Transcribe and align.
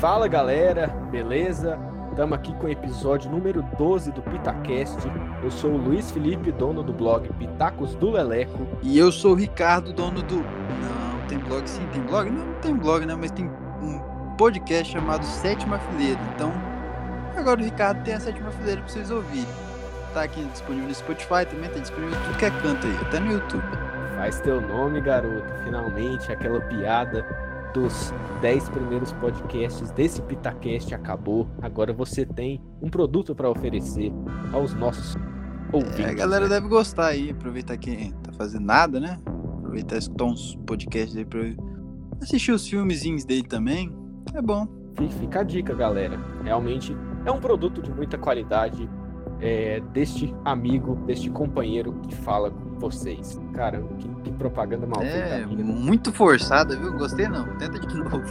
Fala 0.00 0.28
galera, 0.28 0.86
beleza? 1.10 1.76
Estamos 2.10 2.38
aqui 2.38 2.54
com 2.54 2.66
o 2.66 2.70
episódio 2.70 3.28
número 3.28 3.64
12 3.76 4.12
do 4.12 4.22
Pitacast. 4.22 4.96
Eu 5.42 5.50
sou 5.50 5.72
o 5.72 5.76
Luiz 5.76 6.12
Felipe, 6.12 6.52
dono 6.52 6.84
do 6.84 6.92
blog 6.92 7.28
Pitacos 7.32 7.96
do 7.96 8.12
Leleco. 8.12 8.64
E 8.80 8.96
eu 8.96 9.10
sou 9.10 9.32
o 9.32 9.34
Ricardo, 9.34 9.92
dono 9.92 10.22
do. 10.22 10.36
Não, 10.36 11.26
tem 11.26 11.36
blog 11.40 11.68
sim, 11.68 11.84
tem 11.92 12.00
blog? 12.02 12.30
Não, 12.30 12.46
não 12.46 12.60
tem 12.60 12.76
blog, 12.76 13.06
né? 13.06 13.16
Mas 13.16 13.32
tem 13.32 13.50
um 13.82 13.98
podcast 14.36 14.92
chamado 14.92 15.24
Sétima 15.24 15.80
Fileira. 15.80 16.20
Então, 16.32 16.52
agora 17.36 17.60
o 17.60 17.64
Ricardo 17.64 18.00
tem 18.04 18.14
a 18.14 18.20
Sétima 18.20 18.52
Fileira 18.52 18.80
pra 18.80 18.88
vocês 18.88 19.10
ouvirem. 19.10 19.48
Tá 20.14 20.22
aqui 20.22 20.44
disponível 20.44 20.90
no 20.90 20.94
Spotify 20.94 21.44
também, 21.44 21.68
tá 21.70 21.80
disponível 21.80 22.16
em 22.16 22.22
tudo 22.22 22.38
que 22.38 22.44
é 22.44 22.50
canto 22.50 22.86
aí, 22.86 22.96
até 23.02 23.18
no 23.18 23.32
YouTube. 23.32 23.66
Faz 24.16 24.40
teu 24.42 24.60
nome, 24.60 25.00
garoto. 25.00 25.52
Finalmente, 25.64 26.30
aquela 26.30 26.60
piada 26.60 27.26
dos 27.72 28.12
10 28.40 28.68
primeiros 28.70 29.12
podcasts 29.12 29.90
desse 29.92 30.22
Pitacast 30.22 30.94
acabou. 30.94 31.48
Agora 31.62 31.92
você 31.92 32.24
tem 32.24 32.62
um 32.82 32.88
produto 32.88 33.34
para 33.34 33.50
oferecer 33.50 34.12
aos 34.52 34.74
nossos 34.74 35.16
ouvintes. 35.72 36.00
É, 36.00 36.10
a 36.10 36.14
galera 36.14 36.44
né? 36.44 36.56
deve 36.56 36.68
gostar 36.68 37.08
aí, 37.08 37.30
aproveitar 37.30 37.76
que 37.76 38.12
tá 38.22 38.32
fazendo 38.32 38.64
nada, 38.64 39.00
né? 39.00 39.18
Aproveitar 39.58 39.98
escutar 39.98 40.24
uns 40.24 40.56
podcasts 40.66 41.16
aí 41.16 41.24
pra 41.24 41.40
assistir 42.22 42.52
os 42.52 42.66
filmezinhos 42.66 43.24
dele 43.24 43.46
também. 43.46 43.94
É 44.34 44.42
bom. 44.42 44.66
Fica 45.20 45.40
a 45.40 45.42
dica, 45.42 45.74
galera. 45.74 46.18
Realmente 46.42 46.96
é 47.24 47.30
um 47.30 47.40
produto 47.40 47.80
de 47.80 47.92
muita 47.92 48.18
qualidade 48.18 48.88
é, 49.40 49.80
deste 49.92 50.34
amigo, 50.44 50.96
deste 51.06 51.30
companheiro 51.30 51.92
que 52.02 52.14
fala 52.14 52.50
com 52.50 52.78
vocês. 52.78 53.40
Caramba, 53.52 53.88
que, 53.98 54.08
que 54.08 54.32
propaganda 54.32 54.86
mal 54.86 55.00
feita. 55.00 55.16
É, 55.16 55.46
muito 55.46 56.12
forçada, 56.12 56.76
viu? 56.76 56.92
Gostei 56.92 57.28
não. 57.28 57.44
Tenta 57.58 57.78
de 57.78 57.94
novo. 57.98 58.22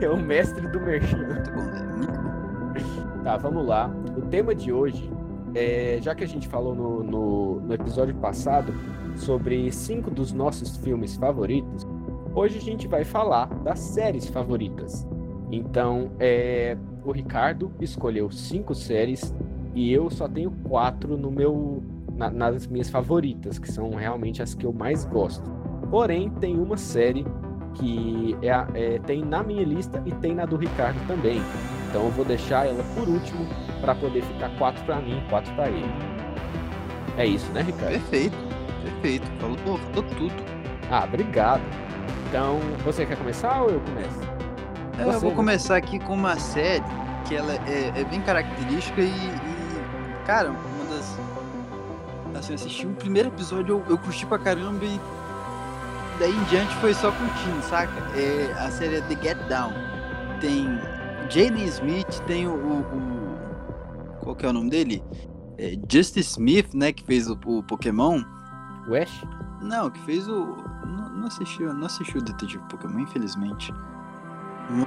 É 0.00 0.08
o 0.08 0.16
mestre 0.16 0.66
do 0.68 0.80
merchan. 0.80 1.26
Muito 1.26 1.50
bom, 1.52 1.62
né? 1.62 1.82
Muito 1.96 2.20
bom. 2.20 3.22
Tá, 3.22 3.36
vamos 3.36 3.66
lá. 3.66 3.90
O 4.16 4.22
tema 4.22 4.54
de 4.54 4.72
hoje, 4.72 5.10
é, 5.54 5.98
já 6.00 6.14
que 6.14 6.24
a 6.24 6.28
gente 6.28 6.46
falou 6.48 6.74
no, 6.74 7.02
no, 7.02 7.60
no 7.60 7.74
episódio 7.74 8.14
passado 8.16 8.72
sobre 9.16 9.70
cinco 9.72 10.10
dos 10.10 10.32
nossos 10.32 10.76
filmes 10.76 11.16
favoritos, 11.16 11.86
hoje 12.34 12.58
a 12.58 12.60
gente 12.60 12.86
vai 12.86 13.04
falar 13.04 13.46
das 13.62 13.78
séries 13.78 14.28
favoritas. 14.28 15.06
Então, 15.50 16.10
é, 16.18 16.76
o 17.04 17.12
Ricardo 17.12 17.70
escolheu 17.80 18.30
cinco 18.30 18.74
séries 18.74 19.34
e 19.74 19.92
eu 19.92 20.10
só 20.10 20.28
tenho 20.28 20.50
quatro 20.50 21.16
no 21.16 21.30
meu, 21.30 21.82
na- 22.16 22.30
nas 22.30 22.66
minhas 22.66 22.88
favoritas, 22.88 23.58
que 23.58 23.70
são 23.70 23.90
realmente 23.94 24.42
as 24.42 24.54
que 24.54 24.64
eu 24.64 24.72
mais 24.72 25.04
gosto. 25.04 25.50
Porém, 25.90 26.30
tem 26.40 26.58
uma 26.58 26.76
série 26.76 27.24
que 27.74 28.36
é, 28.40 28.94
é, 28.94 28.98
tem 29.00 29.22
na 29.24 29.42
minha 29.42 29.64
lista 29.64 30.02
e 30.06 30.12
tem 30.12 30.34
na 30.34 30.46
do 30.46 30.56
Ricardo 30.56 30.98
também. 31.06 31.40
Então 31.90 32.04
eu 32.04 32.10
vou 32.10 32.24
deixar 32.24 32.66
ela 32.66 32.82
por 32.94 33.08
último 33.08 33.46
para 33.80 33.94
poder 33.94 34.22
ficar 34.22 34.48
quatro 34.56 34.82
para 34.84 35.00
mim, 35.00 35.20
quatro 35.28 35.52
para 35.54 35.68
ele. 35.68 35.92
É 37.16 37.26
isso, 37.26 37.50
né, 37.52 37.62
Ricardo? 37.62 37.92
Perfeito, 37.92 38.36
perfeito. 38.82 39.26
Falou, 39.38 39.56
falou 39.78 40.02
tudo. 40.16 40.34
Ah, 40.90 41.04
obrigado. 41.04 41.62
Então, 42.28 42.58
você 42.84 43.06
quer 43.06 43.16
começar 43.16 43.62
ou 43.62 43.70
eu 43.70 43.80
começo? 43.80 44.33
É, 44.98 45.04
Você, 45.04 45.16
eu 45.16 45.20
vou 45.20 45.32
começar 45.32 45.76
aqui 45.76 45.98
com 45.98 46.14
uma 46.14 46.36
série 46.38 46.84
que 47.26 47.34
ela 47.34 47.52
é, 47.52 47.92
é 47.96 48.04
bem 48.04 48.20
característica 48.20 49.00
e, 49.00 49.06
e, 49.08 50.24
cara, 50.26 50.50
uma 50.50 50.84
das. 50.94 51.18
Assim, 52.38 52.50
eu 52.52 52.54
assisti 52.56 52.86
o 52.86 52.90
primeiro 52.94 53.28
episódio, 53.28 53.76
eu, 53.86 53.92
eu 53.92 53.98
curti 53.98 54.26
pra 54.26 54.38
caramba 54.38 54.84
e 54.84 55.00
daí 56.18 56.34
em 56.36 56.44
diante 56.44 56.74
foi 56.76 56.92
só 56.94 57.10
curtindo, 57.12 57.62
saca? 57.62 57.92
É, 58.16 58.52
a 58.58 58.70
série 58.70 58.96
é 58.96 59.00
The 59.02 59.16
Get 59.22 59.38
Down. 59.48 59.72
Tem 60.40 60.66
Jaden 61.30 61.64
Smith, 61.66 62.20
tem 62.26 62.46
o, 62.46 62.52
o- 62.52 62.80
o- 62.80 64.18
Qual 64.20 64.34
que 64.36 64.44
é 64.44 64.48
o 64.48 64.52
nome 64.52 64.68
dele? 64.70 65.02
É, 65.58 65.74
Justice 65.90 66.30
Smith, 66.32 66.74
né? 66.74 66.92
Que 66.92 67.04
fez 67.04 67.28
o, 67.30 67.38
o 67.46 67.62
Pokémon. 67.62 68.22
Ash? 69.00 69.24
Não, 69.62 69.88
que 69.88 70.00
fez 70.00 70.28
o. 70.28 70.56
Não, 70.84 71.08
não 71.10 71.26
assistiu, 71.28 71.72
não 71.72 71.86
assistiu 71.86 72.20
o 72.20 72.24
Detetive 72.24 72.62
Pokémon, 72.68 72.98
infelizmente. 72.98 73.72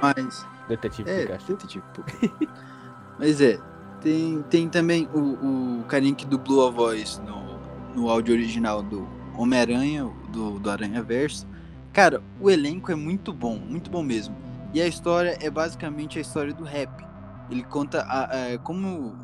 Mas. 0.02 0.46
Detetive 0.68 1.08
É, 1.10 1.22
Pikachu. 1.22 1.46
detetive 1.52 1.84
Pokémon. 1.94 2.32
Mas 3.18 3.40
é, 3.40 3.58
tem, 4.00 4.42
tem 4.50 4.68
também 4.68 5.08
o, 5.14 5.80
o 5.80 5.84
carinha 5.88 6.14
que 6.14 6.26
dublou 6.26 6.68
a 6.68 6.70
voz 6.70 7.20
no, 7.26 7.58
no 7.94 8.10
áudio 8.10 8.34
original 8.34 8.82
do 8.82 9.08
Homem-Aranha, 9.36 10.08
do, 10.30 10.58
do 10.58 10.70
Aranha 10.70 11.02
Verso. 11.02 11.46
Cara, 11.92 12.22
o 12.40 12.50
elenco 12.50 12.92
é 12.92 12.94
muito 12.94 13.32
bom, 13.32 13.58
muito 13.58 13.90
bom 13.90 14.02
mesmo. 14.02 14.36
E 14.74 14.80
a 14.80 14.86
história 14.86 15.36
é 15.40 15.50
basicamente 15.50 16.18
a 16.18 16.20
história 16.20 16.52
do 16.52 16.62
rap. 16.64 16.90
Ele 17.50 17.62
conta 17.64 18.02
a, 18.02 18.24
a- 18.54 18.58
como 18.58 19.16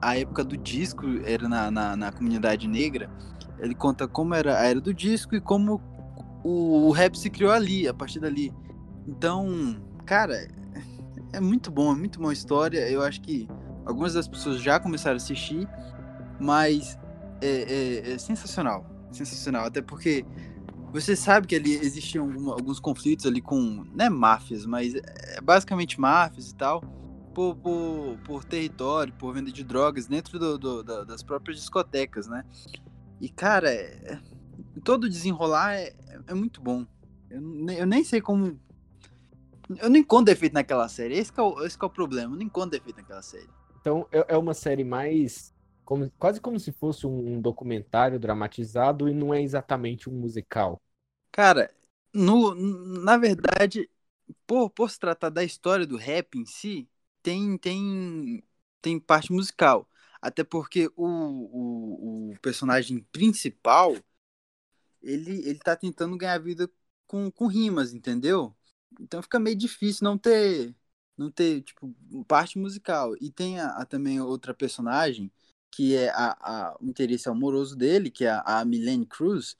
a 0.00 0.16
época 0.16 0.44
do 0.44 0.56
disco 0.56 1.06
era 1.24 1.48
na, 1.48 1.70
na, 1.70 1.96
na 1.96 2.12
comunidade 2.12 2.68
negra. 2.68 3.08
Ele 3.58 3.74
conta 3.74 4.06
como 4.06 4.34
era 4.34 4.58
a 4.60 4.66
era 4.66 4.80
do 4.80 4.92
disco 4.92 5.34
e 5.34 5.40
como 5.40 5.80
o, 6.44 6.86
o 6.86 6.90
rap 6.92 7.18
se 7.18 7.30
criou 7.30 7.50
ali, 7.50 7.88
a 7.88 7.94
partir 7.94 8.20
dali. 8.20 8.52
Então, 9.06 9.80
cara, 10.04 10.48
é 11.32 11.40
muito 11.40 11.70
bom, 11.70 11.92
é 11.92 11.94
muito 11.96 12.18
boa 12.18 12.32
história. 12.32 12.88
Eu 12.90 13.02
acho 13.02 13.20
que 13.20 13.48
algumas 13.84 14.14
das 14.14 14.26
pessoas 14.26 14.60
já 14.60 14.80
começaram 14.80 15.14
a 15.14 15.16
assistir, 15.16 15.68
mas 16.40 16.98
é, 17.40 18.02
é- 18.08 18.12
é 18.12 18.18
sensacional. 18.18 18.84
Sensacional. 19.12 19.66
Até 19.66 19.80
porque 19.80 20.24
você 20.92 21.14
sabe 21.14 21.46
que 21.46 21.54
ali 21.54 21.74
existiam 21.74 22.50
alguns 22.50 22.80
conflitos 22.80 23.26
ali 23.26 23.40
com, 23.40 23.84
não 23.94 24.04
é 24.04 24.10
máfias, 24.10 24.66
mas 24.66 24.94
é 24.94 25.40
basicamente 25.40 26.00
máfias 26.00 26.50
e 26.50 26.54
tal, 26.54 26.80
por, 27.34 27.54
por, 27.56 28.18
por 28.24 28.44
território, 28.44 29.12
por 29.12 29.34
venda 29.34 29.52
de 29.52 29.62
drogas 29.62 30.06
dentro 30.06 30.38
do- 30.38 30.58
do- 30.58 30.82
da- 30.82 31.04
das 31.04 31.22
próprias 31.22 31.58
discotecas, 31.58 32.26
né? 32.26 32.44
E, 33.20 33.28
cara, 33.28 33.70
é- 33.70 34.18
todo 34.82 35.08
desenrolar 35.08 35.74
é, 35.74 35.94
é 36.26 36.34
muito 36.34 36.60
bom. 36.60 36.86
Eu, 37.30 37.40
eu 37.70 37.86
nem 37.86 38.02
sei 38.04 38.20
como 38.20 38.58
eu 39.78 39.90
não 39.90 39.96
encontro 39.96 40.26
defeito 40.26 40.52
naquela 40.54 40.88
série. 40.88 41.16
Esse 41.18 41.32
que 41.32 41.40
é 41.40 41.42
o, 41.42 41.64
esse 41.64 41.76
é 41.80 41.84
o 41.86 41.90
problema. 41.90 42.34
Eu 42.34 42.38
não 42.38 42.46
encontro 42.46 42.70
defeito 42.70 42.96
naquela 42.96 43.22
série. 43.22 43.48
Então, 43.80 44.08
é 44.12 44.34
é 44.34 44.36
uma 44.36 44.54
série 44.54 44.84
mais. 44.84 45.54
como- 45.84 46.10
quase 46.18 46.40
como 46.40 46.58
se 46.58 46.72
fosse 46.72 47.06
um 47.06 47.40
documentário 47.40 48.18
dramatizado 48.18 49.08
e 49.08 49.14
não 49.14 49.32
é 49.32 49.40
exatamente 49.42 50.10
um 50.10 50.14
musical. 50.14 50.80
Cara, 51.32 51.70
no, 52.14 52.54
na 52.54 53.16
verdade, 53.18 53.90
por, 54.46 54.70
por 54.70 54.90
se 54.90 54.98
tratar 54.98 55.30
da 55.30 55.44
história 55.44 55.86
do 55.86 55.96
rap 55.96 56.38
em 56.38 56.46
si, 56.46 56.88
tem, 57.22 57.58
tem, 57.58 58.44
tem 58.82 59.00
parte 59.00 59.32
musical. 59.32 59.88
Até 60.22 60.44
porque 60.44 60.88
o, 60.96 61.06
o, 61.06 62.32
o 62.32 62.40
personagem 62.40 63.00
principal, 63.12 63.96
ele, 65.02 65.40
ele 65.48 65.58
tá 65.58 65.76
tentando 65.76 66.16
ganhar 66.16 66.38
vida 66.38 66.70
com, 67.06 67.30
com 67.30 67.46
rimas, 67.46 67.92
entendeu? 67.92 68.55
Então 69.00 69.22
fica 69.22 69.38
meio 69.38 69.56
difícil 69.56 70.04
não 70.04 70.18
ter, 70.18 70.74
não 71.16 71.30
ter 71.30 71.62
tipo, 71.62 71.94
parte 72.26 72.58
musical. 72.58 73.14
E 73.20 73.30
tem 73.30 73.60
a, 73.60 73.68
a 73.78 73.84
também 73.86 74.20
outra 74.20 74.54
personagem, 74.54 75.30
que 75.70 75.94
é 75.96 76.10
a, 76.10 76.70
a, 76.72 76.76
o 76.80 76.86
interesse 76.88 77.28
amoroso 77.28 77.76
dele, 77.76 78.10
que 78.10 78.24
é 78.24 78.30
a, 78.30 78.60
a 78.60 78.64
Milene 78.64 79.06
Cruz, 79.06 79.56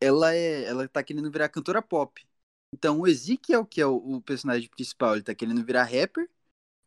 ela 0.00 0.34
é, 0.34 0.64
ela 0.64 0.88
tá 0.88 1.02
querendo 1.02 1.30
virar 1.30 1.48
cantora 1.48 1.82
pop. 1.82 2.24
Então 2.72 3.00
o 3.00 3.06
Ezekiel, 3.06 3.66
que 3.66 3.80
é 3.80 3.86
o, 3.86 3.96
o 3.96 4.22
personagem 4.22 4.68
principal, 4.70 5.14
ele 5.14 5.22
tá 5.24 5.34
querendo 5.34 5.64
virar 5.64 5.84
rapper 5.84 6.28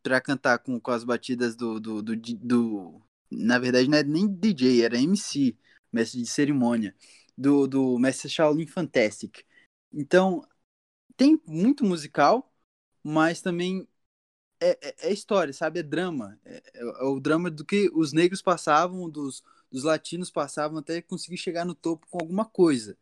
pra 0.01 0.19
cantar 0.21 0.59
com, 0.59 0.79
com 0.79 0.91
as 0.91 1.03
batidas 1.03 1.55
do, 1.55 1.79
do, 1.79 2.01
do, 2.01 2.15
do- 2.15 3.01
Na 3.31 3.59
verdade, 3.59 3.89
não 3.89 3.97
é 3.97 4.03
nem 4.03 4.27
DJ, 4.27 4.81
era 4.83 4.97
MC, 5.01 5.57
mestre 5.91 6.21
de 6.21 6.27
cerimônia, 6.27 6.95
do, 7.37 7.67
do 7.67 7.97
mestre 7.99 8.29
Shaolin 8.29 8.67
Fantastic. 8.67 9.43
Então, 9.93 10.45
tem 11.17 11.41
muito 11.45 11.83
musical, 11.85 12.51
mas 13.03 13.41
também 13.41 13.87
é, 14.61 14.79
é- 14.89 14.95
é 15.09 15.13
história, 15.13 15.53
sabe? 15.53 15.79
É 15.79 15.83
drama. 15.83 16.39
É, 16.45 16.63
é- 16.75 16.81
é 16.81 17.03
o 17.05 17.19
drama 17.19 17.51
do 17.51 17.65
que 17.65 17.89
os 17.93 18.13
negros 18.13 18.41
passavam, 18.41 19.09
dos, 19.09 19.43
dos 19.71 19.83
latinos 19.83 20.31
passavam 20.31 20.79
até 20.79 21.01
conseguir 21.01 21.37
chegar 21.37 21.65
no 21.65 21.75
topo 21.75 22.07
com 22.09 22.19
alguma 22.19 22.45
coisa. 22.45 22.97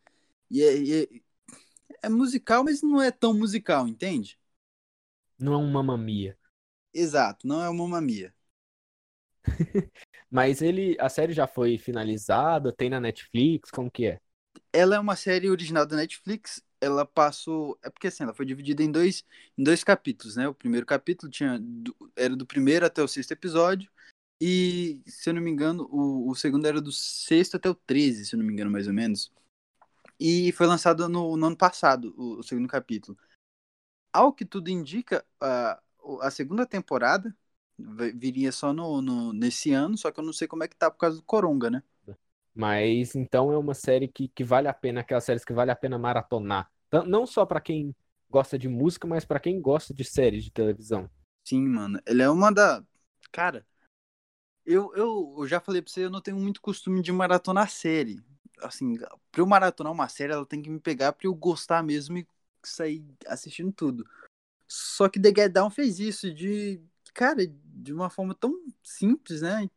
E 0.50 0.62
é, 0.62 1.02
é- 1.04 1.08
é 2.04 2.08
musical, 2.08 2.64
mas 2.64 2.82
não 2.82 3.00
é 3.02 3.10
tão 3.10 3.34
musical, 3.34 3.88
entende? 3.88 4.38
Não 5.38 5.52
é 5.52 5.56
um 5.58 5.70
Mamma 5.70 5.98
Mia. 5.98 6.38
Exato, 6.94 7.46
não 7.46 7.62
é 7.62 7.68
uma 7.68 7.86
mamia. 7.86 8.34
Mas 10.30 10.62
ele, 10.62 10.96
a 11.00 11.08
série 11.08 11.32
já 11.32 11.46
foi 11.46 11.78
finalizada, 11.78 12.72
tem 12.72 12.88
na 12.90 13.00
Netflix, 13.00 13.70
como 13.70 13.90
que 13.90 14.06
é? 14.06 14.20
Ela 14.72 14.96
é 14.96 14.98
uma 14.98 15.16
série 15.16 15.48
original 15.50 15.86
da 15.86 15.96
Netflix. 15.96 16.62
Ela 16.82 17.06
passou. 17.06 17.78
É 17.84 17.90
porque 17.90 18.08
assim, 18.08 18.24
ela 18.24 18.34
foi 18.34 18.46
dividida 18.46 18.82
em 18.84 18.92
dois, 18.92 19.24
em 19.58 19.64
dois 19.64 19.84
capítulos, 19.84 20.36
né? 20.36 20.48
O 20.48 20.54
primeiro 20.54 20.86
capítulo 20.86 21.30
tinha, 21.32 21.58
do- 21.60 21.96
era 22.16 22.36
do 22.36 22.46
primeiro 22.46 22.86
até 22.86 23.02
o 23.02 23.08
sexto 23.08 23.32
episódio. 23.32 23.90
E, 24.40 25.02
se 25.06 25.30
eu 25.30 25.34
não 25.34 25.42
me 25.42 25.50
engano, 25.50 25.88
o, 25.90 26.30
o 26.30 26.36
segundo 26.36 26.66
era 26.66 26.80
do 26.80 26.92
sexto 26.92 27.56
até 27.56 27.70
o 27.70 27.74
13, 27.76 28.26
se 28.26 28.34
eu 28.36 28.38
não 28.40 28.46
me 28.46 28.52
engano, 28.52 28.70
mais 28.70 28.88
ou 28.88 28.94
menos. 28.94 29.32
E 30.20 30.52
foi 30.52 30.66
lançado 30.68 31.08
no, 31.08 31.36
no 31.36 31.46
ano 31.48 31.56
passado, 31.58 32.14
o, 32.18 32.40
o 32.40 32.42
segundo 32.44 32.68
capítulo. 32.68 33.18
ao 34.12 34.32
que 34.32 34.44
tudo 34.44 34.68
indica, 34.70 35.24
a, 35.40 35.80
a 36.22 36.30
segunda 36.30 36.66
temporada 36.66 37.36
viria 38.14 38.52
só 38.52 38.72
no, 38.72 39.00
no, 39.02 39.32
nesse 39.32 39.72
ano, 39.72 39.96
só 39.98 40.10
que 40.12 40.20
eu 40.20 40.24
não 40.24 40.32
sei 40.32 40.46
como 40.48 40.62
é 40.64 40.68
que 40.68 40.76
tá 40.76 40.90
por 40.90 40.98
causa 40.98 41.16
do 41.16 41.22
Coronga, 41.24 41.70
né? 41.70 41.82
Mas 42.54 43.14
então 43.14 43.52
é 43.52 43.58
uma 43.58 43.74
série 43.74 44.08
que, 44.08 44.28
que 44.28 44.44
vale 44.44 44.68
a 44.68 44.74
pena, 44.74 45.00
aquelas 45.02 45.24
séries 45.24 45.44
que 45.44 45.52
vale 45.52 45.70
a 45.70 45.76
pena 45.76 45.98
maratonar. 45.98 46.70
Não 47.06 47.26
só 47.26 47.46
para 47.46 47.60
quem 47.60 47.94
gosta 48.30 48.58
de 48.58 48.68
música, 48.68 49.06
mas 49.06 49.24
para 49.24 49.40
quem 49.40 49.60
gosta 49.60 49.94
de 49.94 50.04
séries 50.04 50.44
de 50.44 50.50
televisão. 50.50 51.08
Sim, 51.44 51.66
mano. 51.68 52.00
Ele 52.06 52.22
é 52.22 52.30
uma 52.30 52.52
da. 52.52 52.84
Cara, 53.30 53.66
eu, 54.64 54.92
eu, 54.94 55.34
eu 55.38 55.46
já 55.48 55.60
falei 55.60 55.82
pra 55.82 55.90
você, 55.92 56.04
eu 56.04 56.10
não 56.10 56.20
tenho 56.20 56.38
muito 56.38 56.60
costume 56.60 57.02
de 57.02 57.12
maratonar 57.12 57.68
série. 57.70 58.22
Assim, 58.60 58.96
pra 58.98 59.40
eu 59.40 59.46
maratonar 59.46 59.92
uma 59.92 60.08
série, 60.08 60.32
ela 60.32 60.46
tem 60.46 60.62
que 60.62 60.70
me 60.70 60.78
pegar 60.80 61.12
pra 61.12 61.26
eu 61.26 61.34
gostar 61.34 61.82
mesmo 61.82 62.18
e 62.18 62.26
sair 62.64 63.04
assistindo 63.26 63.72
tudo. 63.72 64.08
Só 64.68 65.08
que 65.08 65.20
The 65.20 65.28
Get 65.30 65.52
Down 65.52 65.70
fez 65.70 65.98
isso 65.98 66.32
de, 66.32 66.80
cara, 67.14 67.42
de 67.46 67.92
uma 67.92 68.10
forma 68.10 68.34
tão 68.34 68.54
simples, 68.82 69.42
né? 69.42 69.68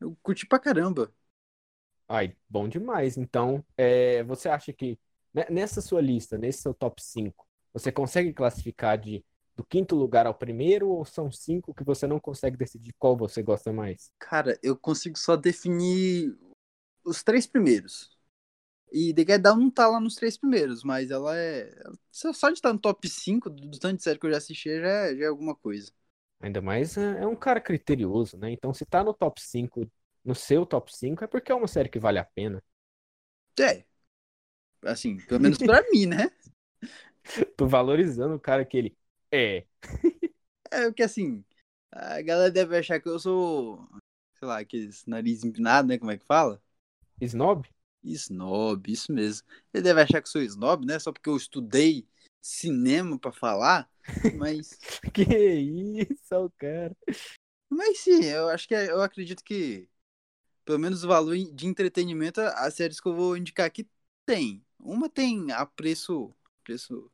Eu 0.00 0.16
curti 0.22 0.46
pra 0.46 0.58
caramba. 0.58 1.12
Ai, 2.08 2.36
bom 2.48 2.68
demais. 2.68 3.16
Então, 3.16 3.64
é, 3.76 4.22
você 4.24 4.48
acha 4.48 4.72
que 4.72 4.98
nessa 5.50 5.80
sua 5.80 6.00
lista, 6.00 6.36
nesse 6.36 6.62
seu 6.62 6.74
top 6.74 7.02
5, 7.02 7.46
você 7.72 7.92
consegue 7.92 8.32
classificar 8.32 8.98
de 8.98 9.24
do 9.56 9.64
quinto 9.64 9.94
lugar 9.94 10.26
ao 10.26 10.32
primeiro 10.34 10.88
ou 10.88 11.04
são 11.04 11.30
cinco 11.30 11.74
que 11.74 11.84
você 11.84 12.06
não 12.06 12.18
consegue 12.18 12.56
decidir 12.56 12.94
qual 12.98 13.14
você 13.14 13.42
gosta 13.42 13.70
mais? 13.70 14.10
Cara, 14.18 14.58
eu 14.62 14.74
consigo 14.74 15.18
só 15.18 15.36
definir 15.36 16.34
os 17.04 17.22
três 17.22 17.46
primeiros. 17.46 18.16
E 18.90 19.12
The 19.12 19.20
Get 19.20 19.42
Down 19.42 19.58
não 19.58 19.70
tá 19.70 19.86
lá 19.86 20.00
nos 20.00 20.14
três 20.14 20.38
primeiros, 20.38 20.82
mas 20.82 21.10
ela 21.10 21.36
é. 21.36 21.70
Só 22.10 22.48
de 22.48 22.54
estar 22.54 22.72
no 22.72 22.78
top 22.78 23.06
5 23.06 23.50
do 23.50 23.78
tanto 23.78 23.98
de 23.98 24.02
série 24.02 24.18
que 24.18 24.26
eu 24.26 24.30
já 24.30 24.38
assisti 24.38 24.80
já 24.80 24.88
é, 24.88 25.16
já 25.16 25.24
é 25.24 25.28
alguma 25.28 25.54
coisa. 25.54 25.92
Ainda 26.40 26.62
mais 26.62 26.96
é, 26.96 27.22
é 27.22 27.26
um 27.26 27.36
cara 27.36 27.60
criterioso, 27.60 28.38
né? 28.38 28.50
Então 28.50 28.72
se 28.72 28.86
tá 28.86 29.04
no 29.04 29.12
top 29.12 29.40
5, 29.40 29.86
no 30.24 30.34
seu 30.34 30.64
top 30.64 30.94
5, 30.94 31.22
é 31.22 31.26
porque 31.26 31.52
é 31.52 31.54
uma 31.54 31.68
série 31.68 31.88
que 31.88 32.00
vale 32.00 32.18
a 32.18 32.24
pena. 32.24 32.62
É. 33.58 33.84
Assim, 34.82 35.18
pelo 35.18 35.40
menos 35.40 35.58
pra 35.58 35.82
mim, 35.90 36.06
né? 36.06 36.30
Tô 37.56 37.66
valorizando 37.66 38.34
o 38.34 38.40
cara 38.40 38.64
que 38.64 38.76
ele 38.76 38.96
é. 39.30 39.66
é 40.70 40.86
porque 40.86 41.02
assim, 41.02 41.44
a 41.92 42.20
galera 42.22 42.50
deve 42.50 42.76
achar 42.76 43.00
que 43.00 43.08
eu 43.08 43.18
sou, 43.18 43.86
sei 44.38 44.48
lá, 44.48 44.58
aqueles 44.60 45.04
nariz 45.06 45.44
empinado, 45.44 45.88
né? 45.88 45.98
Como 45.98 46.10
é 46.10 46.18
que 46.18 46.24
fala? 46.24 46.60
Snob? 47.20 47.68
Snob, 48.02 48.90
isso 48.90 49.12
mesmo. 49.12 49.46
Ele 49.72 49.82
deve 49.82 50.00
achar 50.00 50.22
que 50.22 50.28
sou 50.28 50.42
snob, 50.42 50.86
né? 50.86 50.98
Só 50.98 51.12
porque 51.12 51.28
eu 51.28 51.36
estudei 51.36 52.06
cinema 52.40 53.18
para 53.18 53.32
falar, 53.32 53.90
mas. 54.38 54.78
que 55.12 55.22
isso, 55.22 56.50
cara. 56.56 56.96
Mas 57.68 57.98
sim, 57.98 58.24
eu 58.24 58.48
acho 58.48 58.66
que 58.66 58.74
é, 58.74 58.90
eu 58.90 59.02
acredito 59.02 59.44
que 59.44 59.88
pelo 60.64 60.78
menos 60.78 61.04
o 61.04 61.08
valor 61.08 61.36
de 61.36 61.66
entretenimento 61.66 62.40
as 62.40 62.74
séries 62.74 63.00
que 63.00 63.08
eu 63.08 63.14
vou 63.14 63.36
indicar 63.36 63.66
aqui 63.66 63.86
tem. 64.24 64.64
Uma 64.82 65.08
tem 65.08 65.52
a 65.52 65.64
preço. 65.66 66.34
preço. 66.64 67.10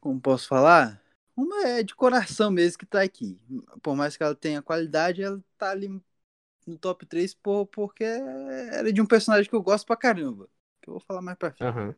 Como 0.00 0.20
posso 0.20 0.48
falar? 0.48 1.02
Uma 1.36 1.66
é 1.66 1.82
de 1.82 1.94
coração 1.94 2.50
mesmo 2.50 2.78
que 2.78 2.86
tá 2.86 3.02
aqui. 3.02 3.38
Por 3.82 3.96
mais 3.96 4.16
que 4.16 4.22
ela 4.22 4.34
tenha 4.34 4.62
qualidade, 4.62 5.22
ela 5.22 5.42
tá 5.56 5.70
ali 5.70 5.88
no 6.66 6.78
top 6.78 7.06
3 7.06 7.34
por, 7.34 7.66
porque 7.66 8.04
era 8.04 8.92
de 8.92 9.00
um 9.00 9.06
personagem 9.06 9.48
que 9.48 9.56
eu 9.56 9.62
gosto 9.62 9.86
pra 9.86 9.96
caramba. 9.96 10.48
Que 10.80 10.88
eu 10.88 10.94
vou 10.94 11.00
falar 11.00 11.22
mais 11.22 11.38
pra 11.38 11.52
frente. 11.52 11.76
Uhum. 11.76 11.94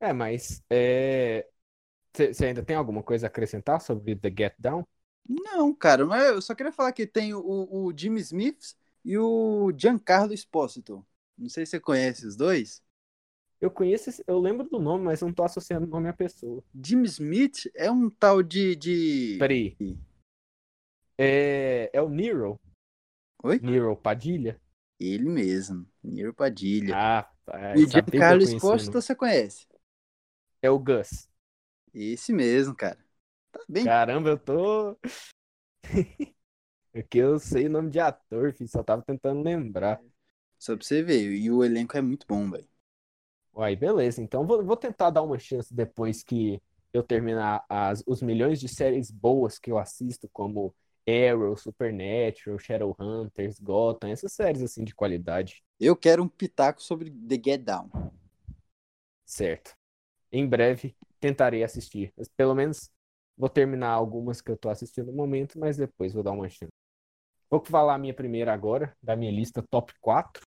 É, 0.00 0.12
mas 0.12 0.62
é... 0.70 1.48
Você 2.16 2.46
ainda 2.46 2.62
tem 2.62 2.76
alguma 2.76 3.02
coisa 3.02 3.26
a 3.26 3.28
acrescentar 3.28 3.80
sobre 3.80 4.14
The 4.14 4.28
Get 4.28 4.54
Down? 4.58 4.86
Não, 5.28 5.74
cara, 5.74 6.06
mas 6.06 6.22
eu 6.26 6.42
só 6.42 6.54
queria 6.54 6.70
falar 6.70 6.92
que 6.92 7.06
tem 7.06 7.34
o, 7.34 7.40
o 7.40 7.92
Jimmy 7.96 8.20
Smith 8.20 8.76
e 9.04 9.18
o 9.18 9.72
Giancarlo 9.76 10.32
Esposito. 10.32 11.04
Não 11.36 11.48
sei 11.48 11.66
se 11.66 11.70
você 11.70 11.80
conhece 11.80 12.24
os 12.26 12.36
dois. 12.36 12.83
Eu 13.60 13.70
conheço, 13.70 14.22
eu 14.26 14.38
lembro 14.38 14.68
do 14.68 14.78
nome, 14.78 15.04
mas 15.04 15.22
não 15.22 15.32
tô 15.32 15.42
associando 15.42 15.86
o 15.86 15.90
nome 15.90 16.08
à 16.08 16.12
pessoa. 16.12 16.62
Jim 16.74 17.02
Smith 17.02 17.70
é 17.74 17.90
um 17.90 18.10
tal 18.10 18.42
de. 18.42 18.76
de... 18.76 19.36
Peraí. 19.38 19.76
É, 21.16 21.90
é 21.92 22.02
o 22.02 22.08
Nero. 22.08 22.60
Oi? 23.42 23.60
Nero 23.60 23.96
Padilha? 23.96 24.60
Ele 24.98 25.28
mesmo, 25.28 25.86
Nero 26.02 26.34
Padilha. 26.34 26.94
Ah, 26.96 27.30
é, 27.52 27.74
e 27.76 28.18
Carlos 28.18 28.50
Esposito 28.50 29.00
você 29.00 29.14
conhece? 29.14 29.66
É 30.62 30.70
o 30.70 30.78
Gus. 30.78 31.28
Esse 31.92 32.32
mesmo, 32.32 32.74
cara. 32.74 32.98
Tá 33.52 33.60
bem. 33.68 33.84
Caramba, 33.84 34.30
eu 34.30 34.38
tô. 34.38 34.98
Aqui 36.94 37.18
eu 37.18 37.38
sei 37.38 37.66
o 37.66 37.70
nome 37.70 37.90
de 37.90 37.98
ator, 38.00 38.52
filho, 38.52 38.68
só 38.68 38.82
tava 38.82 39.02
tentando 39.02 39.42
lembrar. 39.42 40.00
Só 40.58 40.76
pra 40.76 40.84
você 40.84 41.02
ver, 41.02 41.32
e 41.32 41.50
o 41.50 41.64
elenco 41.64 41.96
é 41.96 42.00
muito 42.00 42.26
bom, 42.26 42.50
velho. 42.50 42.68
Uai, 43.54 43.76
beleza. 43.76 44.20
Então 44.20 44.46
vou, 44.46 44.64
vou 44.64 44.76
tentar 44.76 45.10
dar 45.10 45.22
uma 45.22 45.38
chance 45.38 45.72
depois 45.72 46.22
que 46.22 46.60
eu 46.92 47.02
terminar 47.02 47.64
as, 47.68 48.02
os 48.06 48.20
milhões 48.20 48.60
de 48.60 48.68
séries 48.68 49.10
boas 49.10 49.58
que 49.58 49.70
eu 49.70 49.78
assisto, 49.78 50.28
como 50.32 50.74
Arrow, 51.06 51.56
Supernatural, 51.56 52.58
Shadowhunters, 52.58 53.60
Gotham, 53.60 54.10
essas 54.10 54.32
séries 54.32 54.62
assim 54.62 54.84
de 54.84 54.94
qualidade. 54.94 55.62
Eu 55.78 55.94
quero 55.96 56.22
um 56.22 56.28
pitaco 56.28 56.82
sobre 56.82 57.10
The 57.10 57.40
Get 57.44 57.62
Down. 57.62 57.90
Certo. 59.24 59.74
Em 60.32 60.46
breve 60.46 60.96
tentarei 61.20 61.62
assistir. 61.62 62.12
Mas 62.16 62.28
pelo 62.28 62.54
menos 62.54 62.90
vou 63.36 63.48
terminar 63.48 63.90
algumas 63.90 64.40
que 64.40 64.50
eu 64.50 64.56
tô 64.56 64.68
assistindo 64.68 65.06
no 65.06 65.12
momento, 65.12 65.58
mas 65.58 65.76
depois 65.76 66.12
vou 66.12 66.22
dar 66.22 66.32
uma 66.32 66.48
chance. 66.48 66.72
Vou 67.50 67.64
falar 67.64 67.94
a 67.94 67.98
minha 67.98 68.14
primeira 68.14 68.52
agora, 68.52 68.96
da 69.02 69.14
minha 69.14 69.30
lista 69.30 69.62
top 69.70 69.92
4. 70.00 70.42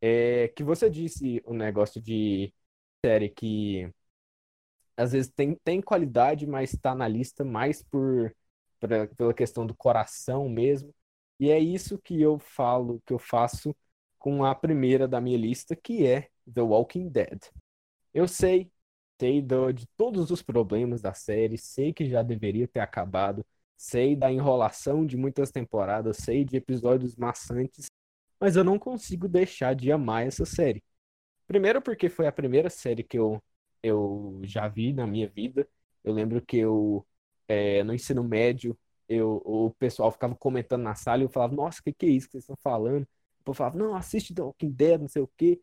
É 0.00 0.48
que 0.48 0.64
você 0.64 0.88
disse 0.90 1.42
o 1.44 1.52
um 1.52 1.56
negócio 1.56 2.00
de 2.00 2.52
série 3.04 3.28
que 3.30 3.92
às 4.96 5.12
vezes 5.12 5.30
tem, 5.34 5.54
tem 5.64 5.80
qualidade, 5.80 6.46
mas 6.46 6.74
está 6.74 6.94
na 6.94 7.08
lista 7.08 7.44
mais 7.44 7.82
por 7.82 8.34
pra, 8.78 9.06
pela 9.08 9.34
questão 9.34 9.66
do 9.66 9.74
coração 9.74 10.48
mesmo. 10.48 10.94
E 11.38 11.50
é 11.50 11.58
isso 11.58 11.98
que 11.98 12.20
eu 12.20 12.38
falo, 12.38 13.02
que 13.06 13.12
eu 13.12 13.18
faço 13.18 13.74
com 14.18 14.44
a 14.44 14.54
primeira 14.54 15.08
da 15.08 15.20
minha 15.20 15.38
lista, 15.38 15.76
que 15.76 16.06
é 16.06 16.28
The 16.52 16.62
Walking 16.62 17.08
Dead. 17.08 17.40
Eu 18.14 18.28
sei, 18.28 18.70
sei 19.20 19.42
do, 19.42 19.72
de 19.72 19.86
todos 19.96 20.30
os 20.30 20.42
problemas 20.42 21.00
da 21.00 21.14
série, 21.14 21.56
sei 21.58 21.92
que 21.92 22.08
já 22.08 22.22
deveria 22.22 22.68
ter 22.68 22.80
acabado, 22.80 23.44
sei 23.76 24.16
da 24.16 24.32
enrolação 24.32 25.06
de 25.06 25.16
muitas 25.16 25.50
temporadas, 25.50 26.18
sei 26.18 26.44
de 26.44 26.56
episódios 26.56 27.16
maçantes, 27.16 27.89
mas 28.40 28.56
eu 28.56 28.64
não 28.64 28.78
consigo 28.78 29.28
deixar 29.28 29.74
de 29.74 29.92
amar 29.92 30.26
essa 30.26 30.44
série. 30.46 30.82
Primeiro 31.46 31.82
porque 31.82 32.08
foi 32.08 32.26
a 32.26 32.32
primeira 32.32 32.70
série 32.70 33.02
que 33.04 33.18
eu, 33.18 33.42
eu 33.82 34.40
já 34.44 34.68
vi 34.68 34.92
na 34.92 35.06
minha 35.06 35.28
vida. 35.28 35.68
Eu 36.04 36.12
lembro 36.14 36.40
que 36.44 36.58
eu 36.58 37.06
é, 37.48 37.82
no 37.84 37.94
ensino 37.94 38.22
médio, 38.24 38.78
eu, 39.08 39.42
o 39.44 39.70
pessoal 39.78 40.10
ficava 40.12 40.34
comentando 40.36 40.82
na 40.82 40.94
sala 40.94 41.22
e 41.22 41.24
eu 41.26 41.28
falava, 41.30 41.54
nossa, 41.54 41.80
o 41.80 41.84
que, 41.84 41.92
que 41.92 42.06
é 42.06 42.08
isso 42.10 42.26
que 42.28 42.32
vocês 42.32 42.44
estão 42.44 42.56
falando? 42.62 43.06
Eu 43.46 43.54
falava, 43.54 43.76
não, 43.78 43.94
assiste 43.96 44.32
Walking 44.38 44.70
Dead, 44.70 45.00
não 45.00 45.08
sei 45.08 45.22
o 45.22 45.30
quê. 45.36 45.60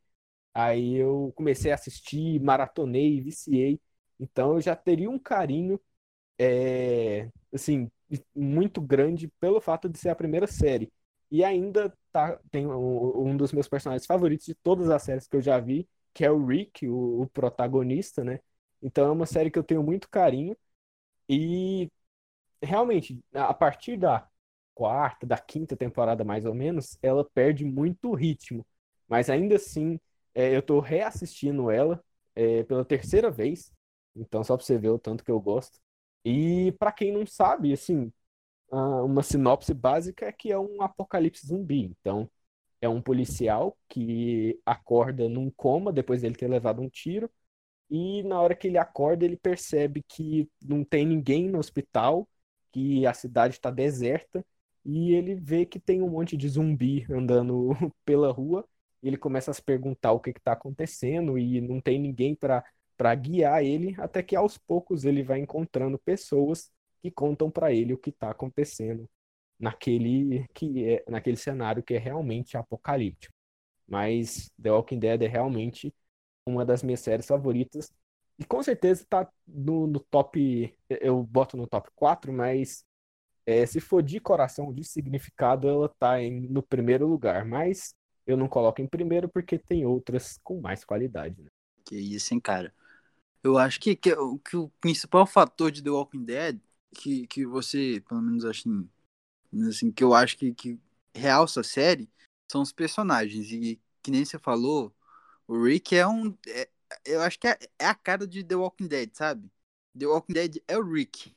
Aí 0.53 0.95
eu 0.95 1.33
comecei 1.35 1.71
a 1.71 1.75
assistir, 1.75 2.39
maratonei, 2.41 3.21
viciei. 3.21 3.79
Então 4.19 4.53
eu 4.55 4.61
já 4.61 4.75
teria 4.75 5.09
um 5.09 5.19
carinho, 5.19 5.79
é, 6.39 7.29
assim, 7.53 7.91
muito 8.35 8.81
grande 8.81 9.27
pelo 9.39 9.61
fato 9.61 9.89
de 9.89 9.97
ser 9.99 10.09
a 10.09 10.15
primeira 10.15 10.47
série. 10.47 10.91
E 11.31 11.43
ainda 11.43 11.93
tá, 12.11 12.39
tem 12.51 12.65
um, 12.67 13.27
um 13.29 13.37
dos 13.37 13.51
meus 13.51 13.67
personagens 13.67 14.05
favoritos 14.05 14.45
de 14.45 14.55
todas 14.55 14.89
as 14.89 15.03
séries 15.03 15.27
que 15.27 15.35
eu 15.35 15.41
já 15.41 15.59
vi, 15.59 15.87
que 16.13 16.25
é 16.25 16.31
o 16.31 16.45
Rick, 16.45 16.87
o, 16.87 17.21
o 17.23 17.27
protagonista, 17.29 18.23
né? 18.23 18.39
Então 18.81 19.07
é 19.07 19.11
uma 19.11 19.25
série 19.25 19.51
que 19.51 19.59
eu 19.59 19.63
tenho 19.63 19.83
muito 19.83 20.09
carinho. 20.09 20.55
E 21.29 21.89
realmente, 22.61 23.19
a 23.33 23.53
partir 23.53 23.97
da 23.97 24.27
quarta, 24.73 25.25
da 25.25 25.37
quinta 25.37 25.75
temporada 25.75 26.23
mais 26.23 26.45
ou 26.45 26.53
menos, 26.53 26.97
ela 27.01 27.23
perde 27.25 27.65
muito 27.65 28.13
ritmo. 28.13 28.65
Mas 29.07 29.29
ainda 29.29 29.55
assim, 29.55 29.99
é, 30.35 30.55
eu 30.55 30.61
tô 30.61 30.79
reassistindo 30.79 31.71
ela 31.71 32.03
é, 32.35 32.63
pela 32.63 32.85
terceira 32.85 33.31
vez. 33.31 33.71
Então, 34.15 34.43
só 34.43 34.57
pra 34.57 34.65
você 34.65 34.77
ver 34.77 34.89
o 34.89 34.99
tanto 34.99 35.23
que 35.23 35.31
eu 35.31 35.39
gosto. 35.39 35.79
E 36.25 36.71
para 36.79 36.91
quem 36.91 37.11
não 37.11 37.25
sabe, 37.25 37.71
assim, 37.73 38.11
uma 38.71 39.23
sinopse 39.23 39.73
básica 39.73 40.25
é 40.25 40.31
que 40.31 40.51
é 40.51 40.59
um 40.59 40.81
apocalipse 40.81 41.47
zumbi. 41.47 41.95
Então, 41.99 42.29
é 42.81 42.89
um 42.89 43.01
policial 43.01 43.77
que 43.89 44.59
acorda 44.65 45.29
num 45.29 45.49
coma 45.51 45.91
depois 45.93 46.21
dele 46.21 46.35
ter 46.35 46.47
levado 46.47 46.81
um 46.81 46.89
tiro 46.89 47.29
e 47.89 48.23
na 48.23 48.41
hora 48.41 48.55
que 48.55 48.67
ele 48.67 48.77
acorda, 48.77 49.25
ele 49.25 49.37
percebe 49.37 50.03
que 50.07 50.49
não 50.61 50.83
tem 50.83 51.05
ninguém 51.05 51.47
no 51.49 51.59
hospital, 51.59 52.27
que 52.71 53.05
a 53.05 53.13
cidade 53.13 53.55
está 53.55 53.71
deserta, 53.71 54.45
e 54.85 55.13
ele 55.13 55.35
vê 55.35 55.65
que 55.65 55.79
tem 55.79 56.01
um 56.01 56.09
monte 56.09 56.35
de 56.37 56.47
zumbi 56.49 57.05
andando 57.11 57.69
pela 58.05 58.31
rua. 58.31 58.67
Ele 59.01 59.17
começa 59.17 59.51
a 59.51 59.53
se 59.53 59.61
perguntar 59.61 60.11
o 60.11 60.19
que 60.19 60.31
está 60.31 60.53
acontecendo, 60.53 61.37
e 61.37 61.61
não 61.61 61.79
tem 61.81 61.99
ninguém 61.99 62.35
para 62.35 63.15
guiar 63.15 63.63
ele 63.63 63.95
até 63.99 64.21
que 64.23 64.35
aos 64.35 64.57
poucos 64.57 65.05
ele 65.05 65.23
vai 65.23 65.39
encontrando 65.39 65.97
pessoas 65.99 66.71
que 67.07 67.11
contam 67.11 67.49
para 67.49 67.71
ele 67.73 67.93
o 67.93 67.97
que 67.97 68.09
está 68.09 68.31
acontecendo 68.31 69.09
naquele 69.59 70.47
que 70.53 70.85
é 70.85 71.05
naquele 71.07 71.37
cenário 71.37 71.83
que 71.83 71.93
é 71.93 71.97
realmente 71.97 72.57
apocalíptico. 72.57 73.33
Mas 73.87 74.51
The 74.61 74.71
Walking 74.71 74.99
Dead 74.99 75.21
é 75.21 75.27
realmente 75.27 75.93
uma 76.45 76.65
das 76.65 76.83
minhas 76.83 76.99
séries 76.99 77.25
favoritas 77.27 77.91
e 78.39 78.45
com 78.45 78.61
certeza 78.61 79.01
está 79.01 79.27
no, 79.47 79.87
no, 79.87 79.99
top, 79.99 80.77
eu 80.89 81.23
boto 81.23 81.57
no 81.57 81.65
top 81.65 81.89
4, 81.95 82.31
mas 82.31 82.85
é, 83.45 83.65
se 83.65 83.79
for 83.79 84.03
de 84.03 84.19
coração, 84.19 84.71
de 84.71 84.83
significado, 84.83 85.67
ela 85.67 85.87
está 85.87 86.17
no 86.49 86.61
primeiro 86.61 87.07
lugar, 87.07 87.45
mas 87.45 87.95
eu 88.27 88.37
não 88.37 88.47
coloco 88.47 88.81
em 88.81 88.87
primeiro 88.87 89.27
porque 89.27 89.57
tem 89.57 89.85
outras 89.85 90.37
com 90.43 90.61
mais 90.61 90.85
qualidade. 90.85 91.41
Né? 91.41 91.49
Que 91.85 91.95
isso, 91.95 92.33
hein, 92.33 92.39
cara. 92.39 92.71
Eu 93.43 93.57
acho 93.57 93.79
que, 93.79 93.95
que, 93.95 94.13
que 94.43 94.57
o 94.57 94.69
principal 94.81 95.25
fator 95.25 95.71
de 95.71 95.81
The 95.81 95.89
Walking 95.89 96.25
Dead, 96.25 96.59
que, 96.95 97.27
que 97.27 97.45
você, 97.45 98.03
pelo 98.07 98.21
menos 98.21 98.45
assim, 98.45 98.89
assim 99.67 99.91
que 99.91 100.03
eu 100.03 100.13
acho 100.13 100.37
que, 100.37 100.53
que 100.53 100.79
realça 101.13 101.61
a 101.61 101.63
série, 101.63 102.09
são 102.51 102.61
os 102.61 102.71
personagens. 102.71 103.51
E 103.51 103.81
que 104.01 104.11
nem 104.11 104.23
você 104.23 104.39
falou, 104.39 104.93
o 105.47 105.63
Rick 105.63 105.95
é 105.95 106.07
um. 106.07 106.37
É, 106.47 106.69
eu 107.05 107.21
acho 107.21 107.39
que 107.39 107.47
é, 107.47 107.57
é, 107.79 107.85
a 107.85 107.95
cara 107.95 108.25
de 108.27 108.43
The 108.43 108.55
Walking 108.55 108.87
Dead, 108.87 109.09
sabe? 109.13 109.49
The 109.97 110.05
Walking 110.05 110.33
Dead 110.33 110.57
é 110.67 110.77
o 110.77 110.83
Rick. 110.83 111.35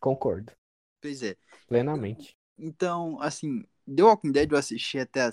Concordo. 0.00 0.52
Pois 1.00 1.22
é. 1.22 1.36
Plenamente. 1.66 2.36
Então, 2.56 3.20
assim, 3.20 3.64
The 3.86 4.02
Walking 4.02 4.32
Dead 4.32 4.50
eu 4.50 4.58
assisti 4.58 4.98
até 4.98 5.22
a 5.22 5.30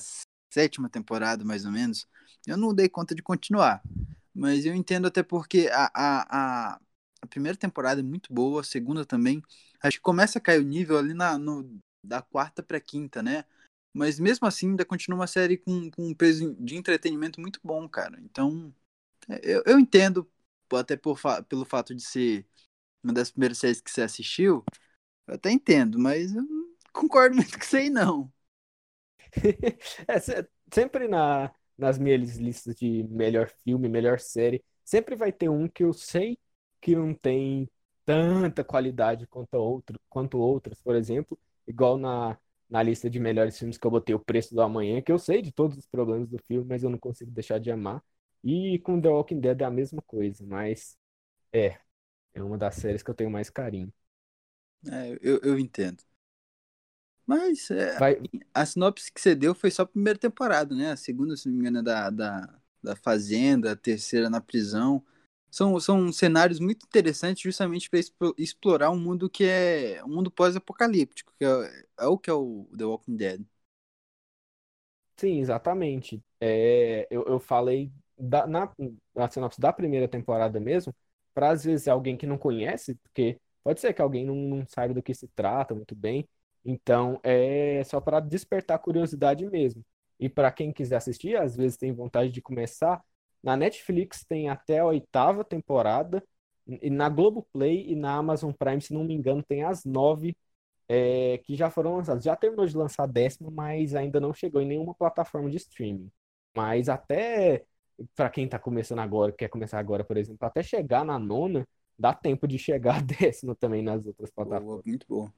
sétima 0.51 0.89
temporada, 0.89 1.44
mais 1.44 1.65
ou 1.65 1.72
menos. 1.72 2.08
Eu 2.48 2.58
não 2.58 2.74
dei 2.74 2.88
conta 2.88 3.13
de 3.13 3.22
continuar. 3.22 3.84
Mas 4.34 4.65
eu 4.65 4.75
entendo 4.75 5.08
até 5.08 5.24
porque 5.24 5.70
a, 5.72 5.91
a, 5.94 6.74
a, 6.74 6.82
a 7.25 7.27
primeira 7.29 7.58
temporada 7.58 8.01
é 8.01 8.03
muito 8.03 8.34
boa, 8.34 8.62
a 8.62 8.63
segunda 8.63 9.05
também. 9.05 9.41
Acho 9.82 9.98
que 9.98 10.03
começa 10.03 10.39
a 10.39 10.41
cair 10.41 10.60
o 10.62 10.63
nível 10.63 10.98
ali 10.98 11.13
na, 11.13 11.38
no, 11.38 11.79
da 12.03 12.22
quarta 12.22 12.63
pra 12.63 12.79
quinta, 12.79 13.22
né? 13.24 13.46
Mas 13.94 14.20
mesmo 14.20 14.48
assim, 14.48 14.70
ainda 14.72 14.86
continua 14.86 15.20
uma 15.20 15.27
série 15.27 15.58
com, 15.58 15.89
com 15.91 16.08
um 16.10 16.13
peso 16.13 16.55
de 16.60 16.75
entretenimento 16.75 17.39
muito 17.41 17.60
bom, 17.63 17.88
cara. 17.88 18.20
Então, 18.22 18.74
é, 19.29 19.39
eu, 19.44 19.63
eu 19.65 19.79
entendo, 19.79 20.29
até 20.74 20.98
por, 20.98 21.20
pelo 21.50 21.65
fato 21.65 21.96
de 21.96 22.03
ser 22.03 22.46
uma 23.03 23.13
das 23.13 23.32
primeiras 23.32 23.58
séries 23.60 23.82
que 23.82 23.91
você 23.91 24.01
assistiu, 24.03 24.65
eu 25.27 25.36
até 25.36 25.51
entendo, 25.51 26.00
mas 26.00 26.34
eu 26.36 26.44
não 26.44 26.70
concordo 26.94 27.36
muito 27.38 27.58
com 27.58 27.63
isso 27.65 27.77
aí, 27.77 27.89
não. 27.89 28.32
é, 30.08 30.20
sempre 30.74 31.08
na, 31.08 31.51
nas 31.77 31.98
minhas 31.98 32.38
listas 32.38 32.75
de 32.75 33.03
melhor 33.10 33.50
filme, 33.63 33.89
melhor 33.89 34.20
série, 34.20 34.63
sempre 34.84 35.15
vai 35.15 35.32
ter 35.32 35.50
um 35.50 35.67
que 35.67 35.84
eu 35.84 35.94
sei 35.94 36.38
que 36.85 36.95
não 36.95 37.15
tem 37.15 37.67
tanta 38.05 38.63
qualidade 38.63 39.25
quanto, 39.25 39.55
outro, 39.55 39.99
quanto 40.07 40.37
outros, 40.37 40.79
por 40.83 40.95
exemplo, 40.95 41.39
igual 41.67 41.97
na, 41.97 42.37
na 42.69 42.83
lista 42.83 43.09
de 43.09 43.19
melhores 43.19 43.57
filmes 43.57 43.75
que 43.75 43.87
eu 43.87 43.89
botei 43.89 44.13
O 44.13 44.19
Preço 44.19 44.53
do 44.53 44.61
Amanhã, 44.61 45.01
que 45.01 45.11
eu 45.11 45.17
sei 45.17 45.41
de 45.41 45.51
todos 45.51 45.79
os 45.79 45.87
problemas 45.87 46.29
do 46.29 46.37
filme, 46.43 46.67
mas 46.69 46.83
eu 46.83 46.89
não 46.91 46.99
consigo 46.99 47.31
deixar 47.31 47.59
de 47.59 47.71
amar. 47.71 48.03
E 48.43 48.77
com 48.79 49.01
The 49.01 49.09
Walking 49.09 49.39
Dead 49.39 49.59
é 49.61 49.65
a 49.65 49.71
mesma 49.71 49.99
coisa, 50.03 50.45
mas 50.45 50.95
é, 51.53 51.79
é 52.35 52.43
uma 52.43 52.57
das 52.57 52.75
séries 52.75 53.03
que 53.03 53.09
eu 53.09 53.15
tenho 53.15 53.31
mais 53.31 53.49
carinho. 53.49 53.91
É, 54.87 55.17
eu, 55.21 55.39
eu 55.41 55.57
entendo. 55.57 56.03
Mas 57.25 57.71
é, 57.71 57.97
Vai... 57.97 58.17
a 58.53 58.63
sinopse 58.63 59.11
que 59.11 59.19
você 59.19 59.33
deu 59.33 59.55
foi 59.55 59.71
só 59.71 59.81
a 59.81 59.87
primeira 59.87 60.19
temporada, 60.19 60.75
né? 60.75 60.91
A 60.91 60.97
segunda, 60.97 61.35
se 61.35 61.47
não 61.47 61.55
me 61.55 61.61
engano, 61.61 61.79
é 61.79 61.81
da, 61.81 62.09
da, 62.11 62.59
da 62.83 62.95
Fazenda, 62.95 63.71
a 63.71 63.75
terceira 63.75 64.29
na 64.29 64.39
prisão. 64.39 65.03
São, 65.55 65.79
são 65.79 66.12
cenários 66.12 66.59
muito 66.59 66.85
interessantes 66.85 67.41
justamente 67.41 67.89
para 67.89 68.00
explorar 68.38 68.91
um 68.91 69.00
mundo 69.00 69.29
que 69.29 69.45
é 69.45 70.03
um 70.03 70.09
mundo 70.09 70.29
pós-apocalíptico, 70.29 71.33
que 71.39 71.45
é, 71.45 71.85
é, 72.01 72.07
o 72.07 72.17
que 72.17 72.29
é 72.29 72.33
o 72.33 72.67
The 72.77 72.83
Walking 72.83 73.15
Dead. 73.15 73.45
Sim, 75.17 75.39
exatamente. 75.39 76.21
É, 76.39 77.07
eu, 77.09 77.24
eu 77.25 77.39
falei 77.39 77.91
da, 78.17 78.45
na, 78.45 78.71
na 79.15 79.29
sinopse 79.29 79.59
da 79.62 79.71
primeira 79.71 80.07
temporada 80.07 80.59
mesmo, 80.59 80.93
para 81.33 81.50
às 81.51 81.63
vezes 81.63 81.88
alguém 81.88 82.17
que 82.17 82.27
não 82.27 82.38
conhece, 82.38 82.95
porque 82.95 83.39
pode 83.63 83.79
ser 83.79 83.93
que 83.93 84.01
alguém 84.01 84.25
não, 84.25 84.35
não 84.35 84.65
saiba 84.67 84.93
do 84.93 85.01
que 85.01 85.13
se 85.13 85.27
trata 85.29 85.74
muito 85.74 85.95
bem, 85.95 86.27
então, 86.65 87.19
é 87.24 87.83
só 87.85 88.01
para 88.01 88.19
despertar 88.19 88.79
curiosidade 88.79 89.45
mesmo. 89.45 89.85
E 90.19 90.27
para 90.27 90.51
quem 90.51 90.71
quiser 90.74 90.95
assistir, 90.97 91.35
às 91.38 91.55
vezes 91.55 91.77
tem 91.77 91.93
vontade 91.93 92.31
de 92.31 92.41
começar, 92.41 93.01
na 93.45 93.55
Netflix 93.55 94.25
tem 94.25 94.49
até 94.49 94.79
a 94.79 94.85
oitava 94.85 95.43
temporada, 95.45 96.23
e 96.67 96.89
na 96.89 97.07
Globoplay 97.09 97.91
e 97.91 97.95
na 97.95 98.15
Amazon 98.15 98.51
Prime, 98.51 98.81
se 98.81 98.93
não 98.93 99.03
me 99.03 99.13
engano, 99.13 99.43
tem 99.43 99.63
as 99.63 99.85
nove 99.85 100.35
é, 100.89 101.39
que 101.45 101.55
já 101.55 101.69
foram 101.69 101.95
lançadas. 101.97 102.23
Já 102.23 102.35
terminou 102.35 102.65
de 102.65 102.75
lançar 102.75 103.03
a 103.03 103.07
décima, 103.07 103.51
mas 103.51 103.93
ainda 103.95 104.19
não 104.19 104.33
chegou 104.33 104.61
em 104.61 104.67
nenhuma 104.67 104.95
plataforma 104.95 105.49
de 105.49 105.57
streaming. 105.57 106.11
Mas 106.55 106.89
até 106.89 107.63
para 108.15 108.29
quem 108.29 108.45
está 108.45 108.57
começando 108.59 108.99
agora, 108.99 109.31
quer 109.31 109.47
começar 109.47 109.79
agora, 109.79 110.03
por 110.03 110.17
exemplo, 110.17 110.45
até 110.45 110.63
chegar 110.63 111.05
na 111.05 111.19
nona, 111.19 111.67
dá 111.97 112.13
tempo 112.13 112.47
de 112.47 112.57
chegar 112.57 112.97
a 112.99 113.01
décima 113.01 113.55
também 113.55 113.83
nas 113.83 114.05
outras 114.05 114.31
plataformas. 114.31 114.65
Boa, 114.65 114.83
muito 114.85 115.05
bom. 115.07 115.29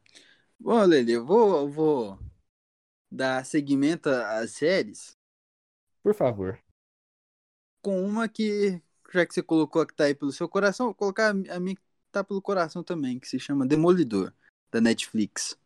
Bom, 0.59 0.85
Lele, 0.85 1.11
eu 1.13 1.25
vou, 1.25 1.57
eu 1.57 1.69
vou 1.69 2.19
dar 3.11 3.45
seguimento 3.45 4.09
às 4.09 4.53
séries. 4.53 5.15
Por 6.01 6.13
favor. 6.13 6.59
Com 7.81 8.05
uma 8.05 8.27
que, 8.27 8.81
já 9.13 9.25
que 9.25 9.33
você 9.33 9.41
colocou 9.41 9.81
a 9.81 9.87
que 9.87 9.93
tá 9.93 10.05
aí 10.05 10.15
pelo 10.15 10.31
seu 10.31 10.47
coração, 10.49 10.87
vou 10.87 10.95
colocar 10.95 11.29
a 11.29 11.59
minha 11.59 11.75
que 11.75 11.81
tá 12.11 12.23
pelo 12.23 12.41
coração 12.41 12.83
também, 12.83 13.19
que 13.19 13.27
se 13.27 13.39
chama 13.39 13.65
Demolidor, 13.65 14.33
da 14.71 14.81
Netflix. 14.81 15.57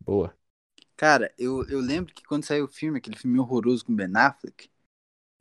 Boa. 0.00 0.36
Cara, 0.96 1.32
eu, 1.38 1.66
eu 1.68 1.80
lembro 1.80 2.14
que 2.14 2.24
quando 2.24 2.44
saiu 2.44 2.66
o 2.66 2.68
filme, 2.68 2.98
aquele 2.98 3.16
filme 3.16 3.38
horroroso 3.38 3.84
com 3.84 3.94
Ben 3.94 4.10
Affleck, 4.14 4.70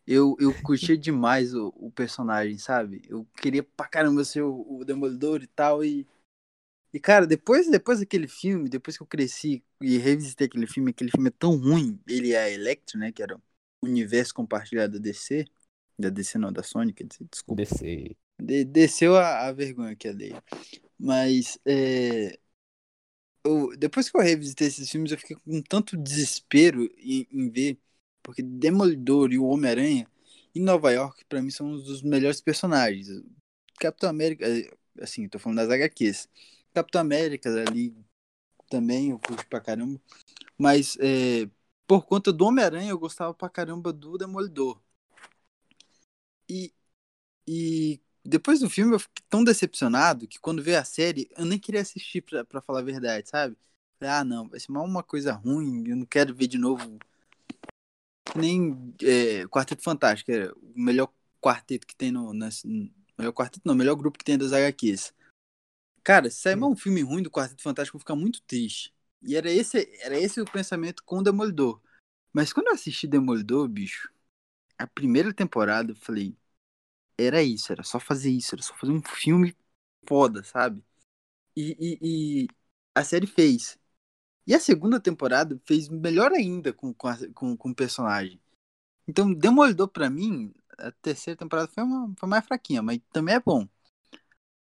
eu, 0.06 0.36
eu 0.40 0.54
curtia 0.64 0.98
demais 0.98 1.54
o, 1.54 1.74
o 1.76 1.92
personagem, 1.92 2.58
sabe? 2.58 3.02
Eu 3.08 3.26
queria 3.38 3.64
pra 3.64 3.88
caramba 3.88 4.24
ser 4.24 4.42
o, 4.42 4.80
o 4.80 4.86
Demolidor 4.86 5.44
e 5.44 5.48
tal, 5.48 5.84
e 5.84 6.08
e, 6.94 7.00
cara, 7.00 7.26
depois, 7.26 7.68
depois 7.68 8.00
daquele 8.00 8.28
filme, 8.28 8.70
depois 8.70 8.96
que 8.96 9.02
eu 9.02 9.08
cresci 9.08 9.64
e 9.82 9.98
revisitei 9.98 10.46
aquele 10.46 10.68
filme, 10.68 10.92
aquele 10.92 11.10
filme 11.10 11.30
é 11.30 11.32
tão 11.32 11.58
ruim. 11.58 12.00
Ele 12.08 12.34
é 12.34 12.44
a 12.44 12.50
Electro, 12.52 13.00
né? 13.00 13.12
Que 13.12 13.24
era 13.24 13.36
o 13.36 13.42
universo 13.82 14.32
compartilhado 14.36 14.94
da 14.94 15.00
DC. 15.00 15.44
Da 16.04 16.10
DC 16.10 16.38
não, 16.38 16.52
da 16.52 16.64
Sony, 16.64 16.94
quer 16.94 17.06
dizer, 17.06 17.26
desculpa. 17.32 17.62
DC. 17.62 18.16
De, 18.40 18.66
desceu 18.66 19.16
a, 19.16 19.48
a 19.48 19.52
vergonha 19.52 19.96
que 19.96 20.08
é 20.08 20.14
dele. 20.14 20.42
Mas, 21.00 21.58
é, 21.66 22.38
eu, 23.44 23.76
depois 23.78 24.10
que 24.10 24.18
eu 24.18 24.22
revisitei 24.22 24.68
esses 24.68 24.90
filmes, 24.90 25.12
eu 25.12 25.18
fiquei 25.18 25.36
com 25.36 25.62
tanto 25.62 25.98
desespero 25.98 26.90
em, 26.98 27.28
em 27.32 27.50
ver. 27.50 27.78
Porque 28.22 28.42
Demolidor 28.42 29.34
e 29.34 29.38
o 29.38 29.46
Homem-Aranha 29.46 30.08
em 30.56 30.62
Nova 30.62 30.92
York, 30.92 31.26
para 31.26 31.42
mim, 31.42 31.50
são 31.50 31.68
um 31.68 31.78
dos 31.78 32.02
melhores 32.02 32.40
personagens. 32.40 33.08
Capitão 33.80 34.10
América, 34.10 34.48
é, 34.48 34.70
assim, 35.02 35.28
tô 35.28 35.40
falando 35.40 35.58
das 35.58 35.70
HQs. 35.70 36.30
Capitão 36.74 37.02
América 37.02 37.50
ali 37.68 37.94
também, 38.70 39.10
eu 39.12 39.20
curto 39.20 39.46
pra 39.48 39.60
caramba. 39.60 40.00
Mas 40.58 40.98
é, 41.00 41.50
por 41.88 42.06
conta 42.06 42.32
do 42.32 42.46
Homem-Aranha, 42.46 42.92
eu 42.92 43.00
gostava 43.00 43.34
pra 43.34 43.50
caramba 43.50 43.92
do 43.92 44.18
Demolidor. 44.18 44.82
E, 46.50 46.74
e 47.48 48.02
depois 48.24 48.60
do 48.60 48.70
filme 48.70 48.94
eu 48.94 49.00
fiquei 49.00 49.24
tão 49.30 49.44
decepcionado 49.44 50.28
que 50.28 50.40
quando 50.40 50.64
veio 50.64 50.80
a 50.80 50.84
série, 50.84 51.30
eu 51.38 51.46
nem 51.46 51.60
queria 51.60 51.82
assistir 51.82 52.22
pra, 52.22 52.46
pra 52.46 52.62
falar 52.62 52.80
a 52.80 52.84
verdade, 52.84 53.30
sabe? 53.30 53.58
Ah, 54.00 54.24
não, 54.24 54.50
vai 54.50 54.60
ser 54.60 54.72
mal 54.72 54.86
uma 54.86 55.04
coisa 55.04 55.34
ruim, 55.34 55.88
eu 55.88 55.96
não 55.96 56.06
quero 56.06 56.36
ver 56.36 56.48
de 56.48 56.58
novo. 56.58 57.00
Nem 58.36 58.94
é, 59.02 59.46
Quarteto 59.48 59.84
Fantástico, 59.84 60.32
é 60.32 60.52
o 60.52 60.74
melhor 60.76 61.10
quarteto 61.42 61.86
que 61.86 61.96
tem 61.96 62.12
no. 62.12 62.34
Nas, 62.34 62.64
melhor 63.18 63.34
quarteto, 63.34 63.62
não, 63.66 63.76
melhor 63.76 63.96
grupo 63.96 64.18
que 64.18 64.26
tem 64.26 64.38
das 64.38 64.54
HQs. 64.54 65.14
Cara, 66.04 66.30
se 66.30 66.42
sair 66.42 66.62
um 66.62 66.76
filme 66.76 67.02
ruim 67.02 67.24
do 67.24 67.32
Quarteto 67.32 67.64
Fantástico, 67.64 67.96
eu 67.96 68.00
vou 68.00 68.04
ficar 68.04 68.16
muito 68.16 68.42
triste. 68.42 68.94
E 69.22 69.38
era 69.38 69.50
esse, 69.50 69.90
era 70.02 70.20
esse 70.20 70.42
o 70.42 70.46
pensamento 70.46 71.02
com 71.06 71.20
o 71.20 71.24
Demolidor. 71.24 71.82
Mas 72.34 72.52
quando 72.52 72.68
eu 72.68 72.74
assisti 72.74 73.08
Demolidor, 73.08 73.70
bicho, 73.70 74.12
a 74.78 74.88
primeira 74.88 75.34
temporada, 75.34 75.92
eu 75.92 75.96
falei, 75.96 76.36
era 77.18 77.44
isso, 77.44 77.72
era 77.72 77.84
só 77.84 78.00
fazer 78.00 78.32
isso, 78.32 78.56
era 78.56 78.62
só 78.64 78.76
fazer 78.76 78.94
um 78.94 79.02
filme 79.04 79.56
foda, 80.08 80.44
sabe? 80.44 80.84
E, 81.56 82.00
e, 82.04 82.44
e 82.46 82.50
a 82.96 83.04
série 83.04 83.28
fez. 83.28 83.80
E 84.48 84.56
a 84.56 84.60
segunda 84.60 85.00
temporada 85.00 85.60
fez 85.66 85.90
melhor 85.90 86.32
ainda 86.34 86.74
com, 86.74 86.94
com, 86.94 87.08
a, 87.08 87.18
com, 87.34 87.58
com 87.58 87.70
o 87.72 87.76
personagem. 87.76 88.42
Então, 89.08 89.34
Demolidor, 89.34 89.90
para 89.90 90.10
mim, 90.10 90.54
a 90.78 90.92
terceira 90.92 91.38
temporada 91.38 91.70
foi, 91.74 91.84
uma, 91.84 92.14
foi 92.20 92.30
mais 92.30 92.46
fraquinha, 92.46 92.82
mas 92.84 93.00
também 93.14 93.36
é 93.36 93.42
bom. 93.42 93.68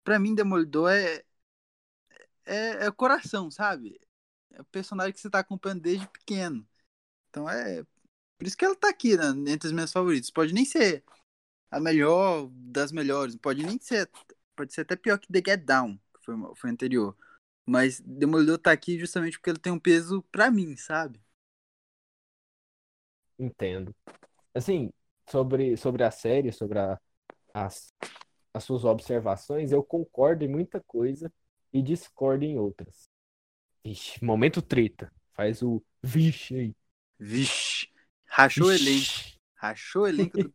Pra 0.03 0.19
mim, 0.19 0.35
Demolidor 0.35 0.91
é, 0.91 1.23
é, 2.45 2.85
é 2.85 2.89
o 2.89 2.93
coração, 2.93 3.49
sabe? 3.51 3.99
É 4.51 4.61
o 4.61 4.65
personagem 4.65 5.13
que 5.13 5.19
você 5.19 5.29
tá 5.29 5.39
acompanhando 5.39 5.81
desde 5.81 6.07
pequeno. 6.07 6.67
Então 7.29 7.49
é. 7.49 7.85
Por 8.43 8.47
isso 8.47 8.57
que 8.57 8.65
ela 8.65 8.75
tá 8.75 8.89
aqui, 8.89 9.15
né, 9.15 9.53
entre 9.53 9.67
os 9.67 9.71
meus 9.71 9.89
favoritos. 9.89 10.29
Pode 10.29 10.53
nem 10.53 10.65
ser 10.65 11.01
a 11.71 11.79
melhor 11.79 12.49
das 12.51 12.91
melhores. 12.91 13.37
Pode 13.37 13.65
nem 13.65 13.79
ser. 13.79 14.09
Pode 14.53 14.73
ser 14.73 14.81
até 14.81 14.97
pior 14.97 15.17
que 15.17 15.31
The 15.31 15.41
Get 15.51 15.63
Down, 15.63 15.95
que 15.95 16.25
foi, 16.25 16.35
foi 16.53 16.69
anterior. 16.69 17.15
Mas 17.65 18.01
Demolidor 18.01 18.57
tá 18.57 18.73
aqui 18.73 18.99
justamente 18.99 19.37
porque 19.37 19.49
ele 19.49 19.59
tem 19.59 19.71
um 19.71 19.79
peso 19.79 20.21
pra 20.23 20.51
mim, 20.51 20.75
sabe? 20.75 21.21
Entendo. 23.39 23.95
Assim, 24.53 24.91
sobre, 25.29 25.77
sobre 25.77 26.03
a 26.03 26.11
série, 26.11 26.51
sobre 26.51 26.79
a, 26.79 26.99
as, 27.53 27.93
as 28.53 28.61
suas 28.65 28.83
observações, 28.83 29.71
eu 29.71 29.81
concordo 29.81 30.43
em 30.43 30.49
muita 30.49 30.81
coisa 30.81 31.31
e 31.71 31.81
discordo 31.81 32.43
em 32.43 32.59
outras. 32.59 33.07
Vixe, 33.85 34.21
momento 34.21 34.61
treta. 34.61 35.09
Faz 35.33 35.63
o 35.63 35.81
vixe 36.03 36.55
aí. 36.55 36.75
Vixe. 37.17 37.72
Rachou 38.35 38.65
o 38.65 38.71
elenco. 38.71 39.11
Rachou 39.55 40.01
o 40.01 40.07
elenco 40.07 40.37
do... 40.39 40.53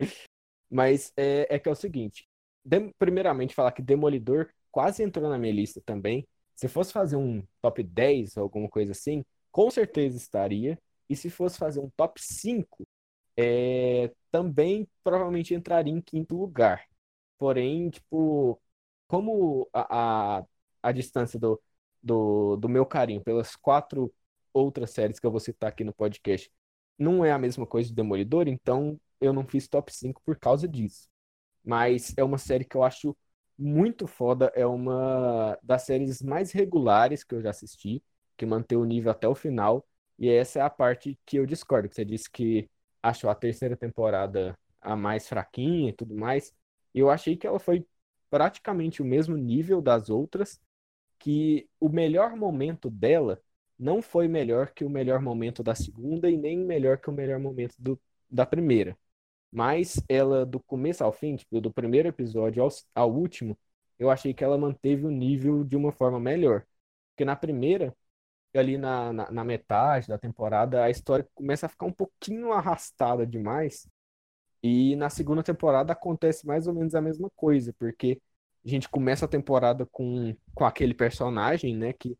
Mas 0.70 1.12
é, 1.14 1.46
é 1.54 1.58
que 1.58 1.68
é 1.68 1.72
o 1.72 1.74
seguinte. 1.74 2.26
De, 2.64 2.90
primeiramente, 2.98 3.54
falar 3.54 3.70
que 3.70 3.82
Demolidor 3.82 4.48
quase 4.70 5.02
entrou 5.02 5.28
na 5.28 5.36
minha 5.36 5.52
lista 5.52 5.82
também. 5.84 6.26
Se 6.56 6.66
fosse 6.66 6.90
fazer 6.90 7.16
um 7.16 7.46
top 7.60 7.82
10 7.82 8.38
ou 8.38 8.44
alguma 8.44 8.66
coisa 8.66 8.92
assim, 8.92 9.22
com 9.52 9.70
certeza 9.70 10.16
estaria. 10.16 10.78
E 11.06 11.14
se 11.14 11.28
fosse 11.28 11.58
fazer 11.58 11.80
um 11.80 11.90
top 11.90 12.18
5, 12.18 12.86
é, 13.36 14.10
também 14.30 14.88
provavelmente 15.04 15.52
entraria 15.54 15.92
em 15.92 16.00
quinto 16.00 16.34
lugar. 16.34 16.82
Porém, 17.36 17.90
tipo, 17.90 18.58
como 19.06 19.68
a, 19.70 20.38
a, 20.38 20.44
a 20.82 20.92
distância 20.92 21.38
do, 21.38 21.60
do, 22.02 22.56
do 22.56 22.70
meu 22.70 22.86
carinho 22.86 23.22
pelas 23.22 23.54
quatro 23.54 24.10
outras 24.52 24.90
séries 24.90 25.18
que 25.18 25.26
eu 25.26 25.30
vou 25.30 25.40
citar 25.40 25.70
aqui 25.70 25.84
no 25.84 25.92
podcast 25.92 26.50
não 26.98 27.24
é 27.24 27.32
a 27.32 27.38
mesma 27.38 27.66
coisa 27.66 27.90
do 27.90 27.94
Demolidor, 27.94 28.48
então 28.48 29.00
eu 29.20 29.32
não 29.32 29.44
fiz 29.46 29.68
top 29.68 29.92
5 29.92 30.20
por 30.24 30.38
causa 30.38 30.66
disso. 30.68 31.08
Mas 31.64 32.14
é 32.16 32.24
uma 32.24 32.38
série 32.38 32.64
que 32.64 32.76
eu 32.76 32.82
acho 32.82 33.16
muito 33.58 34.06
foda, 34.06 34.52
é 34.54 34.66
uma 34.66 35.58
das 35.62 35.82
séries 35.82 36.22
mais 36.22 36.52
regulares 36.52 37.24
que 37.24 37.34
eu 37.34 37.42
já 37.42 37.50
assisti, 37.50 38.02
que 38.36 38.46
mantém 38.46 38.78
o 38.78 38.84
nível 38.84 39.10
até 39.10 39.28
o 39.28 39.34
final, 39.34 39.86
e 40.18 40.28
essa 40.28 40.60
é 40.60 40.62
a 40.62 40.70
parte 40.70 41.18
que 41.26 41.38
eu 41.38 41.46
discordo, 41.46 41.88
que 41.88 41.94
você 41.94 42.04
disse 42.04 42.30
que 42.30 42.68
achou 43.02 43.30
a 43.30 43.34
terceira 43.34 43.76
temporada 43.76 44.58
a 44.80 44.96
mais 44.96 45.28
fraquinha 45.28 45.90
e 45.90 45.92
tudo 45.92 46.14
mais. 46.14 46.52
Eu 46.94 47.10
achei 47.10 47.36
que 47.36 47.46
ela 47.46 47.58
foi 47.58 47.86
praticamente 48.30 49.02
o 49.02 49.04
mesmo 49.04 49.36
nível 49.36 49.80
das 49.80 50.10
outras, 50.10 50.60
que 51.18 51.68
o 51.80 51.88
melhor 51.88 52.36
momento 52.36 52.90
dela 52.90 53.40
não 53.78 54.02
foi 54.02 54.28
melhor 54.28 54.72
que 54.72 54.84
o 54.84 54.90
melhor 54.90 55.20
momento 55.20 55.62
da 55.62 55.74
segunda 55.74 56.30
e 56.30 56.36
nem 56.36 56.58
melhor 56.58 56.98
que 56.98 57.10
o 57.10 57.12
melhor 57.12 57.38
momento 57.38 57.74
do, 57.78 58.00
da 58.30 58.46
primeira. 58.46 58.96
Mas 59.50 60.02
ela, 60.08 60.44
do 60.46 60.60
começo 60.60 61.04
ao 61.04 61.12
fim, 61.12 61.36
tipo, 61.36 61.60
do 61.60 61.72
primeiro 61.72 62.08
episódio 62.08 62.62
ao, 62.62 62.70
ao 62.94 63.12
último, 63.12 63.58
eu 63.98 64.10
achei 64.10 64.34
que 64.34 64.44
ela 64.44 64.58
manteve 64.58 65.06
o 65.06 65.10
nível 65.10 65.64
de 65.64 65.76
uma 65.76 65.92
forma 65.92 66.20
melhor. 66.20 66.66
Porque 67.10 67.24
na 67.24 67.36
primeira, 67.36 67.94
ali 68.54 68.78
na, 68.78 69.12
na, 69.12 69.30
na, 69.30 69.44
metade 69.44 70.08
da 70.08 70.18
temporada, 70.18 70.84
a 70.84 70.90
história 70.90 71.28
começa 71.34 71.66
a 71.66 71.68
ficar 71.68 71.86
um 71.86 71.92
pouquinho 71.92 72.52
arrastada 72.52 73.26
demais. 73.26 73.88
E 74.62 74.96
na 74.96 75.10
segunda 75.10 75.42
temporada 75.42 75.92
acontece 75.92 76.46
mais 76.46 76.66
ou 76.66 76.74
menos 76.74 76.94
a 76.94 77.00
mesma 77.00 77.30
coisa, 77.36 77.72
porque 77.78 78.20
a 78.64 78.68
gente 78.68 78.88
começa 78.88 79.24
a 79.24 79.28
temporada 79.28 79.86
com, 79.86 80.34
com 80.54 80.64
aquele 80.64 80.94
personagem, 80.94 81.76
né? 81.76 81.92
Que, 81.92 82.18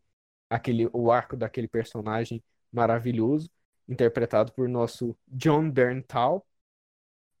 aquele, 0.49 0.89
o 0.93 1.11
arco 1.11 1.37
daquele 1.37 1.67
personagem 1.67 2.43
maravilhoso, 2.71 3.49
interpretado 3.87 4.51
por 4.53 4.67
nosso 4.69 5.17
John 5.27 5.69
Berntal. 5.69 6.45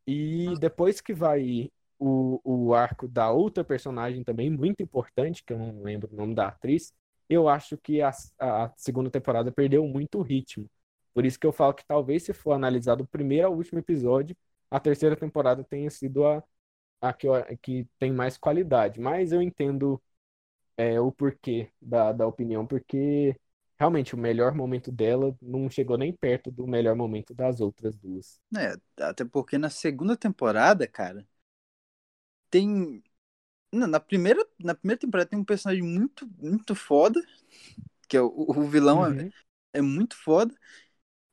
E 0.07 0.53
depois 0.59 1.01
que 1.01 1.13
vai 1.13 1.71
o, 1.99 2.39
o 2.43 2.73
arco 2.73 3.07
da 3.07 3.31
outra 3.31 3.63
personagem 3.63 4.23
também, 4.23 4.49
muito 4.49 4.81
importante, 4.81 5.43
que 5.43 5.53
eu 5.53 5.59
não 5.59 5.81
lembro 5.83 6.09
o 6.11 6.15
nome 6.15 6.33
da 6.33 6.47
atriz, 6.47 6.93
eu 7.29 7.47
acho 7.47 7.77
que 7.77 8.01
a, 8.01 8.11
a 8.39 8.73
segunda 8.77 9.09
temporada 9.11 9.51
perdeu 9.51 9.85
muito 9.87 10.21
ritmo. 10.21 10.69
Por 11.13 11.25
isso 11.25 11.39
que 11.39 11.45
eu 11.45 11.51
falo 11.51 11.73
que 11.73 11.85
talvez 11.85 12.23
se 12.23 12.33
for 12.33 12.53
analisado 12.53 13.03
o 13.03 13.07
primeiro 13.07 13.47
ao 13.47 13.53
último 13.55 13.79
episódio, 13.79 14.35
a 14.71 14.79
terceira 14.79 15.15
temporada 15.15 15.63
tenha 15.63 15.89
sido 15.89 16.25
a, 16.25 16.43
a 17.01 17.13
que, 17.13 17.27
a 17.27 17.57
que 17.57 17.87
tem 17.99 18.11
mais 18.11 18.37
qualidade. 18.37 18.99
Mas 18.99 19.31
eu 19.31 19.41
entendo 19.41 20.01
é, 20.79 20.97
o 20.97 21.11
porquê 21.11 21.69
da, 21.81 22.13
da 22.13 22.25
opinião, 22.25 22.65
porque 22.65 23.35
realmente 23.77 24.15
o 24.15 24.17
melhor 24.17 24.55
momento 24.55 24.89
dela 24.93 25.37
não 25.41 25.69
chegou 25.69 25.97
nem 25.97 26.13
perto 26.13 26.49
do 26.49 26.65
melhor 26.65 26.95
momento 26.95 27.33
das 27.33 27.59
outras 27.59 27.97
duas. 27.97 28.39
É, 28.55 28.77
até 28.97 29.25
porque 29.25 29.57
na 29.57 29.69
segunda 29.69 30.15
temporada, 30.15 30.87
cara, 30.87 31.27
tem 32.49 33.03
na 33.73 33.99
primeira, 33.99 34.43
na 34.57 34.73
primeira 34.73 35.01
temporada 35.01 35.29
tem 35.29 35.37
um 35.37 35.43
personagem 35.43 35.83
muito, 35.83 36.25
muito 36.37 36.73
foda, 36.73 37.21
que 38.07 38.15
é 38.15 38.21
o, 38.21 38.33
o 38.47 38.63
vilão 38.63 39.05
é, 39.05 39.09
uhum. 39.09 39.19
é, 39.19 39.79
é, 39.79 39.81
muito 39.81 40.15
foda. 40.15 40.55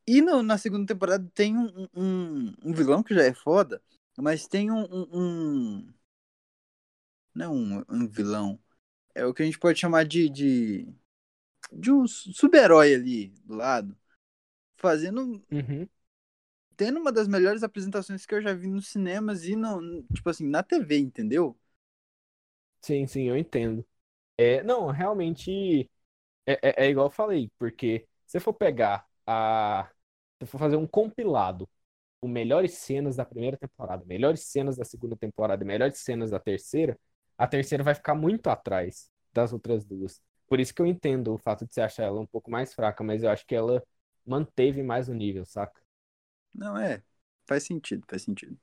E 0.05 0.21
no, 0.21 0.43
na 0.43 0.59
segunda 0.59 0.87
temporada 0.87 1.31
tem 1.35 1.57
um, 1.57 1.89
um, 1.95 2.53
um, 2.65 2.73
vilão 2.73 3.01
que 3.01 3.15
já 3.15 3.23
é 3.23 3.33
foda, 3.33 3.81
mas 4.19 4.49
tem 4.49 4.73
um. 4.73 4.87
um 5.13 5.95
não 7.33 7.45
é 7.45 7.49
um, 7.49 7.85
um 7.89 8.09
vilão. 8.09 8.61
É 9.17 9.25
o 9.25 9.33
que 9.33 9.43
a 9.43 9.47
gente 9.47 9.59
pode 9.59 9.81
chamar 9.81 10.05
de. 10.05 10.29
de, 10.29 10.87
de 11.73 11.91
um 11.91 12.07
super-herói 12.07 12.95
ali 12.95 13.29
do 13.47 13.57
lado. 13.57 13.97
Fazendo. 14.77 15.43
Uhum. 15.51 15.89
Tendo 16.77 17.01
uma 17.01 17.11
das 17.11 17.27
melhores 17.27 17.63
apresentações 17.63 18.27
que 18.27 18.35
eu 18.35 18.43
já 18.43 18.53
vi 18.53 18.67
nos 18.67 18.89
cinemas 18.89 19.47
e 19.47 19.57
no, 19.57 20.03
tipo 20.13 20.29
assim, 20.29 20.47
na 20.47 20.63
TV, 20.63 20.99
entendeu? 20.99 21.59
Sim, 22.83 23.07
sim, 23.07 23.23
eu 23.23 23.39
entendo. 23.39 23.85
É, 24.37 24.63
não, 24.63 24.89
realmente 24.89 25.91
é, 26.45 26.53
é, 26.63 26.85
é 26.87 26.91
igual 26.91 27.07
eu 27.07 27.11
falei, 27.11 27.51
porque 27.59 28.07
se 28.27 28.39
for 28.39 28.53
pegar 28.53 29.07
a. 29.27 29.91
Se 30.39 30.47
for 30.47 30.59
fazer 30.59 30.77
um 30.77 30.87
compilado 30.87 31.67
com 32.21 32.29
melhores 32.29 32.75
cenas 32.75 33.17
da 33.17 33.25
primeira 33.25 33.57
temporada, 33.57 34.05
melhores 34.05 34.41
cenas 34.43 34.77
da 34.77 34.85
segunda 34.85 35.17
temporada 35.17 35.65
e 35.65 35.67
melhores 35.67 35.99
cenas 36.01 36.31
da 36.31 36.39
terceira, 36.39 36.99
a 37.37 37.47
terceira 37.47 37.85
vai 37.85 37.95
ficar 37.95 38.15
muito 38.15 38.49
atrás 38.49 39.11
das 39.33 39.53
outras 39.53 39.85
duas. 39.85 40.21
Por 40.47 40.61
isso 40.61 40.75
que 40.75 40.81
eu 40.81 40.87
entendo 40.87 41.35
o 41.35 41.39
fato 41.39 41.67
de 41.67 41.75
você 41.75 41.81
achar 41.81 42.05
ela 42.05 42.21
um 42.21 42.27
pouco 42.27 42.51
mais 42.51 42.73
fraca, 42.73 43.03
mas 43.03 43.23
eu 43.23 43.31
acho 43.31 43.47
que 43.47 43.55
ela 43.55 43.83
manteve 44.25 44.83
mais 44.83 45.09
o 45.09 45.15
nível, 45.15 45.45
saca? 45.45 45.81
Não, 46.55 46.77
é. 46.77 47.03
Faz 47.47 47.65
sentido, 47.65 48.05
faz 48.09 48.23
sentido. 48.23 48.59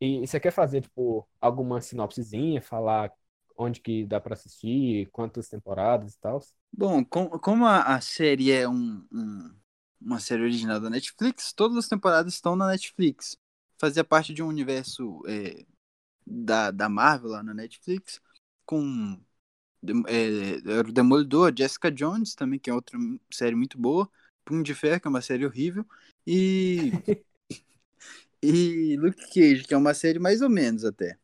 E 0.00 0.26
você 0.26 0.40
quer 0.40 0.50
fazer, 0.50 0.80
tipo, 0.80 1.26
alguma 1.40 1.80
sinopsezinha, 1.80 2.60
falar 2.60 3.12
onde 3.56 3.80
que 3.80 4.04
dá 4.04 4.20
para 4.20 4.34
assistir, 4.34 5.08
quantas 5.12 5.48
temporadas 5.48 6.14
e 6.14 6.20
tal? 6.20 6.40
Bom, 6.72 7.04
com, 7.04 7.28
como 7.38 7.64
a, 7.66 7.94
a, 7.94 8.00
série 8.00 8.50
é 8.50 8.68
um, 8.68 9.06
um, 9.12 9.54
uma 10.00 10.18
série 10.18 10.42
original 10.42 10.80
da 10.80 10.90
Netflix, 10.90 11.52
todas 11.52 11.76
as 11.76 11.88
temporadas 11.88 12.34
estão 12.34 12.56
na 12.56 12.68
Netflix. 12.68 13.36
Fazia 13.78 14.02
parte 14.02 14.34
de 14.34 14.42
um 14.42 14.48
universo 14.48 15.22
é, 15.26 15.64
da, 16.26 16.70
da 16.70 16.88
Marvel 16.88 17.30
lá 17.30 17.42
na 17.42 17.54
Netflix, 17.54 18.20
com 18.64 19.20
é, 20.08 20.80
o 20.80 20.92
Demolidor, 20.92 21.52
Jessica 21.56 21.90
Jones 21.90 22.34
também, 22.34 22.58
que 22.58 22.70
é 22.70 22.74
outra 22.74 22.98
série 23.30 23.54
muito 23.56 23.78
boa, 23.78 24.08
Punho 24.44 24.62
de 24.62 24.74
Ferro, 24.74 25.00
que 25.00 25.08
é 25.08 25.10
uma 25.10 25.22
série 25.22 25.46
horrível, 25.46 25.84
e 26.26 26.92
e 28.42 28.96
Luke 28.96 29.22
Cage, 29.32 29.64
que 29.64 29.74
é 29.74 29.76
uma 29.76 29.94
série 29.94 30.18
mais 30.18 30.42
ou 30.42 30.50
menos 30.50 30.84
até. 30.84 31.18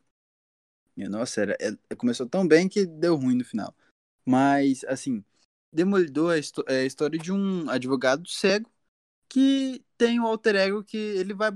Nossa, 0.96 1.42
era, 1.42 1.56
é, 1.60 1.94
começou 1.94 2.28
tão 2.28 2.46
bem 2.46 2.68
que 2.68 2.84
deu 2.84 3.14
ruim 3.14 3.36
no 3.36 3.44
final. 3.44 3.74
Mas, 4.24 4.82
assim, 4.84 5.24
Demolidor 5.72 6.34
é, 6.36 6.40
é 6.74 6.80
a 6.80 6.84
história 6.84 7.18
de 7.18 7.32
um 7.32 7.70
advogado 7.70 8.28
cego 8.28 8.70
que 9.28 9.84
tem 9.96 10.18
um 10.18 10.26
alter 10.26 10.56
ego 10.56 10.82
que 10.82 10.96
ele 10.96 11.34
vai 11.34 11.50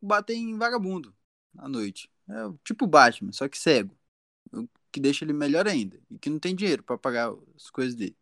bater 0.00 0.34
em 0.34 0.56
vagabundo 0.56 1.14
à 1.56 1.68
noite. 1.68 2.10
É 2.28 2.58
tipo 2.64 2.86
Batman, 2.86 3.32
só 3.32 3.48
que 3.48 3.58
cego. 3.58 3.96
O 4.52 4.68
que 4.92 5.00
deixa 5.00 5.24
ele 5.24 5.32
melhor 5.32 5.66
ainda. 5.66 6.00
E 6.10 6.18
que 6.18 6.30
não 6.30 6.38
tem 6.38 6.54
dinheiro 6.54 6.82
para 6.82 6.98
pagar 6.98 7.32
as 7.56 7.70
coisas 7.70 7.94
dele. 7.94 8.16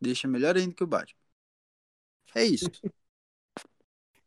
Deixa 0.00 0.28
melhor 0.28 0.56
ainda 0.56 0.74
que 0.74 0.84
o 0.84 0.86
Batman. 0.86 1.18
É 2.34 2.44
isso. 2.44 2.66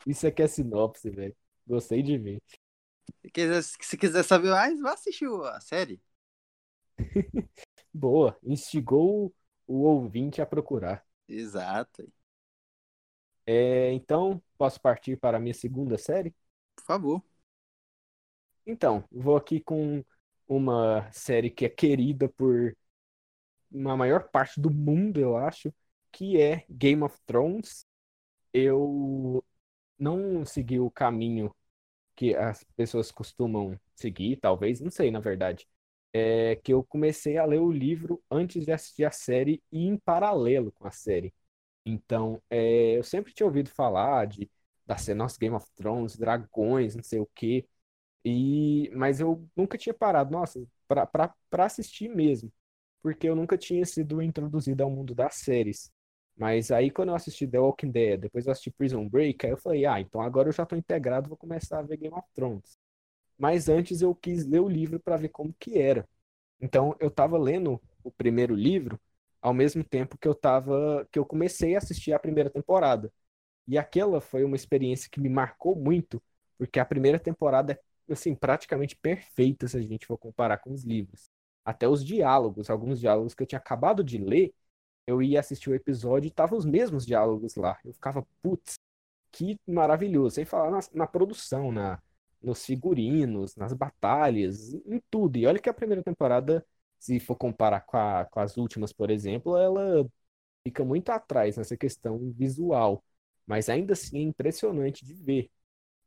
isso 0.05 0.27
aqui 0.27 0.41
é 0.41 0.47
sinopse, 0.47 1.09
velho. 1.09 1.35
Gostei 1.65 2.01
de 2.01 2.17
ver. 2.17 2.41
Se 3.21 3.29
quiser, 3.31 3.63
se 3.63 3.97
quiser 3.97 4.23
saber 4.23 4.51
mais, 4.51 4.79
vá 4.79 4.93
assistir 4.93 5.27
a 5.27 5.59
série. 5.59 6.01
Boa, 7.93 8.37
instigou 8.43 9.33
o 9.65 9.83
ouvinte 9.83 10.41
a 10.41 10.45
procurar. 10.45 11.05
Exato. 11.27 12.07
É, 13.45 13.91
então, 13.93 14.41
posso 14.57 14.79
partir 14.79 15.17
para 15.17 15.37
a 15.37 15.39
minha 15.39 15.53
segunda 15.53 15.97
série? 15.97 16.35
Por 16.75 16.85
favor. 16.85 17.23
Então, 18.67 19.03
vou 19.11 19.37
aqui 19.37 19.61
com 19.61 20.03
uma 20.47 21.09
série 21.13 21.49
que 21.49 21.65
é 21.65 21.69
querida 21.69 22.29
por 22.29 22.75
uma 23.71 23.97
maior 23.97 24.29
parte 24.29 24.61
do 24.61 24.71
mundo, 24.71 25.19
eu 25.19 25.37
acho, 25.37 25.73
que 26.11 26.41
é 26.41 26.65
Game 26.69 27.03
of 27.03 27.17
Thrones. 27.25 27.85
Eu 28.53 29.43
não 29.99 30.45
segui 30.45 30.79
o 30.79 30.91
caminho 30.91 31.55
que 32.15 32.35
as 32.35 32.63
pessoas 32.75 33.11
costumam 33.11 33.79
seguir, 33.95 34.37
talvez, 34.37 34.81
não 34.81 34.91
sei, 34.91 35.11
na 35.11 35.19
verdade, 35.21 35.67
é 36.13 36.55
que 36.57 36.73
eu 36.73 36.83
comecei 36.83 37.37
a 37.37 37.45
ler 37.45 37.59
o 37.61 37.71
livro 37.71 38.23
antes 38.31 38.65
de 38.65 38.71
assistir 38.71 39.05
a 39.05 39.11
série 39.11 39.63
e 39.71 39.85
em 39.87 39.97
paralelo 39.97 40.71
com 40.73 40.87
a 40.87 40.91
série. 40.91 41.33
Então, 41.85 42.41
é, 42.49 42.97
eu 42.97 43.03
sempre 43.03 43.33
tinha 43.33 43.47
ouvido 43.47 43.69
falar 43.69 44.27
de 44.27 44.49
da 44.85 44.97
série 44.97 45.17
nossa 45.17 45.37
Game 45.39 45.55
of 45.55 45.67
Thrones, 45.75 46.17
dragões, 46.17 46.95
não 46.95 47.03
sei 47.03 47.19
o 47.19 47.29
quê. 47.35 47.65
E 48.27 48.89
mas 48.95 49.19
eu 49.19 49.47
nunca 49.55 49.77
tinha 49.77 49.93
parado, 49.93 50.31
nossa, 50.31 50.61
para 50.87 51.65
assistir 51.65 52.09
mesmo, 52.09 52.51
porque 53.01 53.27
eu 53.29 53.35
nunca 53.35 53.57
tinha 53.57 53.85
sido 53.85 54.21
introduzido 54.21 54.83
ao 54.83 54.89
mundo 54.91 55.15
das 55.15 55.35
séries. 55.35 55.91
Mas 56.35 56.71
aí 56.71 56.91
quando 56.91 57.09
eu 57.09 57.15
assisti 57.15 57.47
The 57.47 57.59
Walking 57.59 57.91
Dead, 57.91 58.19
depois 58.21 58.45
eu 58.45 58.51
assisti 58.51 58.71
Prison 58.71 59.07
Break, 59.09 59.45
aí 59.45 59.51
eu 59.53 59.57
falei, 59.57 59.85
ah, 59.85 59.99
então 60.01 60.21
agora 60.21 60.49
eu 60.49 60.53
já 60.53 60.65
tô 60.65 60.75
integrado, 60.75 61.29
vou 61.29 61.37
começar 61.37 61.79
a 61.79 61.81
ver 61.83 61.97
Game 61.97 62.15
of 62.15 62.27
Thrones. 62.35 62.77
Mas 63.37 63.69
antes 63.69 64.01
eu 64.01 64.15
quis 64.15 64.45
ler 64.45 64.61
o 64.61 64.69
livro 64.69 64.99
para 64.99 65.17
ver 65.17 65.29
como 65.29 65.53
que 65.59 65.77
era. 65.79 66.07
Então 66.61 66.95
eu 66.99 67.11
tava 67.11 67.37
lendo 67.37 67.81
o 68.03 68.11
primeiro 68.11 68.55
livro 68.55 68.99
ao 69.41 69.53
mesmo 69.53 69.83
tempo 69.83 70.17
que 70.17 70.27
eu 70.27 70.35
tava 70.35 71.07
que 71.11 71.19
eu 71.19 71.25
comecei 71.25 71.75
a 71.75 71.79
assistir 71.79 72.13
a 72.13 72.19
primeira 72.19 72.49
temporada. 72.49 73.11
E 73.67 73.77
aquela 73.77 74.21
foi 74.21 74.43
uma 74.43 74.55
experiência 74.55 75.09
que 75.11 75.19
me 75.19 75.29
marcou 75.29 75.75
muito, 75.75 76.21
porque 76.57 76.79
a 76.79 76.85
primeira 76.85 77.19
temporada 77.19 77.73
é 77.73 77.79
assim 78.09 78.35
praticamente 78.35 78.95
perfeita 78.95 79.67
se 79.67 79.77
a 79.77 79.81
gente 79.81 80.05
for 80.05 80.17
comparar 80.17 80.57
com 80.59 80.71
os 80.73 80.83
livros. 80.83 81.29
Até 81.65 81.87
os 81.87 82.03
diálogos, 82.05 82.69
alguns 82.69 82.99
diálogos 82.99 83.33
que 83.33 83.43
eu 83.43 83.47
tinha 83.47 83.59
acabado 83.59 84.03
de 84.03 84.17
ler, 84.17 84.53
eu 85.07 85.21
ia 85.21 85.39
assistir 85.39 85.69
o 85.69 85.75
episódio 85.75 86.27
e 86.27 86.31
tava 86.31 86.55
os 86.55 86.65
mesmos 86.65 87.05
diálogos 87.05 87.55
lá. 87.55 87.79
Eu 87.85 87.93
ficava, 87.93 88.25
putz, 88.41 88.75
que 89.31 89.57
maravilhoso. 89.67 90.35
Sem 90.35 90.45
falar 90.45 90.71
na, 90.71 90.79
na 90.93 91.07
produção, 91.07 91.71
na, 91.71 92.01
nos 92.41 92.65
figurinos, 92.65 93.55
nas 93.55 93.73
batalhas, 93.73 94.73
em 94.73 95.01
tudo. 95.09 95.37
E 95.37 95.45
olha 95.47 95.59
que 95.59 95.69
a 95.69 95.73
primeira 95.73 96.03
temporada, 96.03 96.65
se 96.99 97.19
for 97.19 97.35
comparar 97.35 97.81
com, 97.81 97.97
a, 97.97 98.25
com 98.25 98.39
as 98.39 98.57
últimas, 98.57 98.93
por 98.93 99.09
exemplo, 99.11 99.57
ela 99.57 100.07
fica 100.63 100.83
muito 100.85 101.09
atrás 101.11 101.57
nessa 101.57 101.77
questão 101.77 102.17
visual. 102.33 103.03
Mas 103.45 103.69
ainda 103.69 103.93
assim 103.93 104.19
é 104.19 104.21
impressionante 104.23 105.05
de 105.05 105.13
ver. 105.13 105.51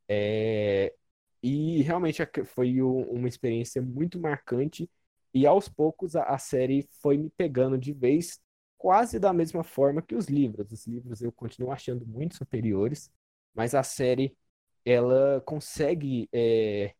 É... 0.08 0.94
E 1.42 1.82
realmente 1.82 2.22
foi 2.44 2.82
uma 2.82 3.28
experiência 3.28 3.80
muito 3.80 4.18
marcante. 4.20 4.90
E 5.32 5.46
aos 5.46 5.68
poucos 5.68 6.16
a, 6.16 6.36
série 6.38 6.88
foi 7.00 7.16
me 7.16 7.30
pegando 7.30 7.78
de 7.78 7.92
vez, 7.92 8.40
quase 8.76 9.18
da 9.18 9.32
mesma 9.32 9.62
forma 9.62 10.02
que 10.02 10.14
os 10.14 10.26
livros. 10.26 10.72
Os 10.72 10.86
livros 10.86 11.22
eu 11.22 11.32
continuo 11.32 11.70
achando 11.72 12.06
muito 12.06 12.36
superiores, 12.36 13.10
mas 13.54 13.74
a 13.74 13.82
série 13.82 14.36
ela 14.84 15.40
consegue 15.42 16.28
é, 16.32 16.94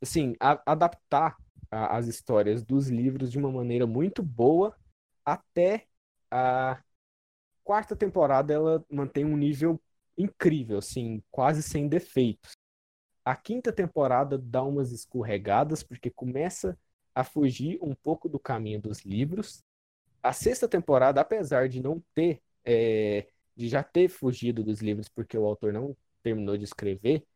assim 0.00 0.34
a, 0.40 0.60
adaptar 0.72 1.36
a, 1.70 1.96
as 1.96 2.06
histórias 2.06 2.62
dos 2.64 2.88
livros 2.88 3.30
de 3.30 3.38
uma 3.38 3.50
maneira 3.50 3.86
muito 3.86 4.22
boa 4.22 4.76
até 5.24 5.86
a 6.30 6.80
quarta 7.64 7.96
temporada 7.96 8.52
ela 8.54 8.84
mantém 8.90 9.24
um 9.24 9.36
nível 9.36 9.80
incrível, 10.16 10.78
assim, 10.78 11.22
quase 11.30 11.62
sem 11.62 11.88
defeitos. 11.88 12.52
A 13.26 13.34
quinta 13.34 13.72
temporada 13.72 14.38
dá 14.38 14.62
umas 14.62 14.92
escorregadas 14.92 15.82
porque 15.82 16.08
começa 16.10 16.78
a 17.12 17.24
fugir 17.24 17.76
um 17.82 17.92
pouco 17.92 18.28
do 18.28 18.38
caminho 18.38 18.80
dos 18.80 19.00
livros. 19.00 19.64
A 20.22 20.32
sexta 20.32 20.68
temporada, 20.68 21.20
apesar 21.20 21.68
de 21.68 21.82
não 21.82 22.00
ter, 22.14 22.40
é, 22.64 23.26
de 23.56 23.68
já 23.68 23.82
ter 23.82 24.08
fugido 24.08 24.62
dos 24.62 24.80
livros 24.80 25.08
porque 25.08 25.36
o 25.36 25.44
autor 25.44 25.72
não 25.72 25.96
terminou 26.22 26.56
de 26.56 26.62
escrever, 26.62 27.26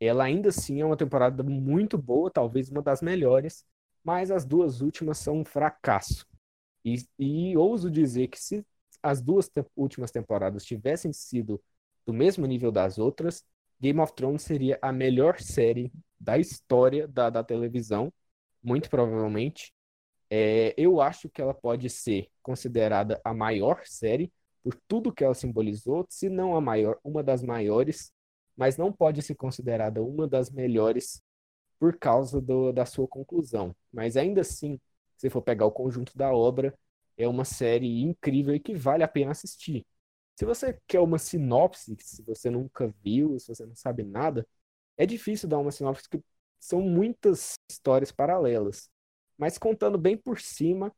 ela 0.00 0.24
ainda 0.24 0.48
assim 0.48 0.80
é 0.80 0.84
uma 0.84 0.96
temporada 0.96 1.44
muito 1.44 1.96
boa, 1.96 2.28
talvez 2.28 2.68
uma 2.68 2.82
das 2.82 3.00
melhores, 3.00 3.64
mas 4.02 4.32
as 4.32 4.44
duas 4.44 4.80
últimas 4.80 5.18
são 5.18 5.38
um 5.40 5.44
fracasso. 5.44 6.26
E, 6.84 6.96
e 7.18 7.56
ouso 7.56 7.88
dizer 7.88 8.28
que 8.28 8.40
se 8.40 8.66
as 9.02 9.22
duas 9.22 9.48
te 9.48 9.64
últimas 9.76 10.10
temporadas 10.10 10.64
tivessem 10.64 11.12
sido 11.12 11.62
do 12.04 12.12
mesmo 12.12 12.46
nível 12.46 12.72
das 12.72 12.98
outras, 12.98 13.44
Game 13.80 14.00
of 14.00 14.12
Thrones 14.14 14.42
seria 14.42 14.78
a 14.82 14.92
melhor 14.92 15.40
série 15.40 15.92
da 16.18 16.38
história 16.38 17.06
da, 17.06 17.30
da 17.30 17.44
televisão, 17.44 18.12
muito 18.62 18.88
provavelmente. 18.90 19.72
É, 20.30 20.74
eu 20.76 21.00
acho 21.00 21.28
que 21.28 21.40
ela 21.40 21.54
pode 21.54 21.88
ser 21.90 22.28
considerada 22.42 23.20
a 23.24 23.32
maior 23.34 23.82
série 23.84 24.32
por 24.62 24.74
tudo 24.88 25.12
que 25.12 25.22
ela 25.22 25.34
simbolizou, 25.34 26.06
se 26.08 26.28
não 26.28 26.56
a 26.56 26.60
maior, 26.60 26.98
uma 27.04 27.22
das 27.22 27.42
maiores, 27.42 28.12
mas 28.56 28.76
não 28.76 28.92
pode 28.92 29.22
ser 29.22 29.34
considerada 29.36 30.02
uma 30.02 30.26
das 30.26 30.50
melhores 30.50 31.22
por 31.78 31.98
causa 31.98 32.40
do, 32.40 32.72
da 32.72 32.86
sua 32.86 33.06
conclusão. 33.06 33.74
Mas 33.92 34.16
ainda 34.16 34.40
assim, 34.40 34.80
se 35.16 35.30
for 35.30 35.42
pegar 35.42 35.66
o 35.66 35.72
conjunto 35.72 36.16
da 36.16 36.32
obra, 36.32 36.74
é 37.16 37.28
uma 37.28 37.44
série 37.44 38.02
incrível 38.02 38.54
e 38.54 38.60
que 38.60 38.74
vale 38.74 39.02
a 39.04 39.08
pena 39.08 39.30
assistir. 39.32 39.86
Se 40.36 40.44
você 40.44 40.78
quer 40.86 41.00
uma 41.00 41.18
sinopse, 41.18 41.96
se 42.00 42.22
você 42.22 42.50
nunca 42.50 42.94
viu, 43.02 43.38
se 43.38 43.48
você 43.48 43.66
não 43.66 43.74
sabe 43.74 44.04
nada, 44.04 44.46
é 44.96 45.06
difícil 45.06 45.48
dar 45.48 45.58
uma 45.58 45.72
sinopse 45.72 46.08
porque 46.08 46.24
são 46.60 46.80
muitas 46.82 47.54
histórias 47.70 48.12
paralelas. 48.12 48.90
Mas 49.38 49.58
contando 49.58 49.98
bem 49.98 50.16
por 50.16 50.40
cima, 50.40 50.94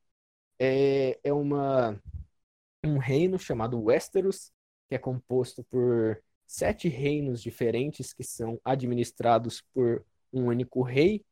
é, 0.59 1.19
é 1.25 1.33
uma, 1.33 2.01
um 2.85 2.99
reino 2.99 3.39
chamado 3.39 3.81
Westeros, 3.81 4.53
que 4.89 4.95
é 4.95 4.99
composto 4.99 5.65
por 5.65 6.23
sete 6.47 6.89
reinos 6.89 7.43
diferentes 7.43 8.13
que 8.13 8.25
são 8.25 8.61
administrados 8.65 9.63
por 9.75 10.05
um 10.33 10.47
único 10.47 10.83
rei. 10.83 11.25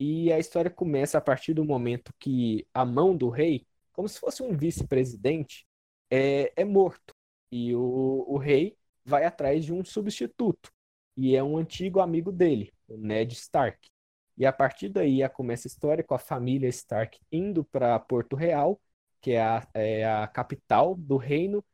E 0.00 0.32
a 0.32 0.38
história 0.38 0.70
começa 0.70 1.18
a 1.18 1.20
partir 1.20 1.54
do 1.54 1.64
momento 1.64 2.12
que 2.18 2.66
a 2.74 2.84
mão 2.84 3.16
do 3.16 3.28
rei 3.28 3.66
como 3.92 4.08
se 4.08 4.18
fosse 4.18 4.42
um 4.42 4.56
vice-presidente, 4.56 5.66
é, 6.10 6.52
é 6.56 6.64
morto. 6.64 7.14
E 7.52 7.74
o, 7.74 8.24
o 8.26 8.38
rei 8.38 8.76
vai 9.04 9.24
atrás 9.24 9.64
de 9.64 9.72
um 9.72 9.84
substituto. 9.84 10.72
E 11.16 11.36
é 11.36 11.42
um 11.42 11.58
antigo 11.58 12.00
amigo 12.00 12.32
dele, 12.32 12.72
o 12.88 12.96
Ned 12.96 13.34
Stark. 13.34 13.90
E 14.36 14.46
a 14.46 14.52
partir 14.52 14.88
daí 14.88 15.28
começa 15.28 15.68
a 15.68 15.70
história 15.70 16.02
com 16.02 16.14
a 16.14 16.18
família 16.18 16.68
Stark 16.68 17.18
indo 17.30 17.64
para 17.64 17.98
Porto 18.00 18.34
Real, 18.34 18.80
que 19.20 19.32
é 19.32 19.42
a, 19.42 19.68
é 19.74 20.04
a, 20.06 20.26
capital 20.26 20.94
do 20.96 21.16
reino, 21.16 21.64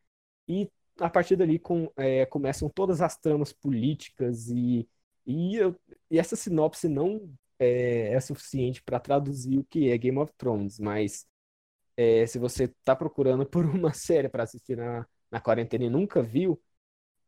e 0.49 0.71
a 1.01 1.09
partir 1.09 1.37
dali 1.37 1.59
com, 1.59 1.91
é, 1.97 2.27
começam 2.27 2.69
todas 2.69 3.01
as 3.01 3.17
tramas 3.17 3.53
políticas 3.53 4.49
e, 4.51 4.89
e, 5.27 5.57
e 6.11 6.19
essa 6.19 6.37
sinopse 6.37 6.89
não 6.89 7.33
é, 7.59 8.13
é 8.13 8.21
suficiente 8.21 8.83
para 8.83 9.01
traduzir 9.01 9.59
o 9.59 9.65
que 9.65 9.91
é 9.91 9.99
Game 9.99 10.19
of 10.19 10.33
Thrones, 10.37 10.79
mas 10.79 11.27
é, 11.97 12.27
se 12.27 12.39
você 12.39 12.65
está 12.65 12.97
procurando 12.97 13.47
por 13.49 13.65
uma 13.67 13.93
série 13.93 14.29
para 14.29 14.45
assistir 14.45 14.77
na, 14.77 15.07
na 15.31 15.41
quarentena 15.41 15.85
e 15.85 15.91
nunca 15.91 16.23
viu, 16.23 16.61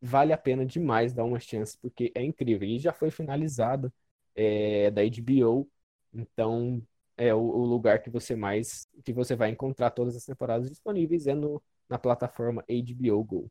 vale 0.01 0.33
a 0.33 0.39
pena 0.39 0.65
demais 0.65 1.13
dar 1.13 1.25
uma 1.25 1.41
chance, 1.41 1.79
porque 1.79 2.13
é 2.15 2.23
incrível. 2.25 2.69
E 2.69 2.79
já 2.79 2.93
foi 2.93 3.11
finalizada 3.11 3.93
é, 4.35 4.91
da 4.91 5.03
HBO, 5.03 5.71
então 6.13 6.83
é 7.17 7.35
o, 7.35 7.39
o, 7.39 7.65
lugar 7.67 8.03
que 8.03 8.11
você 8.11 8.35
mais 8.35 8.89
que 9.05 9.13
você 9.13 9.37
vai 9.37 9.51
encontrar 9.51 9.91
todas 9.91 10.17
as 10.17 10.25
temporadas 10.25 10.71
disponíveis 10.71 11.27
é 11.27 11.35
no, 11.35 11.63
na 11.89 11.99
plataforma 11.99 12.65
HBO 12.69 13.23
Go. 13.25 13.51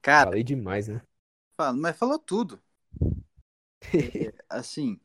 Cara, 0.00 0.30
falei 0.30 0.44
demais, 0.44 0.88
né? 0.88 1.02
Mas 1.76 1.96
falou 1.96 2.18
tudo. 2.18 2.60
é, 3.92 4.32
assim, 4.48 5.00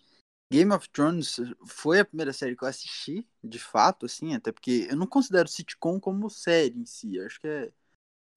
Game 0.50 0.72
of 0.74 0.90
Thrones 0.90 1.38
foi 1.66 2.00
a 2.00 2.06
primeira 2.06 2.32
série 2.32 2.56
que 2.56 2.64
eu 2.64 2.68
assisti, 2.68 3.28
de 3.44 3.60
fato, 3.60 4.06
assim, 4.06 4.34
até 4.34 4.52
porque 4.52 4.88
eu 4.90 4.96
não 4.96 5.06
considero 5.06 5.48
sitcom 5.48 6.00
como 6.00 6.30
série 6.30 6.78
em 6.80 6.86
si. 6.86 7.20
Acho 7.20 7.40
que 7.42 7.48
é. 7.48 7.72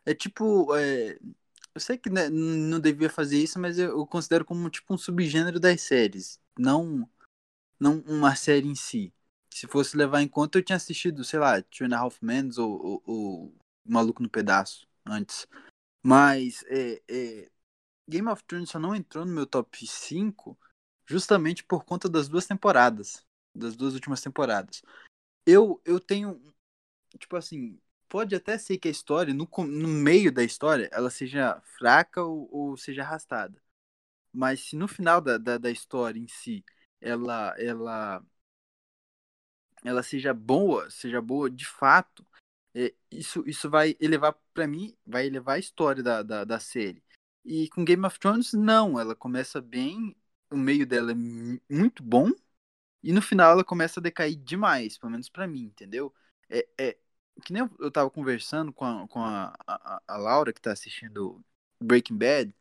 É 0.07 0.15
tipo. 0.15 0.75
É, 0.77 1.19
eu 1.75 1.81
sei 1.81 1.97
que 1.99 2.11
né, 2.11 2.29
não 2.29 2.81
devia 2.81 3.09
fazer 3.11 3.39
isso, 3.39 3.59
mas 3.61 3.79
eu, 3.79 4.07
considero 4.07 4.45
como 4.45 4.69
tipo 4.71 4.93
um 4.95 4.99
subgênero 4.99 5.61
das 5.61 5.83
séries. 5.83 6.41
Não, 6.59 7.09
não 7.79 8.01
uma 8.07 8.35
série 8.37 8.69
em 8.69 8.75
si. 8.75 9.13
Se 9.53 9.67
fosse 9.67 9.97
levar 9.97 10.23
em 10.23 10.29
conta, 10.29 10.59
eu 10.59 10.65
tinha 10.65 10.77
assistido, 10.77 11.25
sei 11.25 11.39
lá, 11.39 11.63
Two 11.63 11.87
and 11.87 11.95
a 11.95 11.99
Half 11.99 12.19
Men 12.23 12.51
ou, 12.59 12.87
ou, 12.87 13.03
ou 13.07 13.55
Maluco 13.85 14.23
no 14.23 14.29
Pedaço 14.31 14.89
antes. 15.07 15.47
Mas 16.03 16.65
é, 16.69 17.03
é, 17.09 17.51
Game 18.09 18.29
of 18.29 18.43
Thrones 18.45 18.71
só 18.71 18.79
não 18.79 18.95
entrou 18.95 19.25
no 19.25 19.33
meu 19.33 19.47
top 19.47 19.87
5 19.87 20.59
justamente 21.11 21.65
por 21.65 21.85
conta 21.85 22.09
das 22.09 22.29
duas 22.29 22.47
temporadas, 22.47 23.27
das 23.53 23.75
duas 23.75 23.95
últimas 23.95 24.21
temporadas. 24.21 24.81
Eu, 25.45 25.81
eu 25.85 25.99
tenho, 25.99 26.41
tipo 27.19 27.37
assim, 27.37 27.81
pode 28.09 28.33
até 28.37 28.57
ser 28.57 28.79
que 28.79 28.87
a 28.87 28.91
história, 28.93 29.35
no, 29.35 29.49
no 29.67 29.89
meio 29.89 30.31
da 30.31 30.45
história, 30.45 30.89
ela 30.93 31.11
seja 31.11 31.61
fraca 31.79 32.23
ou, 32.23 32.49
ou 32.53 32.77
seja 32.77 33.03
arrastada. 33.03 33.61
Mas 34.33 34.61
se 34.69 34.77
no 34.77 34.87
final 34.87 35.21
da, 35.21 35.37
da, 35.37 35.59
da 35.59 35.71
história 35.71 36.21
em 36.21 36.29
si, 36.29 36.65
ela, 37.01 37.55
ela, 37.59 38.25
ela 39.85 40.03
seja 40.05 40.33
boa, 40.33 40.89
seja 40.91 41.21
boa 41.21 41.51
de 41.51 41.67
fato, 41.67 42.25
é, 42.73 42.95
isso, 43.11 43.43
isso 43.49 43.69
vai 43.69 43.97
elevar, 43.99 44.39
para 44.55 44.69
mim, 44.69 44.97
vai 45.05 45.27
elevar 45.27 45.57
a 45.57 45.59
história 45.59 46.05
da, 46.05 46.23
da, 46.23 46.45
da 46.45 46.61
série. 46.61 47.03
E 47.45 47.69
com 47.71 47.85
Game 47.85 48.05
of 48.07 48.19
Thrones, 48.19 48.53
não. 48.53 49.01
Ela 49.01 49.17
começa 49.17 49.61
bem, 49.61 50.15
o 50.51 50.57
meio 50.57 50.87
dela 50.87 51.13
é 51.13 51.15
muito 51.15 52.03
bom, 52.03 52.31
e 53.03 53.13
no 53.13 53.23
final 53.23 53.53
ela 53.53 53.65
começa 53.65 54.01
a 54.01 54.03
decair 54.03 54.37
demais, 54.37 54.99
pelo 54.99 55.13
menos 55.13 55.29
para 55.29 55.47
mim, 55.47 55.65
entendeu? 55.65 56.15
É, 56.49 56.67
é, 56.79 56.99
que 57.45 57.53
nem 57.53 57.63
eu, 57.63 57.71
eu 57.79 57.91
tava 57.91 58.11
conversando 58.11 58.73
com 58.73 58.85
a, 58.85 59.09
com 59.09 59.21
a, 59.21 59.55
a, 59.67 60.03
a 60.07 60.17
Laura, 60.17 60.53
que 60.53 60.61
tá 60.61 60.73
assistindo 60.73 61.43
Breaking 61.83 62.17
Bad, 62.17 62.55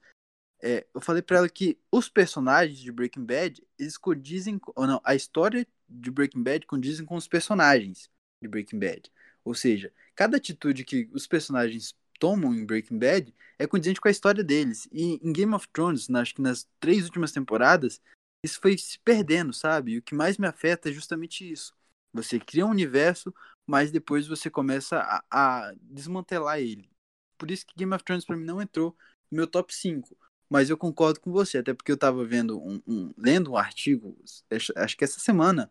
é, 0.61 0.85
eu 0.93 0.99
falei 1.01 1.21
para 1.21 1.37
ela 1.37 1.49
que 1.49 1.79
os 1.91 2.09
personagens 2.09 2.79
de 2.79 2.91
Breaking 2.91 3.25
Bad, 3.25 3.65
eles 3.77 3.97
condizem, 3.97 4.59
ou 4.75 4.85
não, 4.85 5.01
a 5.03 5.15
história 5.15 5.65
de 5.87 6.11
Breaking 6.11 6.43
Bad 6.43 6.65
condizem 6.65 7.05
com 7.05 7.15
os 7.15 7.27
personagens 7.27 8.09
de 8.41 8.47
Breaking 8.47 8.79
Bad. 8.79 9.11
Ou 9.43 9.53
seja, 9.53 9.93
cada 10.15 10.37
atitude 10.37 10.83
que 10.83 11.09
os 11.13 11.25
personagens 11.25 11.95
tomam 12.19 12.53
em 12.53 12.65
Breaking 12.65 12.99
Bad 12.99 13.33
é 13.57 13.65
condizente 13.65 13.99
com 13.99 14.07
a 14.07 14.11
história 14.11 14.43
deles. 14.43 14.87
E 14.91 15.19
em 15.23 15.33
Game 15.33 15.53
of 15.53 15.67
Thrones, 15.69 16.09
acho 16.09 16.35
que 16.35 16.41
nas 16.41 16.67
três 16.79 17.05
últimas 17.05 17.31
temporadas, 17.31 18.01
isso 18.43 18.59
foi 18.61 18.77
se 18.77 18.99
perdendo, 18.99 19.53
sabe? 19.53 19.93
E 19.93 19.97
o 19.97 20.01
que 20.01 20.13
mais 20.13 20.37
me 20.37 20.47
afeta 20.47 20.89
é 20.89 20.93
justamente 20.93 21.49
isso. 21.49 21.73
Você 22.13 22.39
cria 22.39 22.65
um 22.65 22.71
universo, 22.71 23.33
mas 23.67 23.91
depois 23.91 24.27
você 24.27 24.49
começa 24.49 24.99
a, 24.99 25.23
a 25.31 25.73
desmantelar 25.81 26.59
ele. 26.59 26.89
Por 27.37 27.51
isso 27.51 27.65
que 27.65 27.75
Game 27.75 27.93
of 27.93 28.03
Thrones 28.03 28.25
para 28.25 28.37
mim 28.37 28.45
não 28.45 28.61
entrou 28.61 28.95
no 29.31 29.37
meu 29.37 29.47
top 29.47 29.73
5. 29.73 30.15
Mas 30.49 30.69
eu 30.69 30.77
concordo 30.77 31.19
com 31.19 31.31
você, 31.31 31.59
até 31.59 31.73
porque 31.73 31.91
eu 31.91 31.95
estava 31.95 32.25
vendo 32.25 32.59
um, 32.59 32.81
um, 32.87 33.13
lendo 33.15 33.51
um 33.51 33.57
artigo, 33.57 34.17
acho 34.49 34.97
que 34.97 35.03
essa 35.03 35.19
semana, 35.19 35.69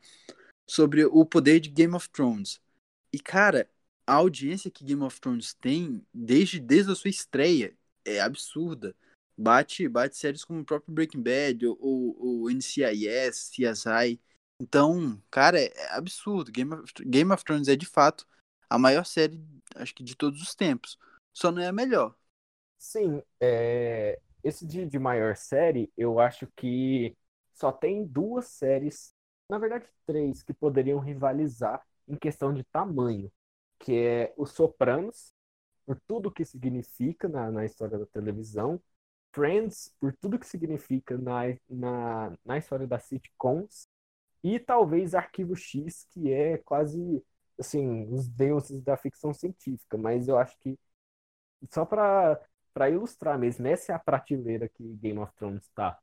sobre 0.68 1.04
o 1.04 1.26
poder 1.26 1.58
de 1.58 1.68
Game 1.68 1.94
of 1.94 2.08
Thrones. 2.10 2.60
E 3.12 3.18
cara, 3.18 3.68
a 4.08 4.14
audiência 4.14 4.70
que 4.70 4.84
Game 4.84 5.02
of 5.02 5.20
Thrones 5.20 5.52
tem 5.52 6.02
desde, 6.14 6.58
desde 6.58 6.90
a 6.90 6.94
sua 6.94 7.10
estreia 7.10 7.76
é 8.06 8.20
absurda. 8.20 8.96
Bate, 9.36 9.86
bate 9.86 10.16
séries 10.16 10.46
como 10.46 10.60
o 10.60 10.64
próprio 10.64 10.94
Breaking 10.94 11.22
Bad, 11.22 11.66
ou 11.66 12.16
o 12.18 12.50
NCIS, 12.50 13.50
CSI. 13.50 14.18
Então, 14.58 15.22
cara, 15.30 15.60
é 15.60 15.92
absurdo. 15.94 16.50
Game 16.50 16.72
of, 16.72 16.90
Game 17.04 17.30
of 17.30 17.44
Thrones 17.44 17.68
é 17.68 17.76
de 17.76 17.84
fato 17.84 18.26
a 18.70 18.78
maior 18.78 19.04
série, 19.04 19.38
acho 19.76 19.94
que 19.94 20.02
de 20.02 20.16
todos 20.16 20.40
os 20.40 20.54
tempos. 20.54 20.98
Só 21.34 21.52
não 21.52 21.60
é 21.60 21.68
a 21.68 21.72
melhor. 21.72 22.16
Sim, 22.78 23.22
é... 23.38 24.18
esse 24.42 24.66
de, 24.66 24.86
de 24.86 24.98
maior 24.98 25.36
série, 25.36 25.92
eu 25.98 26.18
acho 26.18 26.48
que 26.56 27.14
só 27.52 27.70
tem 27.70 28.06
duas 28.06 28.46
séries, 28.46 29.12
na 29.50 29.58
verdade 29.58 29.86
três, 30.06 30.42
que 30.42 30.54
poderiam 30.54 30.98
rivalizar 30.98 31.86
em 32.08 32.16
questão 32.16 32.54
de 32.54 32.64
tamanho, 32.64 33.30
que 33.78 33.98
é 33.98 34.34
Os 34.36 34.52
Sopranos, 34.52 35.32
por 35.86 36.00
tudo 36.06 36.30
que 36.30 36.44
significa 36.44 37.28
na, 37.28 37.50
na 37.50 37.64
história 37.64 37.98
da 37.98 38.06
televisão, 38.06 38.80
Friends, 39.32 39.94
por 40.00 40.14
tudo 40.16 40.38
que 40.38 40.46
significa 40.46 41.16
na, 41.18 41.42
na, 41.68 42.32
na 42.44 42.58
história 42.58 42.86
das 42.86 43.04
sitcoms, 43.04 43.88
e 44.42 44.58
talvez 44.58 45.14
Arquivo 45.14 45.56
X, 45.56 46.06
que 46.10 46.32
é 46.32 46.58
quase 46.58 47.22
assim, 47.58 48.06
os 48.12 48.28
deuses 48.28 48.82
da 48.82 48.96
ficção 48.96 49.34
científica, 49.34 49.96
mas 49.98 50.28
eu 50.28 50.38
acho 50.38 50.56
que 50.58 50.78
só 51.70 51.84
para 51.84 52.40
para 52.78 52.90
ilustrar 52.90 53.36
mesmo, 53.36 53.66
essa 53.66 53.90
é 53.90 53.94
a 53.94 53.98
prateleira 53.98 54.68
que 54.68 54.84
Game 54.98 55.18
of 55.18 55.32
Thrones 55.34 55.64
está. 55.64 55.98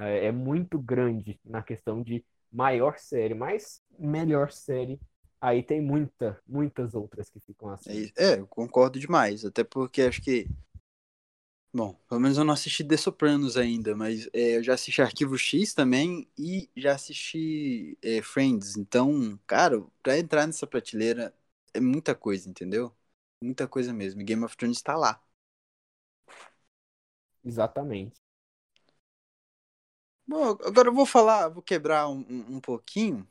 É, 0.00 0.26
é, 0.26 0.32
muito 0.32 0.76
grande 0.76 1.40
na 1.44 1.62
questão 1.62 2.02
de 2.02 2.24
maior 2.50 2.98
série, 2.98 3.32
mas 3.32 3.80
melhor 3.96 4.50
série. 4.50 5.00
Aí 5.40 5.62
tem 5.62 5.80
muita, 5.80 6.38
muitas 6.46 6.94
outras 6.94 7.30
que 7.30 7.40
ficam 7.40 7.70
assim. 7.70 8.06
É, 8.16 8.34
é 8.34 8.38
eu 8.40 8.46
concordo 8.46 8.98
demais, 8.98 9.44
até 9.44 9.64
porque 9.64 10.02
acho 10.02 10.22
que 10.22 10.48
Bom, 11.72 11.92
pelo 12.08 12.20
menos 12.20 12.38
eu 12.38 12.44
não 12.44 12.54
assisti 12.54 12.82
The 12.82 12.96
Sopranos 12.96 13.56
ainda, 13.56 13.94
mas 13.94 14.26
é, 14.32 14.56
eu 14.56 14.62
já 14.62 14.72
assisti 14.74 15.02
Arquivo 15.02 15.36
X 15.36 15.74
também 15.74 16.26
e 16.38 16.70
já 16.74 16.94
assisti 16.94 17.98
é, 18.02 18.22
Friends. 18.22 18.76
Então, 18.76 19.38
cara, 19.46 19.84
pra 20.02 20.18
entrar 20.18 20.46
nessa 20.46 20.66
prateleira 20.66 21.34
é 21.74 21.80
muita 21.80 22.14
coisa, 22.14 22.48
entendeu? 22.48 22.96
Muita 23.42 23.68
coisa 23.68 23.92
mesmo. 23.92 24.24
Game 24.24 24.42
of 24.44 24.56
Thrones 24.56 24.80
tá 24.80 24.96
lá. 24.96 25.22
Exatamente. 27.42 28.20
Bom, 30.26 30.50
agora 30.64 30.88
eu 30.88 30.94
vou 30.94 31.06
falar, 31.06 31.48
vou 31.48 31.62
quebrar 31.62 32.08
um, 32.08 32.20
um 32.56 32.60
pouquinho 32.60 33.26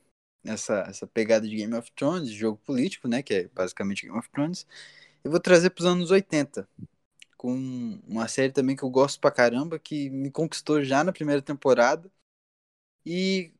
essa, 0.46 0.80
essa 0.88 1.06
pegada 1.06 1.48
de 1.48 1.56
Game 1.56 1.74
of 1.74 1.90
Thrones, 1.92 2.30
jogo 2.30 2.58
político, 2.64 3.08
né? 3.08 3.22
Que 3.22 3.34
é 3.34 3.48
basicamente 3.48 4.06
Game 4.06 4.18
of 4.18 4.28
Thrones. 4.30 4.66
Eu 5.24 5.30
vou 5.30 5.40
trazer 5.40 5.70
pros 5.70 5.86
anos 5.86 6.10
80 6.10 6.68
com 7.36 7.54
uma 8.08 8.28
série 8.28 8.52
também 8.52 8.76
que 8.76 8.82
eu 8.84 8.90
gosto 8.90 9.20
pra 9.20 9.30
caramba, 9.30 9.78
que 9.78 10.10
me 10.10 10.30
conquistou 10.30 10.82
já 10.84 11.04
na 11.04 11.12
primeira 11.12 11.42
temporada. 11.42 12.10
E 13.06 13.52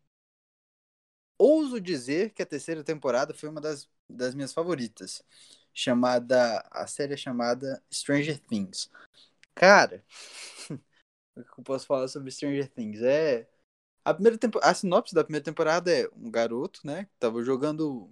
ouso 1.38 1.80
dizer 1.80 2.30
que 2.32 2.42
a 2.42 2.46
terceira 2.46 2.82
temporada 2.84 3.34
foi 3.34 3.48
uma 3.48 3.60
das, 3.60 3.88
das 4.08 4.34
minhas 4.34 4.52
favoritas. 4.52 5.22
Chamada. 5.74 6.60
A 6.70 6.86
série 6.86 7.14
é 7.14 7.16
chamada 7.16 7.82
Stranger 7.92 8.38
Things. 8.38 8.90
Cara, 9.54 10.04
o 11.36 11.44
que 11.44 11.60
eu 11.60 11.64
posso 11.64 11.86
falar 11.86 12.08
sobre 12.08 12.30
Stranger 12.30 12.68
Things? 12.68 13.02
É. 13.02 13.48
A, 14.06 14.14
primeira 14.14 14.38
tempo... 14.38 14.60
a 14.62 14.74
sinopse 14.74 15.14
da 15.14 15.24
primeira 15.24 15.44
temporada 15.44 15.92
é 15.92 16.08
um 16.14 16.30
garoto, 16.30 16.80
né? 16.86 17.06
Que 17.06 17.16
tava 17.18 17.42
jogando 17.42 18.10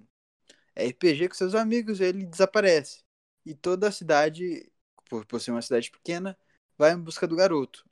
RPG 0.77 1.29
com 1.29 1.35
seus 1.37 1.55
amigos, 1.55 2.01
ele 2.01 2.27
desaparece. 2.27 3.05
E 3.47 3.55
toda 3.55 3.89
a 3.89 3.93
cidade 3.93 4.71
por, 5.09 5.27
por 5.27 5.41
ser 5.41 5.53
uma 5.53 5.63
cidade 5.63 5.91
pequena, 5.91 6.37
vai 6.79 6.93
em 6.93 7.01
busca 7.01 7.27
do 7.29 7.37
garoto. 7.37 7.85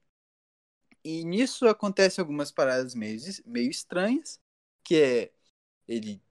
E 1.04 1.24
nisso 1.24 1.66
acontecem 1.68 2.22
algumas 2.22 2.50
paradas 2.52 2.94
meio, 2.94 3.18
meio 3.46 3.70
estranhas, 3.70 4.40
que 4.84 4.96
é 4.96 5.32
ele 5.88 6.22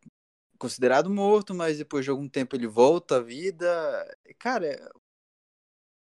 considerado 0.59 1.09
morto, 1.09 1.53
mas 1.55 1.77
depois 1.79 2.05
de 2.05 2.11
algum 2.11 2.29
tempo 2.29 2.55
ele 2.55 2.67
volta 2.67 3.17
à 3.17 3.21
vida. 3.21 3.67
Cara, 4.39 4.91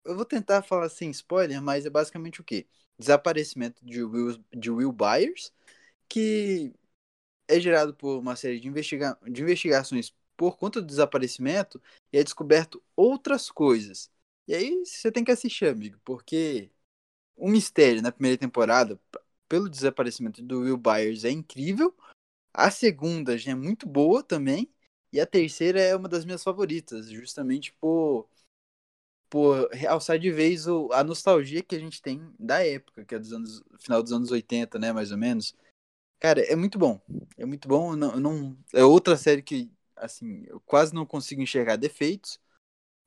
eu 0.03 0.15
vou 0.15 0.25
tentar 0.25 0.61
falar 0.63 0.89
sem 0.89 1.09
spoiler, 1.11 1.61
mas 1.61 1.85
é 1.85 1.89
basicamente 1.89 2.41
o 2.41 2.43
quê? 2.43 2.67
Desaparecimento 2.97 3.83
de 3.85 4.03
Will, 4.03 4.43
de 4.53 4.71
Will 4.71 4.91
Byers, 4.91 5.51
que 6.07 6.73
é 7.47 7.59
gerado 7.59 7.93
por 7.93 8.19
uma 8.19 8.35
série 8.35 8.59
de, 8.59 8.67
investiga 8.67 9.17
de 9.27 9.41
investigações 9.41 10.13
por 10.35 10.57
conta 10.57 10.81
do 10.81 10.87
desaparecimento 10.87 11.81
e 12.11 12.17
é 12.17 12.23
descoberto 12.23 12.81
outras 12.95 13.49
coisas. 13.49 14.11
E 14.47 14.53
aí 14.53 14.85
você 14.85 15.11
tem 15.11 15.23
que 15.23 15.31
assistir, 15.31 15.65
amigo, 15.67 15.99
porque 16.03 16.71
o 17.35 17.49
mistério 17.49 18.01
na 18.01 18.11
primeira 18.11 18.37
temporada, 18.37 18.99
pelo 19.47 19.69
desaparecimento 19.69 20.41
do 20.41 20.61
Will 20.61 20.77
Byers, 20.77 21.23
é 21.23 21.31
incrível. 21.31 21.95
A 22.53 22.71
segunda 22.71 23.37
já 23.37 23.51
é 23.51 23.55
muito 23.55 23.87
boa 23.87 24.23
também. 24.23 24.69
E 25.11 25.19
a 25.19 25.25
terceira 25.25 25.79
é 25.79 25.95
uma 25.95 26.09
das 26.09 26.25
minhas 26.25 26.43
favoritas, 26.43 27.09
justamente 27.09 27.71
por, 27.79 28.27
por 29.35 29.69
realçar 29.73 30.17
de 30.17 30.31
vez 30.31 30.65
o, 30.65 30.89
a 30.93 31.03
nostalgia 31.03 31.61
que 31.61 31.75
a 31.75 31.79
gente 31.79 32.01
tem 32.01 32.33
da 32.39 32.65
época, 32.65 33.03
que 33.03 33.13
é 33.13 33.19
dos 33.19 33.33
anos, 33.33 33.61
final 33.77 34.01
dos 34.01 34.13
anos 34.13 34.31
80, 34.31 34.79
né, 34.79 34.93
mais 34.93 35.11
ou 35.11 35.17
menos. 35.17 35.53
Cara, 36.21 36.39
é 36.39 36.55
muito 36.55 36.79
bom. 36.79 37.01
É 37.37 37.45
muito 37.45 37.67
bom. 37.67 37.97
Não, 37.97 38.17
não, 38.17 38.57
é 38.73 38.81
outra 38.85 39.17
série 39.17 39.41
que, 39.41 39.69
assim, 39.93 40.45
eu 40.47 40.61
quase 40.61 40.95
não 40.95 41.05
consigo 41.05 41.41
enxergar 41.41 41.75
defeitos. 41.75 42.39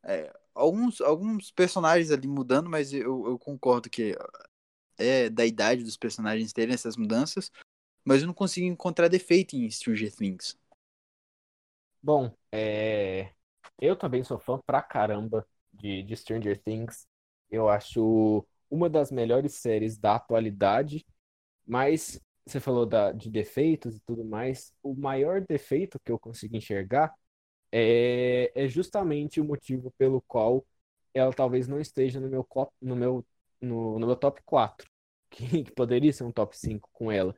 É, 0.05 0.31
alguns, 0.55 1.01
alguns 1.01 1.51
personagens 1.51 2.11
ali 2.11 2.29
mudando, 2.29 2.69
mas 2.69 2.93
eu, 2.93 3.27
eu 3.27 3.39
concordo 3.39 3.89
que 3.89 4.15
é 4.99 5.31
da 5.31 5.47
idade 5.47 5.83
dos 5.83 5.97
personagens 5.97 6.53
terem 6.53 6.75
essas 6.75 6.95
mudanças, 6.95 7.51
mas 8.05 8.21
eu 8.21 8.27
não 8.27 8.35
consigo 8.35 8.67
encontrar 8.67 9.09
defeito 9.09 9.57
em 9.57 9.71
Stranger 9.71 10.15
Things. 10.15 10.59
Bom, 12.03 12.37
é... 12.53 13.33
eu 13.81 13.97
também 13.97 14.23
sou 14.23 14.39
fã 14.39 14.59
pra 14.67 14.83
caramba 14.83 15.49
de, 15.79 16.03
de 16.03 16.17
Stranger 16.17 16.61
Things. 16.63 17.07
Eu 17.51 17.69
acho 17.69 18.47
uma 18.71 18.89
das 18.91 19.11
melhores 19.11 19.55
séries 19.55 19.99
da 19.99 20.17
atualidade, 20.17 21.07
mas 21.67 22.21
você 22.47 22.61
falou 22.61 22.87
da, 22.87 23.13
de 23.13 23.31
defeitos 23.31 23.97
e 23.97 24.01
tudo 24.01 24.25
mais. 24.25 24.73
O 24.83 24.95
maior 24.95 25.41
defeito 25.49 26.01
que 26.05 26.13
eu 26.13 26.19
consigo 26.19 26.57
enxergar 26.57 27.15
é, 27.73 28.53
é 28.55 28.69
justamente 28.69 29.41
o 29.41 29.45
motivo 29.45 29.93
pelo 29.99 30.21
qual 30.23 30.65
ela 31.15 31.33
talvez 31.33 31.69
não 31.69 31.81
esteja 31.81 32.21
no 32.21 32.29
meu, 32.29 32.47
no 32.81 32.97
meu, 32.97 33.27
no, 33.61 33.99
no 33.99 34.07
meu 34.07 34.17
top 34.17 34.43
4, 34.45 34.91
que, 35.31 35.65
que 35.65 35.73
poderia 35.73 36.13
ser 36.13 36.25
um 36.25 36.33
top 36.33 36.57
5 36.57 36.89
com 36.93 37.11
ela, 37.13 37.35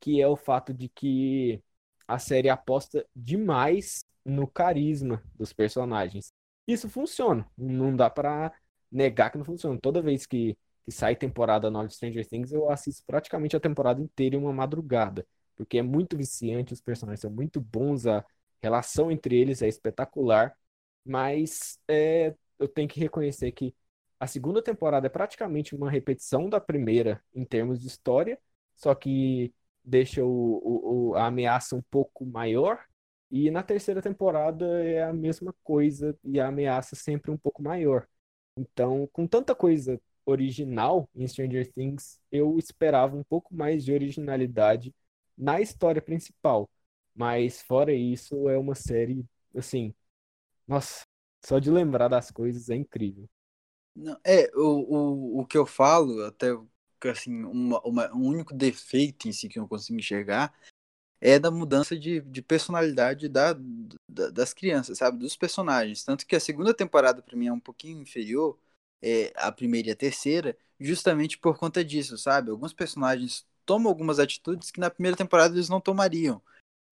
que 0.00 0.20
é 0.20 0.28
o 0.28 0.36
fato 0.36 0.74
de 0.74 0.88
que 0.88 1.62
a 2.08 2.18
série 2.18 2.48
aposta 2.48 3.06
demais 3.14 4.04
no 4.24 4.46
carisma 4.46 5.22
dos 5.34 5.52
personagens. 5.52 6.32
Isso 6.66 6.88
funciona, 6.88 7.46
não 7.56 7.94
dá 7.94 8.08
para 8.08 8.52
negar 8.90 9.30
que 9.30 9.38
não 9.38 9.44
funciona. 9.44 9.78
Toda 9.80 10.00
vez 10.02 10.26
que, 10.26 10.56
que 10.84 10.92
sai 10.92 11.16
temporada 11.16 11.70
nova 11.70 11.88
de 11.88 11.94
Stranger 11.94 12.26
Things, 12.28 12.52
eu 12.52 12.70
assisto 12.70 13.02
praticamente 13.06 13.56
a 13.56 13.60
temporada 13.60 14.00
inteira 14.00 14.36
em 14.36 14.38
uma 14.38 14.52
madrugada, 14.52 15.26
porque 15.56 15.78
é 15.78 15.82
muito 15.82 16.16
viciante, 16.16 16.72
os 16.72 16.80
personagens 16.80 17.20
são 17.20 17.30
muito 17.30 17.60
bons, 17.60 18.06
a, 18.06 18.24
relação 18.62 19.10
entre 19.10 19.36
eles 19.40 19.60
é 19.60 19.68
espetacular, 19.68 20.56
mas 21.04 21.78
é, 21.88 22.34
eu 22.58 22.68
tenho 22.68 22.88
que 22.88 23.00
reconhecer 23.00 23.50
que 23.52 23.74
A 24.20 24.26
segunda 24.28 24.62
temporada 24.62 25.06
é 25.08 25.10
praticamente 25.10 25.74
uma 25.76 25.90
repetição 25.90 26.48
da 26.48 26.60
primeira 26.60 27.22
em 27.34 27.44
termos 27.44 27.80
de 27.80 27.88
história, 27.88 28.38
só 28.76 28.94
que 28.94 29.52
deixa 29.84 30.24
o, 30.24 31.10
o, 31.10 31.16
a 31.16 31.26
ameaça 31.26 31.76
um 31.76 31.82
pouco 31.90 32.24
maior. 32.26 32.84
E 33.32 33.50
na 33.50 33.62
terceira 33.62 34.02
temporada 34.02 34.66
é 34.84 35.02
a 35.02 35.10
mesma 35.10 35.54
coisa 35.64 36.14
e 36.22 36.38
a 36.38 36.48
ameaça 36.48 36.94
sempre 36.94 37.30
um 37.30 37.36
pouco 37.38 37.62
maior. 37.62 38.06
Então, 38.54 39.08
com 39.10 39.26
tanta 39.26 39.54
coisa 39.54 39.98
original 40.26 41.08
em 41.14 41.26
Stranger 41.26 41.72
Things, 41.72 42.20
eu 42.30 42.58
esperava 42.58 43.16
um 43.16 43.24
pouco 43.24 43.54
mais 43.54 43.86
de 43.86 43.92
originalidade 43.94 44.94
na 45.36 45.62
história 45.62 46.02
principal. 46.02 46.68
Mas 47.14 47.62
fora 47.62 47.94
isso, 47.94 48.50
é 48.50 48.58
uma 48.58 48.74
série 48.74 49.24
assim, 49.56 49.94
nossa, 50.68 51.06
só 51.42 51.58
de 51.58 51.70
lembrar 51.70 52.08
das 52.08 52.30
coisas 52.30 52.68
é 52.68 52.76
incrível. 52.76 53.26
Não, 53.96 54.14
é, 54.24 54.50
o, 54.54 55.38
o, 55.38 55.40
o 55.40 55.46
que 55.46 55.56
eu 55.56 55.64
falo, 55.64 56.22
até 56.24 56.48
assim, 57.10 57.44
uma, 57.44 57.80
uma, 57.80 58.14
um 58.14 58.26
único 58.26 58.52
defeito 58.52 59.26
em 59.26 59.32
si 59.32 59.48
que 59.48 59.58
eu 59.58 59.66
consigo 59.66 59.98
enxergar 59.98 60.54
é 61.22 61.38
da 61.38 61.50
mudança 61.50 61.98
de, 61.98 62.20
de 62.20 62.42
personalidade 62.42 63.28
da, 63.28 63.56
da, 64.08 64.30
das 64.30 64.52
crianças, 64.52 64.98
sabe? 64.98 65.18
Dos 65.18 65.36
personagens. 65.36 66.04
Tanto 66.04 66.26
que 66.26 66.36
a 66.36 66.40
segunda 66.40 66.74
temporada, 66.74 67.22
para 67.22 67.36
mim, 67.36 67.46
é 67.48 67.52
um 67.52 67.60
pouquinho 67.60 68.00
inferior 68.02 68.58
é, 69.02 69.32
à 69.36 69.52
primeira 69.52 69.88
e 69.88 69.92
à 69.92 69.96
terceira, 69.96 70.56
justamente 70.80 71.38
por 71.38 71.58
conta 71.58 71.84
disso, 71.84 72.18
sabe? 72.18 72.50
Alguns 72.50 72.72
personagens 72.74 73.46
tomam 73.64 73.88
algumas 73.90 74.18
atitudes 74.18 74.70
que 74.70 74.80
na 74.80 74.90
primeira 74.90 75.16
temporada 75.16 75.54
eles 75.54 75.68
não 75.68 75.80
tomariam 75.80 76.42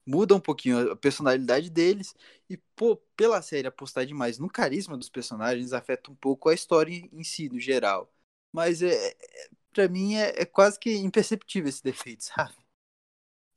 muda 0.07 0.35
um 0.35 0.40
pouquinho 0.40 0.93
a 0.93 0.97
personalidade 0.97 1.71
deles 1.71 2.14
e 2.49 2.57
pô, 2.57 2.97
pela 3.16 3.40
série 3.43 3.69
apostar 3.69 4.07
demais 4.07 4.38
no 4.38 4.49
carisma 4.51 4.97
dos 4.97 5.09
personagens 5.09 5.73
afeta 5.73 6.11
um 6.11 6.14
pouco 6.14 6.49
a 6.49 6.55
história 6.55 7.09
em 7.12 7.25
si, 7.25 7.49
no 7.49 7.61
geral. 7.61 8.12
Mas 8.53 8.83
é, 8.83 8.93
é 8.93 9.16
para 9.73 9.88
mim 9.88 10.16
é, 10.16 10.43
é, 10.43 10.45
quase 10.45 10.79
que 10.79 10.97
imperceptível 10.97 11.69
esse 11.69 11.83
defeito, 11.83 12.25
sabe? 12.25 12.55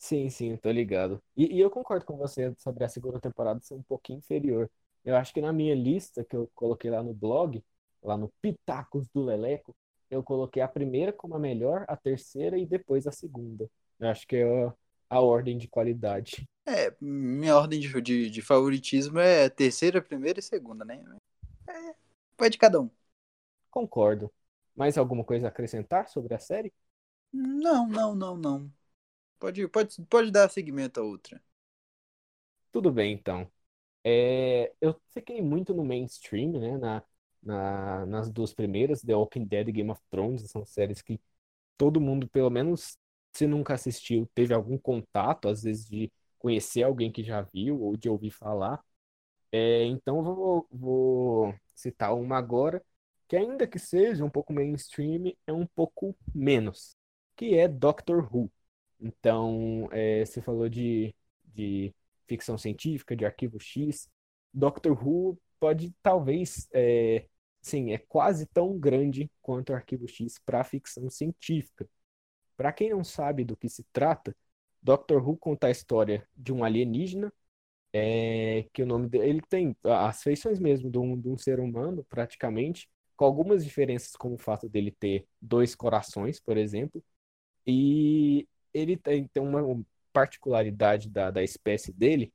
Sim, 0.03 0.29
sim, 0.29 0.57
tô 0.57 0.69
ligado. 0.69 1.23
E, 1.35 1.55
e, 1.55 1.59
eu 1.61 1.69
concordo 1.69 2.03
com 2.05 2.17
você 2.17 2.53
sobre 2.57 2.83
a 2.83 2.89
segunda 2.89 3.21
temporada 3.21 3.61
ser 3.61 3.75
um 3.75 3.81
pouquinho 3.81 4.19
inferior. 4.19 4.69
Eu 5.05 5.15
acho 5.15 5.33
que 5.33 5.39
na 5.39 5.53
minha 5.53 5.73
lista 5.73 6.25
que 6.25 6.35
eu 6.35 6.51
coloquei 6.53 6.91
lá 6.91 7.01
no 7.01 7.13
blog, 7.13 7.63
lá 8.03 8.17
no 8.17 8.27
Pitacos 8.41 9.07
do 9.13 9.23
Leleco, 9.23 9.73
eu 10.11 10.21
coloquei 10.21 10.61
a 10.61 10.67
primeira 10.67 11.13
como 11.13 11.35
a 11.35 11.39
melhor, 11.39 11.85
a 11.87 11.95
terceira 11.95 12.57
e 12.57 12.65
depois 12.65 13.07
a 13.07 13.13
segunda. 13.13 13.65
Eu 13.97 14.09
acho 14.09 14.27
que 14.27 14.35
eu, 14.35 14.73
a 15.09 15.21
ordem 15.21 15.57
de 15.57 15.69
qualidade. 15.69 16.45
É, 16.65 16.93
minha 16.99 17.55
ordem 17.55 17.79
de, 17.79 18.01
de, 18.01 18.29
de 18.29 18.41
favoritismo 18.41 19.19
é 19.19 19.47
terceira, 19.49 20.01
primeira 20.01 20.37
e 20.37 20.43
segunda, 20.43 20.83
né? 20.83 21.01
É, 21.65 21.95
vai 22.37 22.49
de 22.49 22.57
cada 22.57 22.81
um. 22.81 22.89
Concordo. 23.71 24.29
Mais 24.75 24.97
alguma 24.97 25.23
coisa 25.23 25.47
a 25.47 25.49
acrescentar 25.49 26.09
sobre 26.09 26.33
a 26.33 26.39
série? 26.39 26.73
Não, 27.31 27.87
não, 27.87 28.13
não, 28.13 28.35
não. 28.35 28.82
Pode, 29.43 29.67
pode, 29.67 30.01
pode 30.09 30.31
dar 30.31 30.49
seguimento 30.49 31.01
a 31.01 31.03
outra. 31.03 31.41
Tudo 32.71 32.91
bem, 32.91 33.13
então. 33.13 33.49
É, 34.03 34.73
eu 34.81 34.99
fiquei 35.13 35.41
muito 35.41 35.73
no 35.73 35.85
mainstream, 35.85 36.53
né? 36.59 36.77
Na, 36.77 37.03
na, 37.43 38.05
nas 38.05 38.31
duas 38.31 38.53
primeiras, 38.53 39.01
The 39.01 39.15
Walking 39.15 39.45
Dead 39.45 39.69
e 39.69 39.71
Game 39.73 39.91
of 39.91 40.01
Thrones, 40.11 40.49
são 40.51 40.65
séries 40.65 41.01
que 41.01 41.19
todo 41.77 42.01
mundo, 42.01 42.27
pelo 42.29 42.49
menos 42.49 42.97
se 43.33 43.47
nunca 43.47 43.75
assistiu, 43.75 44.29
teve 44.35 44.53
algum 44.53 44.77
contato, 44.77 45.49
às 45.49 45.63
vezes, 45.63 45.87
de 45.89 46.11
conhecer 46.39 46.83
alguém 46.83 47.11
que 47.11 47.23
já 47.23 47.41
viu 47.41 47.81
ou 47.81 47.97
de 47.97 48.09
ouvir 48.09 48.31
falar. 48.31 48.83
É, 49.51 49.85
então, 49.85 50.23
vou, 50.23 50.67
vou 50.71 51.55
citar 51.75 52.15
uma 52.15 52.37
agora, 52.37 52.83
que 53.27 53.35
ainda 53.37 53.67
que 53.67 53.79
seja 53.79 54.25
um 54.25 54.29
pouco 54.29 54.53
mainstream, 54.53 55.33
é 55.47 55.53
um 55.53 55.65
pouco 55.67 56.15
menos, 56.35 56.95
que 57.35 57.55
é 57.55 57.67
Doctor 57.67 58.29
Who. 58.35 58.51
Então, 59.03 59.89
é, 59.91 60.25
você 60.25 60.41
falou 60.41 60.69
de, 60.69 61.13
de 61.45 61.93
ficção 62.27 62.57
científica, 62.57 63.15
de 63.15 63.25
arquivo 63.25 63.59
X. 63.59 64.09
Doctor 64.53 64.93
Who 65.05 65.37
pode, 65.59 65.93
talvez, 66.01 66.69
é, 66.73 67.27
sim, 67.61 67.91
é 67.91 67.97
quase 67.97 68.45
tão 68.47 68.79
grande 68.79 69.29
quanto 69.41 69.71
o 69.71 69.75
arquivo 69.75 70.07
X 70.07 70.39
para 70.45 70.63
ficção 70.63 71.09
científica. 71.09 71.87
Para 72.57 72.73
quem 72.73 72.91
não 72.91 73.03
sabe 73.03 73.43
do 73.43 73.57
que 73.57 73.69
se 73.69 73.83
trata, 73.93 74.35
Doctor 74.81 75.27
Who 75.27 75.37
conta 75.37 75.67
a 75.67 75.71
história 75.71 76.27
de 76.35 76.53
um 76.53 76.63
alienígena, 76.63 77.33
é, 77.93 78.65
que 78.73 78.83
o 78.83 78.85
nome 78.85 79.09
dele 79.09 79.29
ele 79.29 79.41
tem 79.41 79.75
as 79.83 80.23
feições 80.23 80.59
mesmo 80.59 80.89
de 80.91 80.97
um, 80.97 81.19
de 81.19 81.29
um 81.29 81.37
ser 81.37 81.59
humano, 81.59 82.03
praticamente, 82.05 82.89
com 83.15 83.25
algumas 83.25 83.63
diferenças, 83.65 84.15
como 84.15 84.35
o 84.35 84.39
fato 84.39 84.69
dele 84.69 84.91
ter 84.91 85.27
dois 85.41 85.75
corações, 85.75 86.39
por 86.39 86.57
exemplo, 86.57 87.03
e 87.65 88.47
ele 88.73 88.97
tem, 88.97 89.27
tem 89.27 89.43
uma 89.43 89.83
particularidade 90.11 91.09
da, 91.09 91.31
da 91.31 91.43
espécie 91.43 91.91
dele, 91.91 92.33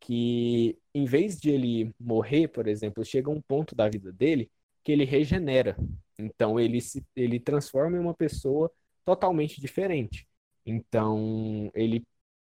que 0.00 0.78
em 0.94 1.04
vez 1.04 1.38
de 1.40 1.50
ele 1.50 1.94
morrer, 2.00 2.48
por 2.48 2.66
exemplo, 2.68 3.04
chega 3.04 3.30
um 3.30 3.40
ponto 3.40 3.74
da 3.74 3.88
vida 3.88 4.12
dele 4.12 4.50
que 4.84 4.92
ele 4.92 5.04
regenera. 5.04 5.76
Então 6.18 6.58
ele 6.60 6.80
se 6.80 7.04
ele 7.16 7.40
transforma 7.40 7.96
em 7.96 8.00
uma 8.00 8.14
pessoa 8.14 8.70
totalmente 9.04 9.60
diferente. 9.60 10.26
Então, 10.64 11.70
ele 11.74 12.06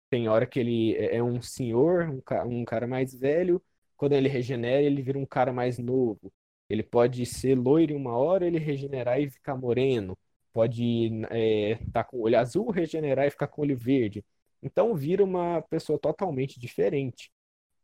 tem 0.09 0.27
hora 0.29 0.45
que 0.45 0.59
ele 0.59 0.95
é, 0.95 1.17
é 1.17 1.23
um 1.23 1.41
senhor, 1.41 2.09
um, 2.09 2.21
um 2.61 2.65
cara 2.65 2.87
mais 2.87 3.13
velho, 3.15 3.61
quando 3.97 4.13
ele 4.13 4.29
regenera, 4.29 4.81
ele 4.81 5.01
vira 5.01 5.17
um 5.19 5.25
cara 5.25 5.51
mais 5.53 5.77
novo. 5.79 6.31
Ele 6.69 6.83
pode 6.83 7.25
ser 7.25 7.55
loiro 7.55 7.95
uma 7.95 8.15
hora, 8.17 8.45
ele 8.47 8.59
regenerar 8.59 9.19
e 9.21 9.29
ficar 9.29 9.55
moreno. 9.57 10.17
Pode 10.53 10.83
estar 10.83 11.35
é, 11.35 11.79
tá 11.91 12.03
com 12.03 12.17
o 12.17 12.21
olho 12.21 12.39
azul, 12.39 12.69
regenerar 12.71 13.27
e 13.27 13.31
ficar 13.31 13.47
com 13.47 13.61
o 13.61 13.65
olho 13.65 13.77
verde. 13.77 14.23
Então 14.61 14.95
vira 14.95 15.23
uma 15.23 15.61
pessoa 15.63 15.99
totalmente 15.99 16.59
diferente. 16.59 17.31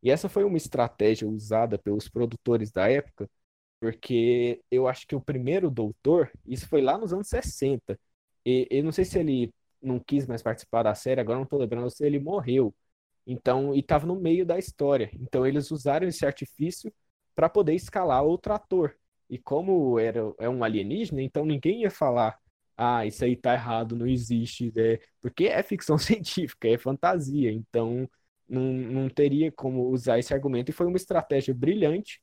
E 0.03 0.11
essa 0.11 0.29
foi 0.29 0.43
uma 0.43 0.57
estratégia 0.57 1.27
usada 1.27 1.77
pelos 1.77 2.07
produtores 2.09 2.71
da 2.71 2.89
época, 2.89 3.29
porque 3.79 4.61
eu 4.71 4.87
acho 4.87 5.07
que 5.07 5.15
o 5.15 5.21
primeiro 5.21 5.69
doutor, 5.71 6.31
isso 6.45 6.67
foi 6.67 6.81
lá 6.81 6.97
nos 6.97 7.13
anos 7.13 7.27
60, 7.29 7.99
e 8.45 8.67
eu 8.71 8.83
não 8.83 8.91
sei 8.91 9.05
se 9.05 9.19
ele 9.19 9.53
não 9.81 9.99
quis 9.99 10.27
mais 10.27 10.41
participar 10.41 10.83
da 10.83 10.95
série, 10.95 11.21
agora 11.21 11.39
não 11.39 11.45
tô 11.45 11.57
lembrando 11.57 11.89
se 11.89 12.05
ele 12.05 12.19
morreu. 12.19 12.73
Então, 13.27 13.75
e 13.75 13.83
tava 13.83 14.07
no 14.07 14.15
meio 14.15 14.45
da 14.45 14.57
história. 14.57 15.09
Então 15.13 15.45
eles 15.45 15.71
usaram 15.71 16.07
esse 16.07 16.25
artifício 16.25 16.91
para 17.35 17.49
poder 17.49 17.73
escalar 17.75 18.23
outro 18.23 18.53
ator. 18.53 18.95
E 19.29 19.37
como 19.37 19.99
era 19.99 20.33
é 20.39 20.49
um 20.49 20.63
alienígena, 20.63 21.21
então 21.21 21.45
ninguém 21.45 21.83
ia 21.83 21.91
falar: 21.91 22.39
"Ah, 22.79 23.05
isso 23.05 23.23
aí 23.25 23.35
tá 23.35 23.53
errado, 23.53 23.95
não 23.95 24.07
existe", 24.07 24.71
né? 24.75 24.97
porque 25.21 25.45
é 25.47 25.61
ficção 25.63 25.97
científica, 25.99 26.67
é 26.67 26.77
fantasia. 26.77 27.51
Então, 27.51 28.09
não, 28.47 28.61
não 28.63 29.09
teria 29.09 29.51
como 29.51 29.89
usar 29.89 30.19
esse 30.19 30.33
argumento 30.33 30.69
e 30.69 30.73
foi 30.73 30.87
uma 30.87 30.97
estratégia 30.97 31.53
brilhante. 31.53 32.21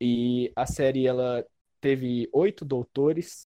E 0.00 0.52
a 0.56 0.66
série 0.66 1.06
ela 1.06 1.44
teve 1.80 2.28
oito 2.32 2.64
doutores, 2.64 3.46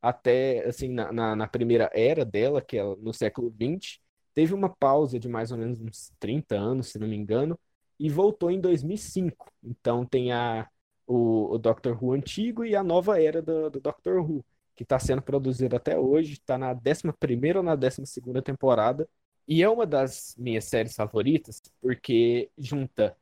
até 0.00 0.66
assim 0.68 0.88
na, 0.90 1.12
na, 1.12 1.36
na, 1.36 1.48
primeira 1.48 1.90
era 1.94 2.24
dela, 2.24 2.62
que 2.62 2.78
é 2.78 2.84
no 2.96 3.12
século 3.12 3.50
XX, 3.50 4.00
teve 4.34 4.54
uma 4.54 4.68
pausa 4.68 5.18
de 5.18 5.28
mais 5.28 5.52
ou 5.52 5.58
menos 5.58 5.80
uns 5.80 6.12
30 6.18 6.56
anos, 6.56 6.88
se 6.88 6.98
não 6.98 7.08
me 7.08 7.16
engano, 7.16 7.58
e 7.98 8.08
voltou 8.10 8.50
em 8.50 8.60
2005. 8.60 9.52
Então 9.62 10.04
tem 10.04 10.32
a, 10.32 10.68
o, 11.06 11.54
o 11.54 11.58
Doctor 11.58 12.02
Who 12.02 12.12
antigo 12.12 12.64
e 12.64 12.74
a 12.76 12.82
nova 12.82 13.20
era 13.22 13.40
do, 13.42 13.70
do 13.70 13.80
Doctor 13.80 14.18
Who, 14.20 14.44
que 14.74 14.82
está 14.82 14.98
sendo 14.98 15.22
produzido 15.22 15.76
até 15.76 15.98
hoje, 15.98 16.34
está 16.34 16.58
na 16.58 16.72
11 16.72 17.56
ou 17.56 17.62
na 17.62 17.74
12 17.74 18.02
temporada, 18.44 19.08
e 19.46 19.62
é 19.62 19.68
uma 19.68 19.86
das 19.86 20.34
minhas 20.38 20.64
séries 20.64 20.94
favoritas, 20.94 21.60
porque 21.80 22.50
junta 22.56 23.16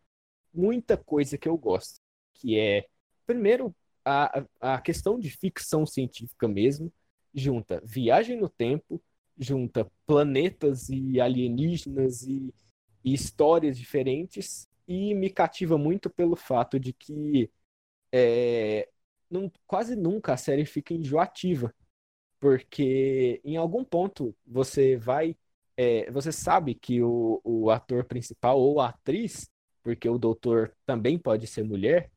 muita 0.52 0.96
coisa 0.96 1.38
que 1.38 1.48
eu 1.48 1.56
gosto, 1.56 2.00
que 2.34 2.58
é, 2.58 2.86
primeiro, 3.26 3.74
a, 4.04 4.44
a 4.60 4.80
questão 4.80 5.18
de 5.18 5.30
ficção 5.30 5.86
científica 5.86 6.48
mesmo, 6.48 6.92
junta 7.34 7.80
viagem 7.84 8.36
no 8.38 8.48
tempo, 8.48 9.00
junta 9.38 9.90
planetas 10.06 10.88
e 10.88 11.20
alienígenas 11.20 12.22
e, 12.22 12.52
e 13.04 13.14
histórias 13.14 13.78
diferentes, 13.78 14.68
e 14.86 15.14
me 15.14 15.30
cativa 15.30 15.78
muito 15.78 16.10
pelo 16.10 16.36
fato 16.36 16.78
de 16.78 16.92
que 16.92 17.50
é, 18.12 18.88
não, 19.30 19.50
quase 19.66 19.96
nunca 19.96 20.32
a 20.34 20.36
série 20.36 20.66
fica 20.66 20.94
enjoativa, 20.94 21.74
porque 22.40 23.40
em 23.44 23.56
algum 23.56 23.84
ponto 23.84 24.36
você 24.46 24.96
vai. 24.96 25.36
É, 25.76 26.10
você 26.10 26.32
sabe 26.32 26.74
que 26.74 27.02
o, 27.02 27.40
o 27.44 27.70
ator 27.70 28.04
principal 28.04 28.60
ou 28.60 28.80
a 28.80 28.88
atriz, 28.90 29.48
porque 29.82 30.08
o 30.08 30.18
doutor 30.18 30.74
também 30.86 31.18
pode 31.18 31.46
ser 31.46 31.62
mulher, 31.64 32.10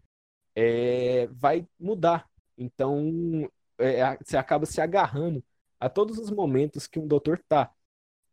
é, 0.56 1.28
vai 1.28 1.68
mudar. 1.80 2.30
Então, 2.58 3.50
é, 3.78 4.18
você 4.24 4.38
acaba 4.38 4.66
se 4.66 4.82
agarrando 4.82 5.44
a 5.80 5.90
todos 5.90 6.18
os 6.18 6.32
momentos 6.32 6.88
que 6.88 7.00
um 7.00 7.08
doutor 7.08 7.42
tá. 7.48 7.72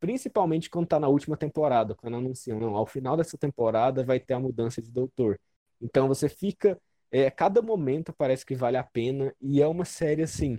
Principalmente 0.00 0.70
quando 0.70 0.88
tá 0.88 1.00
na 1.00 1.08
última 1.08 1.36
temporada, 1.36 1.94
quando 1.94 2.16
anunciam, 2.16 2.58
não, 2.60 2.76
ao 2.76 2.86
final 2.86 3.16
dessa 3.16 3.36
temporada 3.38 4.04
vai 4.04 4.18
ter 4.20 4.34
a 4.34 4.40
mudança 4.40 4.80
de 4.82 4.90
doutor. 4.90 5.38
Então 5.80 6.08
você 6.08 6.28
fica 6.28 6.80
É, 7.10 7.30
cada 7.30 7.60
momento 7.62 8.12
parece 8.12 8.46
que 8.46 8.54
vale 8.54 8.76
a 8.76 8.84
pena 8.84 9.34
e 9.40 9.60
é 9.60 9.66
uma 9.66 9.84
série 9.84 10.22
assim 10.22 10.58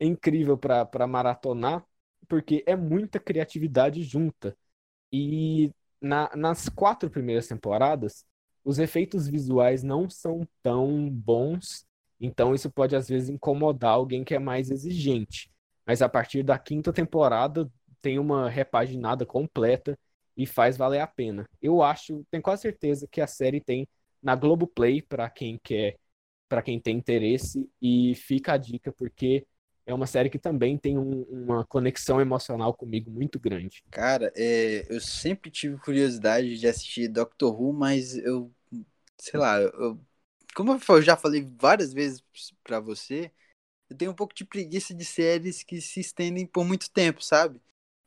incrível 0.00 0.58
para 0.58 1.06
maratonar, 1.06 1.84
porque 2.28 2.64
é 2.66 2.76
muita 2.76 3.20
criatividade 3.20 4.02
junta. 4.02 4.56
E 5.12 5.72
na, 6.00 6.30
nas 6.36 6.68
quatro 6.68 7.10
primeiras 7.10 7.48
temporadas, 7.48 8.24
os 8.64 8.78
efeitos 8.78 9.28
visuais 9.28 9.82
não 9.82 10.08
são 10.10 10.46
tão 10.62 11.08
bons, 11.10 11.86
então 12.20 12.54
isso 12.54 12.70
pode 12.70 12.94
às 12.96 13.08
vezes 13.08 13.28
incomodar 13.30 13.92
alguém 13.92 14.24
que 14.24 14.34
é 14.34 14.38
mais 14.38 14.70
exigente. 14.70 15.50
Mas 15.86 16.02
a 16.02 16.08
partir 16.08 16.42
da 16.42 16.58
quinta 16.58 16.92
temporada 16.92 17.70
tem 18.02 18.18
uma 18.18 18.48
repaginada 18.48 19.26
completa 19.26 19.98
e 20.36 20.46
faz 20.46 20.76
valer 20.76 21.00
a 21.00 21.06
pena. 21.06 21.48
Eu 21.60 21.82
acho, 21.82 22.24
tenho 22.30 22.42
quase 22.42 22.62
certeza 22.62 23.06
que 23.10 23.20
a 23.20 23.26
série 23.26 23.60
tem 23.60 23.88
na 24.22 24.34
Globoplay 24.34 25.02
para 25.02 25.28
quem 25.30 25.58
quer, 25.62 25.96
para 26.48 26.62
quem 26.62 26.80
tem 26.80 26.96
interesse 26.96 27.68
e 27.80 28.14
fica 28.14 28.52
a 28.52 28.56
dica 28.56 28.92
porque 28.92 29.46
é 29.86 29.94
uma 29.94 30.06
série 30.06 30.30
que 30.30 30.38
também 30.38 30.78
tem 30.78 30.98
um, 30.98 31.22
uma 31.22 31.64
conexão 31.64 32.20
emocional 32.20 32.72
comigo 32.74 33.10
muito 33.10 33.40
grande. 33.40 33.82
Cara, 33.90 34.32
é, 34.36 34.86
eu 34.88 35.00
sempre 35.00 35.50
tive 35.50 35.78
curiosidade 35.78 36.58
de 36.58 36.66
assistir 36.66 37.08
Doctor 37.08 37.60
Who, 37.60 37.72
mas 37.72 38.16
eu, 38.16 38.52
sei 39.18 39.40
lá, 39.40 39.60
eu, 39.60 39.98
como 40.54 40.78
eu 40.88 41.02
já 41.02 41.16
falei 41.16 41.48
várias 41.58 41.92
vezes 41.92 42.22
para 42.62 42.78
você, 42.78 43.32
eu 43.88 43.96
tenho 43.96 44.12
um 44.12 44.14
pouco 44.14 44.34
de 44.34 44.44
preguiça 44.44 44.94
de 44.94 45.04
séries 45.04 45.62
que 45.62 45.80
se 45.80 46.00
estendem 46.00 46.46
por 46.46 46.64
muito 46.64 46.90
tempo, 46.90 47.22
sabe? 47.22 47.60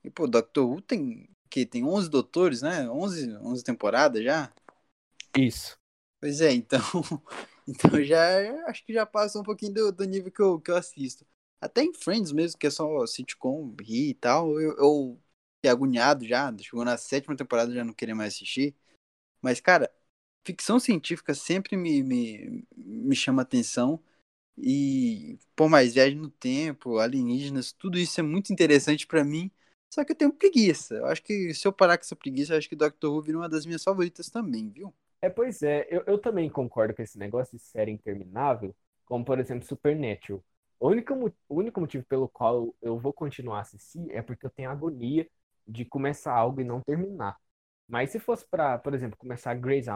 E, 0.04 0.10
pô, 0.10 0.28
Doctor 0.28 0.70
Who 0.70 0.82
tem, 0.82 1.30
que 1.50 1.66
tem 1.66 1.84
11 1.84 2.10
doutores, 2.10 2.62
né? 2.62 2.90
11, 2.90 3.36
11 3.38 3.64
temporadas 3.64 4.24
já? 4.24 4.52
Isso. 5.38 5.78
Pois 6.24 6.40
é, 6.42 6.54
então, 6.54 6.80
então 7.68 8.02
já 8.04 8.68
acho 8.70 8.86
que 8.86 8.94
já 8.94 9.06
passa 9.06 9.40
um 9.40 9.44
pouquinho 9.44 9.74
do, 9.74 9.92
do 9.92 10.04
nível 10.06 10.32
que 10.32 10.42
eu, 10.42 10.60
que 10.60 10.72
eu 10.72 10.76
assisto. 10.78 11.26
Até 11.60 11.84
em 11.84 11.94
Friends 11.94 12.32
mesmo, 12.32 12.58
que 12.58 12.68
é 12.68 12.70
só 12.70 13.06
sitcom, 13.06 13.76
rir 13.82 14.10
e 14.12 14.14
tal, 14.14 14.60
eu, 14.60 14.76
eu 14.78 15.22
fiquei 15.58 15.70
agoniado 15.72 16.26
já. 16.26 16.54
Chegou 16.60 16.86
na 16.86 16.98
sétima 16.98 17.36
temporada 17.36 17.74
já 17.74 17.84
não 17.84 17.94
queria 17.94 18.16
mais 18.16 18.34
assistir. 18.36 18.74
Mas, 19.42 19.62
cara, 19.62 19.92
ficção 20.46 20.80
científica 20.80 21.34
sempre 21.36 21.78
me, 21.78 22.04
me, 22.04 22.66
me 22.78 23.16
chama 23.16 23.42
atenção. 23.44 24.02
E, 24.58 25.40
por 25.56 25.70
mais 25.70 25.94
viagem 25.96 26.18
no 26.20 26.30
tempo, 26.32 27.00
alienígenas, 27.00 27.72
tudo 27.74 27.98
isso 28.00 28.20
é 28.20 28.24
muito 28.24 28.54
interessante 28.54 29.08
para 29.08 29.24
mim. 29.26 29.52
Só 29.94 30.04
que 30.06 30.14
eu 30.14 30.18
tenho 30.18 30.34
preguiça. 30.34 30.96
Eu 30.96 31.08
acho 31.08 31.24
que 31.24 31.54
se 31.56 31.68
eu 31.68 31.74
parar 31.74 31.98
com 31.98 32.04
essa 32.06 32.16
preguiça, 32.16 32.54
eu 32.54 32.60
acho 32.60 32.70
que 32.70 32.76
Doctor 32.78 33.14
Who 33.14 33.22
vira 33.24 33.38
uma 33.40 33.50
das 33.50 33.66
minhas 33.66 33.84
favoritas 33.84 34.30
também, 34.30 34.70
viu? 34.72 34.94
É, 35.24 35.30
pois 35.30 35.62
é. 35.64 35.88
Eu, 35.90 36.04
eu 36.06 36.18
também 36.20 36.50
concordo 36.50 36.94
com 36.96 37.02
esse 37.02 37.18
negócio 37.18 37.58
de 37.58 37.64
série 37.64 37.92
interminável, 37.92 38.76
como, 39.06 39.24
por 39.24 39.40
exemplo, 39.40 39.66
Supernatural. 39.68 40.44
O 40.80 40.90
único, 40.90 41.14
o 41.48 41.56
único 41.56 41.80
motivo 41.80 42.06
pelo 42.06 42.28
qual 42.28 42.76
eu 42.82 43.00
vou 43.00 43.14
continuar 43.14 43.60
a 43.60 43.62
assistir 43.62 44.12
é 44.12 44.22
porque 44.22 44.46
eu 44.46 44.50
tenho 44.50 44.70
agonia 44.70 45.28
de 45.66 45.86
começar 45.86 46.34
algo 46.36 46.60
e 46.60 46.64
não 46.66 46.82
terminar. 46.82 47.38
Mas 47.88 48.12
se 48.12 48.20
fosse 48.20 48.46
para, 48.48 48.78
por 48.80 48.94
exemplo, 48.94 49.18
começar 49.18 49.54
Grey's 49.56 49.88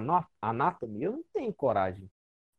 Anatomy, 0.41 1.03
eu 1.03 1.11
não 1.13 1.23
tenho 1.33 1.53
coragem. 1.53 2.09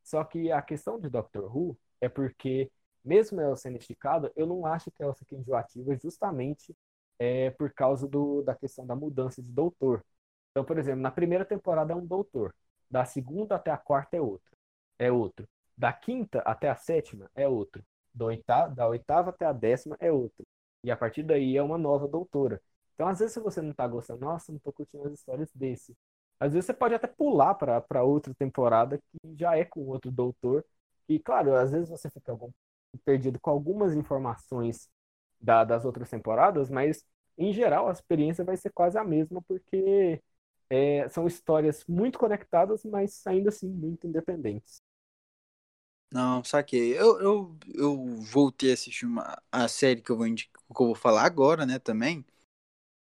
Só 0.03 0.25
que 0.25 0.51
a 0.53 0.63
questão 0.63 0.99
de 1.01 1.09
Doctor 1.09 1.45
Who 1.57 1.79
é 2.01 2.09
porque, 2.09 2.71
mesmo 3.05 3.41
ela 3.41 3.57
sendo 3.57 3.79
esticada, 3.79 4.33
eu 4.37 4.47
não 4.47 4.67
acho 4.67 4.91
que 4.91 5.03
ela 5.03 5.15
fique 5.15 5.35
enjoativa 5.37 5.97
justamente 5.97 6.75
é, 7.19 7.51
por 7.53 7.73
causa 7.73 8.09
do, 8.09 8.43
da 8.43 8.55
questão 8.55 8.87
da 8.87 8.97
mudança 8.97 9.43
de 9.43 9.51
doutor. 9.53 10.05
Então, 10.59 10.67
por 10.67 10.77
exemplo, 10.77 11.01
na 11.01 11.13
primeira 11.13 11.45
temporada 11.45 11.93
é 11.93 11.97
um 11.97 12.05
doutor, 12.05 12.53
da 12.91 13.05
segunda 13.05 13.55
até 13.55 13.71
a 13.71 13.77
quarta 13.77 14.17
é 14.17 14.21
outro, 14.21 14.57
é 14.99 15.13
outro, 15.13 15.49
da 15.77 15.93
quinta 15.93 16.41
até 16.41 16.69
a 16.69 16.75
sétima 16.75 17.31
é 17.33 17.47
outro 17.47 17.81
do 18.13 18.25
oitavo, 18.25 18.75
da 18.75 18.89
oitava 18.89 19.31
até 19.31 19.47
a 19.47 19.53
décima 19.53 19.97
é 20.01 20.11
outra. 20.11 20.45
E 20.83 20.91
a 20.91 20.97
partir 20.97 21.23
daí 21.23 21.57
é 21.57 21.63
uma 21.63 21.79
nova 21.79 22.09
doutora. 22.09 22.61
Então, 22.93 23.07
às 23.07 23.21
vezes, 23.21 23.35
se 23.35 23.39
você 23.39 23.63
não 23.63 23.73
tá 23.73 23.87
gostando, 23.87 24.21
nossa, 24.25 24.51
não 24.51 24.59
tô 24.59 24.73
curtindo 24.73 25.07
as 25.07 25.13
histórias 25.13 25.49
desse. 25.55 25.97
Às 26.41 26.55
vezes 26.55 26.67
você 26.67 26.75
pode 26.75 26.93
até 26.95 27.07
pular 27.07 27.55
para 27.55 28.03
outra 28.03 28.35
temporada 28.35 28.99
que 28.99 29.37
já 29.37 29.57
é 29.57 29.65
com 29.65 29.87
outro 29.87 30.11
doutor. 30.11 30.65
E, 31.09 31.21
claro, 31.21 31.55
às 31.55 31.71
vezes 31.71 31.89
você 31.89 32.11
fica 32.11 32.33
algum, 32.33 32.51
perdido 33.05 33.39
com 33.39 33.51
algumas 33.51 33.95
informações 33.95 34.91
da, 35.41 35.63
das 35.63 35.85
outras 35.85 36.11
temporadas, 36.11 36.69
mas, 36.69 37.05
em 37.37 37.53
geral, 37.53 37.89
a 37.89 37.93
experiência 37.93 38.45
vai 38.45 38.57
ser 38.57 38.73
quase 38.73 38.99
a 38.99 39.05
mesma, 39.05 39.41
porque 39.43 40.21
é, 40.71 41.09
são 41.09 41.27
histórias 41.27 41.85
muito 41.87 42.19
conectadas, 42.19 42.85
mas 42.85 43.27
ainda 43.27 43.49
assim 43.51 43.69
muito 43.69 44.07
independentes. 44.07 44.83
Não, 46.11 46.43
saquei. 46.43 46.99
Eu, 46.99 47.21
eu, 47.21 47.59
eu 47.75 48.07
voltei 48.23 48.71
a 48.71 48.75
assistir 48.75 49.05
uma, 49.07 49.41
a 49.53 49.69
série 49.69 50.01
que 50.01 50.11
eu, 50.11 50.17
vou 50.17 50.27
que 50.35 50.49
eu 50.83 50.87
vou 50.87 50.95
falar 50.95 51.25
agora, 51.25 51.67
né, 51.67 51.79
também. 51.79 52.25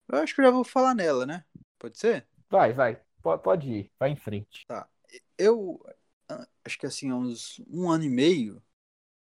Eu 0.08 0.20
acho 0.20 0.36
que 0.36 0.42
eu 0.42 0.46
já 0.46 0.52
vou 0.52 0.64
falar 0.64 0.94
nela, 0.94 1.26
né? 1.26 1.46
Pode 1.80 1.98
ser? 1.98 2.28
Vai, 2.50 2.74
vai. 2.74 3.02
Pode 3.44 3.68
ir. 3.72 3.92
Vai 4.00 4.12
em 4.12 4.16
frente. 4.16 4.68
Tá. 4.68 4.88
Eu 5.38 5.84
acho 6.66 6.78
que 6.80 6.86
assim, 6.86 7.10
há 7.12 7.16
uns 7.16 7.60
um 7.70 7.90
ano 7.90 8.04
e 8.04 8.10
meio, 8.10 8.62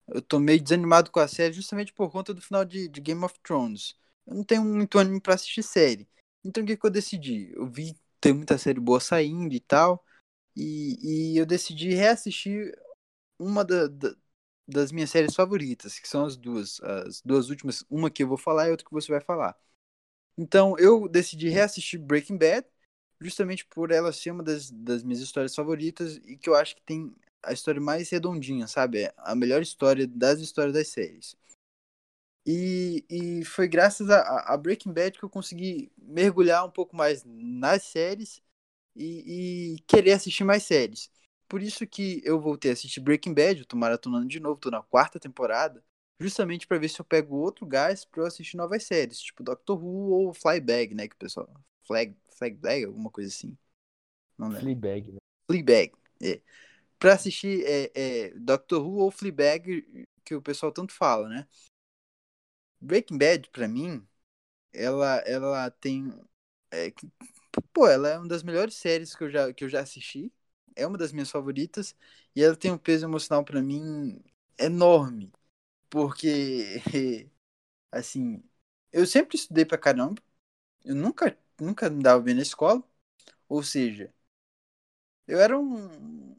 eu 0.08 0.22
tô 0.22 0.40
meio 0.40 0.62
desanimado 0.62 1.12
com 1.12 1.20
a 1.20 1.28
série 1.28 1.54
justamente 1.54 1.94
por 1.94 2.12
conta 2.12 2.34
do 2.34 2.42
final 2.42 2.66
de, 2.66 2.88
de 2.90 3.02
Game 3.02 3.24
of 3.26 3.40
Thrones. 3.44 3.96
Eu 4.28 4.36
não 4.36 4.44
tenho 4.44 4.64
muito 4.66 5.00
ânimo 5.00 5.22
pra 5.22 5.36
assistir 5.36 5.64
série. 5.64 6.08
Então 6.44 6.64
o 6.64 6.68
que, 6.68 6.78
que 6.78 6.86
eu 6.86 6.92
decidi? 6.92 7.52
Eu 7.56 7.68
vi 7.68 7.98
tem 8.22 8.34
muita 8.34 8.58
série 8.58 8.80
boa 8.80 9.00
saindo 9.00 9.54
e 9.54 9.60
tal. 9.60 10.04
E, 10.56 11.34
e 11.36 11.38
eu 11.38 11.46
decidi 11.46 11.94
reassistir 11.94 12.74
uma 13.40 13.66
da, 13.66 13.88
da, 13.88 14.16
das 14.68 14.92
minhas 14.92 15.12
séries 15.12 15.36
favoritas, 15.36 16.00
que 16.00 16.08
são 16.10 16.26
as 16.26 16.38
duas. 16.38 16.82
As 16.82 17.22
duas 17.24 17.50
últimas, 17.50 17.86
uma 17.90 18.12
que 18.12 18.24
eu 18.24 18.30
vou 18.30 18.38
falar 18.38 18.68
e 18.70 18.72
outra 18.72 18.86
que 18.88 18.94
você 18.94 19.12
vai 19.12 19.22
falar. 19.22 19.58
Então 20.38 20.78
eu 20.80 21.08
decidi 21.08 21.50
reassistir 21.50 22.00
Breaking 22.00 22.38
Bad, 22.38 22.66
justamente 23.20 23.66
por 23.66 23.92
ela 23.92 24.12
ser 24.14 24.32
uma 24.32 24.44
das, 24.44 24.72
das 24.72 25.04
minhas 25.04 25.22
histórias 25.22 25.56
favoritas 25.56 26.18
e 26.26 26.38
que 26.38 26.50
eu 26.50 26.56
acho 26.56 26.76
que 26.76 26.82
tem 26.84 27.14
a 27.44 27.54
história 27.54 27.82
mais 27.82 28.10
redondinha, 28.10 28.68
sabe? 28.68 29.04
É 29.04 29.14
a 29.18 29.36
melhor 29.36 29.62
história 29.62 30.08
das 30.08 30.40
histórias 30.40 30.74
das 30.74 30.88
séries. 30.90 31.36
E, 32.52 33.06
e 33.08 33.46
foi 33.46 33.68
graças 33.68 34.10
a, 34.10 34.22
a 34.52 34.58
Breaking 34.58 34.92
Bad 34.92 35.20
que 35.20 35.24
eu 35.24 35.30
consegui 35.30 35.92
mergulhar 35.96 36.66
um 36.66 36.72
pouco 36.72 36.96
mais 36.96 37.24
nas 37.24 37.84
séries 37.84 38.42
e, 38.96 39.76
e 39.76 39.80
querer 39.82 40.14
assistir 40.14 40.44
mais 40.44 40.64
séries. 40.64 41.12
Por 41.48 41.62
isso 41.62 41.86
que 41.86 42.24
eu 42.26 42.42
voltei 42.42 42.72
a 42.72 42.74
assistir 42.74 43.02
Breaking 43.02 43.36
Bad, 43.36 43.60
eu 43.60 43.68
tô 43.68 43.78
maratonando 43.78 44.28
de 44.28 44.40
novo, 44.40 44.60
tô 44.60 44.72
na 44.72 44.82
quarta 44.82 45.20
temporada, 45.20 45.86
justamente 46.20 46.66
para 46.66 46.80
ver 46.80 46.90
se 46.90 47.00
eu 47.00 47.06
pego 47.06 47.36
outro 47.36 47.68
gás 47.68 48.04
para 48.04 48.24
eu 48.24 48.26
assistir 48.26 48.58
novas 48.58 48.84
séries, 48.84 49.20
tipo 49.20 49.44
Doctor 49.44 49.78
Who 49.78 50.10
ou 50.10 50.34
Flybag, 50.34 50.96
né, 50.96 51.08
que 51.08 51.14
o 51.14 51.20
pessoal 51.20 51.48
Flag, 51.84 52.18
Flagbag, 52.36 52.86
alguma 52.86 53.12
coisa 53.12 53.30
assim. 53.30 53.56
Não 54.36 54.48
lembro. 54.48 54.62
Fleabag, 54.62 55.12
né? 55.12 55.20
Fleabag, 55.46 55.92
é. 56.20 56.42
Pra 56.98 57.14
assistir 57.14 57.64
é, 57.64 57.92
é, 57.94 58.34
Doctor 58.40 58.84
Who 58.84 59.04
ou 59.04 59.12
Fleabag, 59.12 60.08
que 60.26 60.34
o 60.34 60.42
pessoal 60.42 60.72
tanto 60.72 60.94
fala, 60.94 61.30
né? 61.30 61.48
Breaking 62.82 63.18
Bad, 63.18 63.50
pra 63.52 63.68
mim, 63.68 64.06
ela, 64.74 65.18
ela 65.28 65.72
tem. 65.72 66.14
É, 66.72 66.94
pô, 67.74 67.88
ela 67.88 68.10
é 68.10 68.18
uma 68.18 68.28
das 68.28 68.44
melhores 68.44 68.76
séries 68.76 69.16
que 69.16 69.24
eu 69.24 69.30
já, 69.30 69.54
que 69.54 69.64
eu 69.64 69.70
já 69.70 69.82
assisti 69.82 70.32
é 70.76 70.88
uma 70.88 70.98
das 70.98 71.12
minhas 71.12 71.32
favoritas 71.32 71.96
e 72.36 72.44
ela 72.44 72.56
tem 72.56 72.72
um 72.72 72.78
peso 72.78 73.06
emocional 73.06 73.44
para 73.46 73.62
mim 73.62 74.22
enorme, 74.60 75.32
porque 75.90 76.82
assim, 77.92 78.44
eu 78.92 79.06
sempre 79.08 79.38
estudei 79.38 79.66
pra 79.66 79.78
caramba, 79.78 80.22
eu 80.86 80.96
nunca 80.96 81.38
nunca 81.62 81.90
me 81.90 82.04
dava 82.04 82.22
bem 82.22 82.36
na 82.36 82.42
escola, 82.44 82.84
ou 83.50 83.64
seja, 83.64 84.14
eu 85.28 85.40
era 85.40 85.58
um 85.58 86.36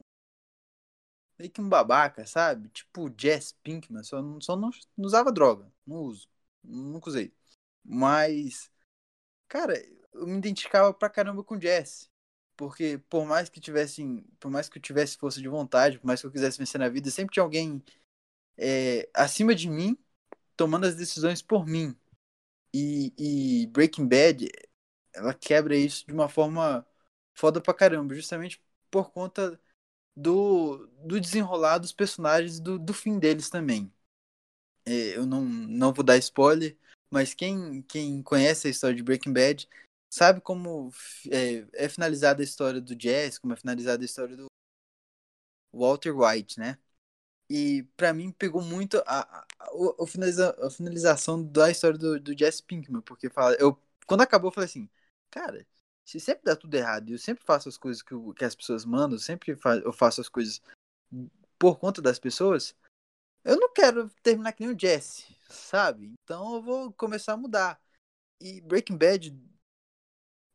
meio 1.37 1.51
que 1.51 1.61
um 1.61 1.67
babaca, 1.69 2.25
sabe? 2.25 2.69
Tipo 2.69 3.11
Jess 3.17 3.53
Pinkman, 3.63 4.03
só, 4.03 4.17
só 4.41 4.55
não, 4.55 4.69
não 4.97 5.05
usava 5.05 5.31
droga, 5.31 5.71
não 5.85 5.97
uso, 5.97 6.27
nunca 6.63 7.09
usei. 7.09 7.33
Mas, 7.83 8.71
cara, 9.47 9.75
eu 10.13 10.27
me 10.27 10.37
identificava 10.37 10.93
pra 10.93 11.09
caramba 11.09 11.43
com 11.43 11.59
Jess 11.59 12.11
porque 12.61 12.99
por 13.09 13.25
mais 13.25 13.49
que 13.49 13.59
tivesse, 13.59 14.03
por 14.39 14.51
mais 14.51 14.69
que 14.69 14.77
eu 14.77 14.81
tivesse 14.81 15.17
força 15.17 15.41
de 15.41 15.47
vontade, 15.47 15.97
por 15.97 16.05
mais 16.05 16.21
que 16.21 16.27
eu 16.27 16.31
quisesse 16.31 16.59
vencer 16.59 16.79
na 16.79 16.89
vida, 16.89 17.09
sempre 17.09 17.33
tinha 17.33 17.41
alguém 17.43 17.83
é, 18.57 19.09
acima 19.13 19.55
de 19.55 19.69
mim 19.69 19.97
tomando 20.55 20.85
as 20.85 20.95
decisões 20.95 21.41
por 21.41 21.65
mim. 21.65 21.95
E, 22.73 23.13
e, 23.17 23.67
Breaking 23.67 24.07
Bad, 24.07 24.49
ela 25.13 25.33
quebra 25.33 25.75
isso 25.75 26.05
de 26.07 26.13
uma 26.13 26.29
forma 26.29 26.85
foda 27.33 27.59
pra 27.61 27.73
caramba, 27.73 28.15
justamente 28.15 28.63
por 28.91 29.11
conta 29.11 29.59
do, 30.15 30.87
do 31.05 31.19
desenrolar 31.19 31.79
dos 31.79 31.93
personagens, 31.93 32.59
do, 32.59 32.79
do 32.79 32.93
fim 32.93 33.19
deles 33.19 33.49
também. 33.49 33.91
É, 34.85 35.17
eu 35.17 35.25
não, 35.25 35.43
não 35.43 35.93
vou 35.93 36.03
dar 36.03 36.17
spoiler, 36.17 36.77
mas 37.11 37.33
quem, 37.33 37.81
quem 37.83 38.21
conhece 38.23 38.67
a 38.67 38.71
história 38.71 38.95
de 38.95 39.03
Breaking 39.03 39.33
Bad 39.33 39.67
sabe 40.11 40.41
como 40.41 40.91
é, 41.29 41.65
é, 41.73 41.89
finalizada 41.89 42.41
a 42.41 42.43
história 42.43 42.81
do 42.81 42.95
Jazz, 42.95 43.37
como 43.37 43.53
é 43.53 43.55
finalizada 43.55 44.03
a 44.03 44.05
história 44.05 44.35
do, 44.35 44.47
Walter 45.73 46.11
White, 46.11 46.59
né? 46.59 46.77
E 47.49 47.83
para 47.97 48.13
mim 48.13 48.31
pegou 48.31 48.61
muito 48.61 48.97
a, 49.05 49.21
a, 49.21 49.45
a, 49.99 50.07
finaliza, 50.07 50.55
a, 50.65 50.69
finalização 50.69 51.43
da 51.43 51.69
história 51.69 51.97
do, 51.97 52.19
do 52.19 52.33
Pinkman, 52.65 53.01
porque 53.01 53.29
fala, 53.29 53.55
eu, 53.55 53.77
quando 54.07 54.21
acabou 54.21 54.49
eu 54.49 54.53
falei 54.53 54.69
assim, 54.69 54.89
cara, 55.29 55.65
se 56.05 56.19
sempre 56.19 56.43
dá 56.45 56.55
tudo 56.55 56.73
errado 56.75 57.09
e 57.09 57.13
eu 57.13 57.17
sempre 57.17 57.43
faço 57.43 57.67
as 57.67 57.77
coisas 57.77 58.01
que, 58.01 58.15
que 58.37 58.45
as 58.45 58.55
pessoas 58.55 58.85
mandam, 58.85 59.17
sempre 59.17 59.55
fa 59.55 59.77
eu 59.77 59.91
faço 59.91 60.21
as 60.21 60.29
coisas 60.29 60.61
por 61.59 61.77
conta 61.77 62.01
das 62.01 62.19
pessoas, 62.19 62.75
eu 63.43 63.59
não 63.59 63.73
quero 63.73 64.09
terminar 64.21 64.53
que 64.53 64.65
nem 64.65 64.75
o 64.75 64.79
Jesse, 64.79 65.35
sabe? 65.49 66.13
Então 66.23 66.55
eu 66.55 66.61
vou 66.61 66.93
começar 66.93 67.33
a 67.33 67.37
mudar. 67.37 67.81
E 68.39 68.61
Breaking 68.61 68.97
Bad 68.97 69.35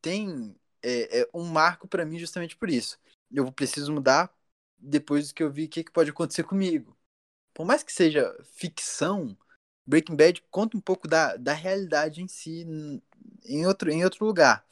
tem 0.00 0.56
é, 0.82 1.20
é 1.20 1.28
um 1.34 1.44
marco 1.44 1.88
para 1.88 2.04
mim 2.04 2.18
justamente 2.18 2.56
por 2.56 2.70
isso. 2.70 2.98
Eu 3.30 3.50
preciso 3.52 3.92
mudar 3.92 4.32
depois 4.78 5.32
que 5.32 5.42
eu 5.42 5.50
vi 5.50 5.64
o 5.64 5.68
que, 5.68 5.84
que 5.84 5.92
pode 5.92 6.10
acontecer 6.10 6.44
comigo. 6.44 6.96
Por 7.54 7.66
mais 7.66 7.82
que 7.82 7.92
seja 7.92 8.36
ficção, 8.44 9.36
Breaking 9.86 10.16
Bad 10.16 10.42
conta 10.50 10.76
um 10.76 10.80
pouco 10.80 11.08
da, 11.08 11.36
da 11.36 11.52
realidade 11.52 12.22
em 12.22 12.28
si 12.28 12.64
em 13.44 13.66
outro, 13.66 13.90
em 13.90 14.04
outro 14.04 14.24
lugar, 14.24 14.66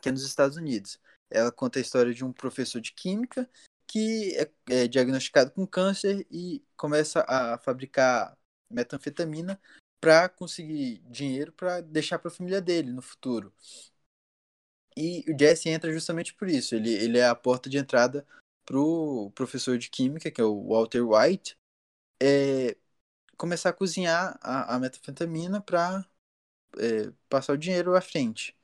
que 0.00 0.08
é 0.08 0.12
nos 0.12 0.24
Estados 0.24 0.56
Unidos. 0.56 1.00
Ela 1.30 1.52
conta 1.52 1.78
a 1.78 1.82
história 1.82 2.12
de 2.12 2.24
um 2.24 2.32
professor 2.32 2.80
de 2.80 2.92
química 2.92 3.48
que 3.90 4.36
é, 4.36 4.82
é 4.84 4.88
diagnosticado 4.88 5.50
com 5.50 5.66
câncer 5.66 6.24
e 6.30 6.64
começa 6.76 7.24
a 7.26 7.58
fabricar 7.58 8.38
metanfetamina 8.70 9.60
para 10.00 10.28
conseguir 10.28 11.02
dinheiro 11.10 11.52
para 11.52 11.80
deixar 11.80 12.20
para 12.20 12.30
a 12.30 12.34
família 12.34 12.60
dele 12.60 12.92
no 12.92 13.02
futuro. 13.02 13.52
E 14.96 15.24
o 15.28 15.36
Jesse 15.36 15.68
entra 15.68 15.92
justamente 15.92 16.32
por 16.34 16.48
isso. 16.48 16.74
Ele, 16.76 16.92
ele 16.92 17.18
é 17.18 17.26
a 17.26 17.34
porta 17.34 17.68
de 17.68 17.78
entrada 17.78 18.24
pro 18.64 19.32
professor 19.34 19.76
de 19.76 19.90
química, 19.90 20.30
que 20.30 20.40
é 20.40 20.44
o 20.44 20.68
Walter 20.68 21.02
White, 21.02 21.58
é, 22.22 22.76
começar 23.36 23.70
a 23.70 23.72
cozinhar 23.72 24.38
a, 24.40 24.76
a 24.76 24.78
metanfetamina 24.78 25.60
para 25.60 26.06
é, 26.78 27.12
passar 27.28 27.54
o 27.54 27.58
dinheiro 27.58 27.96
à 27.96 28.00
frente. 28.00 28.56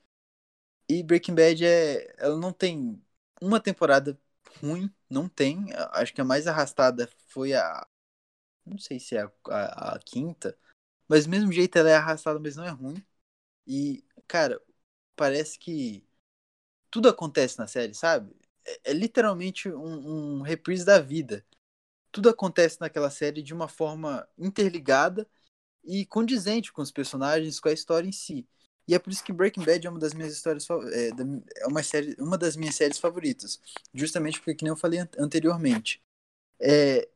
E 0.88 1.02
Breaking 1.02 1.34
Bad 1.34 1.64
é, 1.64 2.14
ela 2.18 2.38
não 2.38 2.52
tem 2.52 3.02
uma 3.40 3.60
temporada 3.60 4.16
ruim, 4.62 4.90
não 5.10 5.28
tem. 5.28 5.66
Acho 5.92 6.14
que 6.14 6.20
a 6.20 6.24
mais 6.24 6.46
arrastada 6.46 7.08
foi 7.28 7.54
a, 7.54 7.86
não 8.66 8.78
sei 8.78 9.00
se 9.00 9.16
é 9.16 9.22
a, 9.22 9.30
a, 9.50 9.96
a 9.96 9.98
quinta, 10.00 10.58
mas 11.08 11.24
do 11.26 11.30
mesmo 11.30 11.52
jeito 11.52 11.76
ela 11.78 11.90
é 11.90 11.96
arrastada, 11.96 12.38
mas 12.40 12.56
não 12.56 12.64
é 12.64 12.70
ruim. 12.70 13.02
E 13.66 14.04
cara, 14.28 14.60
parece 15.16 15.58
que 15.58 16.06
tudo 16.90 17.08
acontece 17.08 17.58
na 17.58 17.66
série, 17.66 17.94
sabe? 17.94 18.34
É, 18.66 18.92
é 18.92 18.94
literalmente 18.94 19.70
um, 19.70 20.38
um 20.38 20.42
reprise 20.42 20.84
da 20.84 20.98
vida. 21.00 21.44
Tudo 22.12 22.30
acontece 22.30 22.80
naquela 22.80 23.10
série 23.10 23.42
de 23.42 23.54
uma 23.54 23.68
forma 23.68 24.28
interligada 24.38 25.28
e 25.84 26.06
condizente 26.06 26.72
com 26.72 26.82
os 26.82 26.92
personagens, 26.92 27.60
com 27.60 27.68
a 27.68 27.72
história 27.72 28.08
em 28.08 28.12
si. 28.12 28.48
E 28.88 28.94
é 28.94 28.98
por 28.98 29.12
isso 29.12 29.24
que 29.24 29.32
Breaking 29.32 29.64
Bad 29.64 29.86
é 29.86 29.90
uma 29.90 29.98
das 29.98 30.14
minhas 30.14 30.32
histórias 30.32 30.66
é, 30.92 31.10
é 31.56 31.66
uma 31.66 31.82
série, 31.82 32.14
uma 32.18 32.38
das 32.38 32.56
minhas 32.56 32.76
séries 32.76 32.98
favoritas, 32.98 33.60
justamente 33.92 34.38
porque 34.38 34.54
que 34.54 34.64
nem 34.64 34.70
eu 34.70 34.76
falei 34.76 35.00
anteriormente, 35.18 36.00
é, 36.60 37.08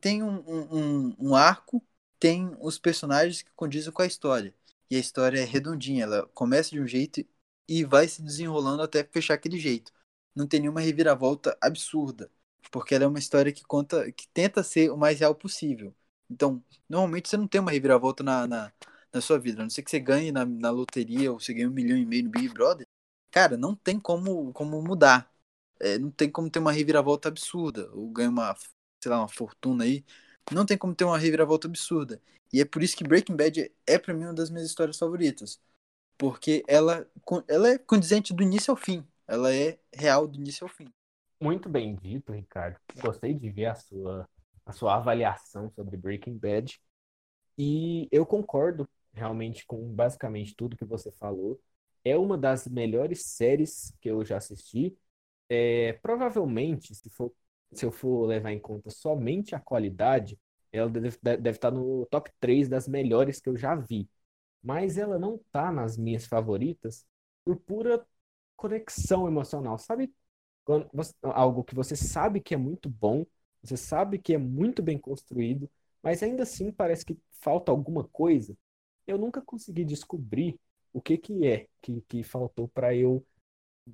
tem 0.00 0.22
um, 0.22 0.38
um, 0.48 1.16
um, 1.18 1.34
arco, 1.36 1.82
tem 2.18 2.56
os 2.60 2.78
personagens 2.78 3.42
que 3.42 3.50
condizem 3.56 3.92
com 3.92 4.02
a 4.02 4.06
história. 4.06 4.54
E 4.90 4.96
a 4.96 5.00
história 5.00 5.40
é 5.40 5.44
redondinha, 5.44 6.04
ela 6.04 6.26
começa 6.34 6.70
de 6.70 6.80
um 6.80 6.86
jeito 6.86 7.24
e 7.68 7.84
vai 7.84 8.08
se 8.08 8.22
desenrolando 8.22 8.82
até 8.82 9.04
fechar 9.04 9.34
aquele 9.34 9.58
jeito. 9.58 9.92
Não 10.34 10.46
tem 10.46 10.60
nenhuma 10.60 10.80
reviravolta 10.80 11.56
absurda, 11.60 12.30
porque 12.70 12.94
ela 12.94 13.04
é 13.04 13.08
uma 13.08 13.18
história 13.18 13.52
que 13.52 13.64
conta, 13.64 14.10
que 14.12 14.28
tenta 14.28 14.62
ser 14.62 14.90
o 14.90 14.96
mais 14.96 15.20
real 15.20 15.34
possível. 15.34 15.94
Então, 16.30 16.62
normalmente 16.88 17.28
você 17.28 17.36
não 17.36 17.48
tem 17.48 17.60
uma 17.60 17.70
reviravolta 17.70 18.22
na, 18.22 18.46
na, 18.46 18.72
na 19.16 19.20
sua 19.22 19.38
vida, 19.38 19.62
a 19.62 19.64
não 19.64 19.70
ser 19.70 19.82
que 19.82 19.90
você 19.90 19.98
ganhe 19.98 20.30
na, 20.30 20.44
na 20.44 20.70
loteria 20.70 21.32
ou 21.32 21.40
você 21.40 21.54
ganhe 21.54 21.66
um 21.66 21.70
milhão 21.70 21.96
e 21.96 22.04
meio 22.04 22.24
no 22.24 22.30
Big 22.30 22.48
Brother. 22.50 22.86
Cara, 23.30 23.56
não 23.56 23.74
tem 23.74 23.98
como, 23.98 24.52
como 24.52 24.80
mudar. 24.82 25.30
É, 25.80 25.98
não 25.98 26.10
tem 26.10 26.30
como 26.30 26.50
ter 26.50 26.58
uma 26.58 26.72
reviravolta 26.72 27.28
absurda, 27.28 27.90
ou 27.92 28.10
ganhar 28.10 28.30
uma, 28.30 28.54
sei 29.02 29.10
lá, 29.10 29.18
uma 29.18 29.28
fortuna 29.28 29.84
aí. 29.84 30.04
Não 30.52 30.64
tem 30.64 30.76
como 30.78 30.94
ter 30.94 31.04
uma 31.04 31.18
reviravolta 31.18 31.66
absurda. 31.66 32.20
E 32.52 32.60
é 32.60 32.64
por 32.64 32.82
isso 32.82 32.96
que 32.96 33.04
Breaking 33.04 33.36
Bad 33.36 33.60
é, 33.60 33.70
é 33.86 33.98
para 33.98 34.14
mim 34.14 34.24
uma 34.24 34.34
das 34.34 34.50
minhas 34.50 34.66
histórias 34.66 34.98
favoritas. 34.98 35.60
Porque 36.18 36.62
ela, 36.68 37.06
ela 37.48 37.70
é 37.70 37.78
condizente 37.78 38.32
do 38.32 38.42
início 38.42 38.70
ao 38.70 38.76
fim. 38.76 39.06
Ela 39.26 39.54
é 39.54 39.78
real 39.92 40.26
do 40.26 40.38
início 40.38 40.64
ao 40.64 40.68
fim. 40.68 40.92
Muito 41.40 41.68
bem 41.68 41.94
dito, 41.96 42.32
Ricardo. 42.32 42.78
Gostei 43.00 43.34
de 43.34 43.50
ver 43.50 43.66
a 43.66 43.74
sua, 43.74 44.28
a 44.64 44.72
sua 44.72 44.96
avaliação 44.96 45.70
sobre 45.70 45.96
Breaking 45.96 46.38
Bad. 46.38 46.80
E 47.58 48.08
eu 48.12 48.24
concordo 48.24 48.88
realmente 49.16 49.66
com 49.66 49.92
basicamente 49.94 50.54
tudo 50.56 50.76
que 50.76 50.84
você 50.84 51.10
falou. 51.12 51.60
É 52.04 52.16
uma 52.16 52.38
das 52.38 52.66
melhores 52.68 53.26
séries 53.26 53.92
que 54.00 54.10
eu 54.10 54.24
já 54.24 54.36
assisti. 54.38 54.96
É, 55.48 55.94
provavelmente, 55.94 56.94
se, 56.94 57.10
for, 57.10 57.32
se 57.72 57.84
eu 57.86 57.92
for 57.92 58.26
levar 58.26 58.52
em 58.52 58.60
conta 58.60 58.90
somente 58.90 59.54
a 59.54 59.60
qualidade, 59.60 60.38
ela 60.72 60.88
deve, 60.90 61.18
deve 61.22 61.50
estar 61.50 61.70
no 61.70 62.06
top 62.06 62.30
3 62.40 62.68
das 62.68 62.88
melhores 62.88 63.40
que 63.40 63.48
eu 63.48 63.56
já 63.56 63.74
vi. 63.74 64.08
Mas 64.62 64.98
ela 64.98 65.18
não 65.18 65.36
está 65.36 65.72
nas 65.72 65.96
minhas 65.96 66.26
favoritas 66.26 67.06
por 67.44 67.56
pura 67.60 68.06
conexão 68.56 69.28
emocional, 69.28 69.78
sabe? 69.78 70.12
Você, 70.92 71.14
algo 71.22 71.62
que 71.64 71.74
você 71.74 71.94
sabe 71.96 72.40
que 72.40 72.54
é 72.54 72.56
muito 72.56 72.88
bom, 72.88 73.24
você 73.62 73.76
sabe 73.76 74.18
que 74.18 74.34
é 74.34 74.38
muito 74.38 74.82
bem 74.82 74.98
construído, 74.98 75.70
mas 76.02 76.22
ainda 76.22 76.42
assim 76.42 76.72
parece 76.72 77.04
que 77.04 77.16
falta 77.40 77.70
alguma 77.70 78.04
coisa. 78.08 78.56
Eu 79.06 79.18
nunca 79.18 79.40
consegui 79.42 79.84
descobrir 79.84 80.58
o 80.92 81.00
que 81.00 81.16
que 81.18 81.46
é 81.46 81.68
que, 81.82 82.00
que 82.08 82.22
faltou 82.22 82.68
para 82.68 82.94
eu 82.94 83.24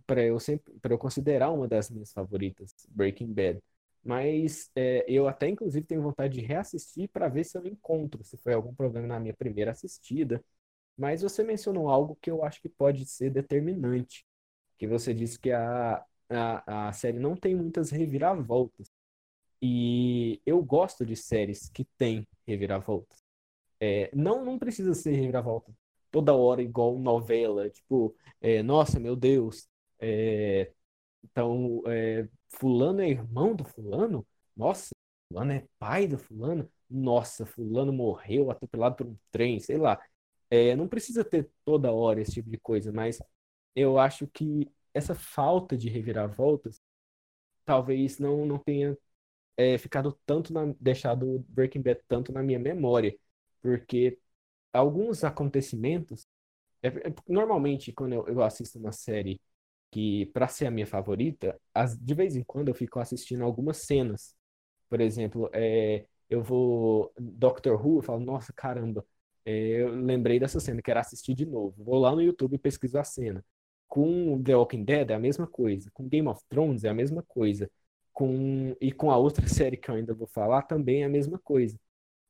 para 0.06 0.22
eu 0.24 0.40
sempre 0.40 0.74
para 0.80 0.94
eu 0.94 0.98
considerar 0.98 1.50
uma 1.50 1.68
das 1.68 1.90
minhas 1.90 2.12
favoritas, 2.12 2.74
Breaking 2.90 3.32
Bad. 3.32 3.60
Mas 4.04 4.70
é, 4.74 5.04
eu 5.08 5.28
até 5.28 5.48
inclusive 5.48 5.86
tenho 5.86 6.02
vontade 6.02 6.34
de 6.34 6.40
reassistir 6.46 7.08
para 7.10 7.28
ver 7.28 7.44
se 7.44 7.56
eu 7.58 7.66
encontro, 7.66 8.24
se 8.24 8.36
foi 8.38 8.54
algum 8.54 8.74
problema 8.74 9.06
na 9.08 9.20
minha 9.20 9.34
primeira 9.34 9.70
assistida. 9.72 10.42
Mas 10.96 11.22
você 11.22 11.42
mencionou 11.44 11.88
algo 11.90 12.16
que 12.22 12.30
eu 12.30 12.44
acho 12.44 12.60
que 12.62 12.68
pode 12.68 13.06
ser 13.06 13.30
determinante 13.30 14.26
que 14.78 14.86
você 14.86 15.14
disse 15.14 15.38
que 15.38 15.52
a, 15.52 16.04
a, 16.30 16.88
a 16.88 16.92
série 16.92 17.18
não 17.18 17.36
tem 17.36 17.54
muitas 17.56 17.90
reviravoltas. 17.90 18.88
E 19.62 20.40
eu 20.46 20.62
gosto 20.64 21.06
de 21.06 21.16
séries 21.16 21.68
que 21.70 21.84
têm 21.98 22.26
reviravoltas. 22.46 23.21
É, 23.84 24.10
não, 24.14 24.44
não 24.44 24.58
precisa 24.60 24.94
ser 24.94 25.12
reviravolta 25.12 25.72
toda 26.10 26.34
hora 26.34 26.62
igual 26.62 26.98
novela, 26.98 27.68
tipo, 27.70 28.14
é, 28.40 28.62
nossa, 28.62 29.00
meu 29.00 29.16
Deus, 29.16 29.68
é, 30.00 30.72
então, 31.24 31.82
é, 31.86 32.28
fulano 32.50 33.00
é 33.02 33.08
irmão 33.10 33.54
do 33.56 33.64
fulano? 33.64 34.26
Nossa, 34.56 34.90
fulano 35.28 35.52
é 35.52 35.66
pai 35.78 36.06
do 36.06 36.18
fulano? 36.18 36.70
Nossa, 36.90 37.46
fulano 37.46 37.92
morreu 37.92 38.50
atropelado 38.50 38.96
por 38.96 39.06
um 39.06 39.16
trem, 39.30 39.60
sei 39.60 39.78
lá. 39.78 40.00
É, 40.50 40.76
não 40.76 40.88
precisa 40.88 41.24
ter 41.24 41.50
toda 41.64 41.92
hora 41.92 42.20
esse 42.20 42.32
tipo 42.32 42.50
de 42.50 42.58
coisa, 42.58 42.92
mas 42.92 43.20
eu 43.74 43.98
acho 43.98 44.26
que 44.28 44.70
essa 44.94 45.14
falta 45.14 45.76
de 45.76 45.88
reviravoltas 45.88 46.80
talvez 47.64 48.18
não, 48.18 48.44
não 48.46 48.58
tenha 48.58 48.96
é, 49.56 49.78
ficado 49.78 50.18
tanto 50.26 50.52
na, 50.52 50.74
deixado 50.80 51.44
Breaking 51.48 51.82
Bad 51.82 52.00
tanto 52.08 52.32
na 52.32 52.42
minha 52.42 52.58
memória, 52.58 53.16
porque 53.62 54.18
alguns 54.72 55.24
acontecimentos 55.24 56.26
é, 56.82 56.88
é, 56.88 57.14
normalmente 57.28 57.92
quando 57.92 58.14
eu, 58.14 58.26
eu 58.28 58.42
assisto 58.42 58.78
uma 58.78 58.92
série 58.92 59.40
que 59.90 60.26
para 60.26 60.48
ser 60.48 60.66
a 60.66 60.70
minha 60.70 60.86
favorita, 60.86 61.60
as, 61.74 61.98
de 61.98 62.14
vez 62.14 62.36
em 62.36 62.42
quando 62.44 62.68
eu 62.68 62.74
fico 62.74 62.98
assistindo 63.00 63.44
algumas 63.44 63.78
cenas. 63.78 64.34
Por 64.88 65.00
exemplo, 65.00 65.50
é, 65.52 66.06
eu 66.30 66.42
vou 66.42 67.12
Doctor 67.18 67.74
Who, 67.84 67.98
eu 67.98 68.02
falo, 68.02 68.20
nossa, 68.20 68.52
caramba, 68.54 69.06
é, 69.44 69.82
eu 69.82 69.90
lembrei 69.94 70.38
dessa 70.40 70.60
cena, 70.60 70.82
quero 70.82 71.00
assistir 71.00 71.34
de 71.34 71.46
novo. 71.46 71.82
Vou 71.84 71.98
lá 71.98 72.12
no 72.12 72.22
YouTube 72.22 72.54
e 72.54 72.58
pesquiso 72.58 72.98
a 72.98 73.04
cena. 73.04 73.44
Com 73.88 74.42
The 74.42 74.56
Walking 74.56 74.84
Dead 74.84 75.10
é 75.10 75.14
a 75.14 75.18
mesma 75.18 75.46
coisa. 75.46 75.90
Com 75.92 76.08
Game 76.08 76.28
of 76.28 76.42
Thrones 76.48 76.84
é 76.84 76.88
a 76.88 76.94
mesma 76.94 77.22
coisa. 77.22 77.70
Com... 78.12 78.76
E 78.80 78.92
com 78.92 79.10
a 79.10 79.16
outra 79.18 79.46
série 79.48 79.76
que 79.76 79.90
eu 79.90 79.94
ainda 79.96 80.14
vou 80.14 80.26
falar 80.26 80.62
também 80.62 81.02
é 81.02 81.06
a 81.06 81.08
mesma 81.08 81.38
coisa. 81.38 81.78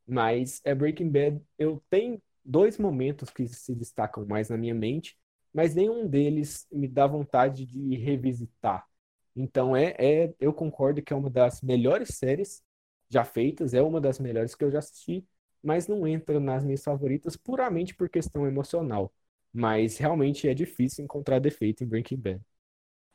Mas 0.07 0.61
é 0.65 0.75
Breaking 0.75 1.11
Bad, 1.11 1.41
eu 1.59 1.83
tenho 1.91 2.21
dois 2.45 2.79
momentos 2.79 3.31
que 3.31 3.47
se 3.49 3.75
destacam 3.75 4.27
mais 4.27 4.49
na 4.49 4.57
minha 4.57 4.75
mente, 4.75 5.17
mas 5.53 5.75
nenhum 5.75 6.07
deles 6.09 6.67
me 6.73 6.89
dá 6.89 7.07
vontade 7.07 7.65
de 7.67 7.97
revisitar. 7.97 8.87
Então 9.35 9.77
é, 9.77 9.95
é 9.99 10.35
eu 10.41 10.53
concordo 10.53 11.03
que 11.03 11.13
é 11.13 11.17
uma 11.17 11.31
das 11.31 11.63
melhores 11.63 12.11
séries 12.17 12.63
já 13.09 13.25
feitas, 13.25 13.75
é 13.75 13.83
uma 13.83 14.01
das 14.01 14.19
melhores 14.19 14.55
que 14.55 14.65
eu 14.65 14.71
já 14.71 14.79
assisti, 14.79 15.25
mas 15.63 15.87
não 15.87 16.07
entra 16.07 16.41
nas 16.41 16.65
minhas 16.65 16.83
favoritas 16.83 17.37
puramente 17.37 17.95
por 17.95 18.09
questão 18.09 18.47
emocional. 18.47 19.13
Mas 19.53 19.99
realmente 19.99 20.49
é 20.49 20.55
difícil 20.55 21.05
encontrar 21.05 21.39
defeito 21.39 21.85
em 21.85 21.87
Breaking 21.87 22.17
Bad. 22.17 22.41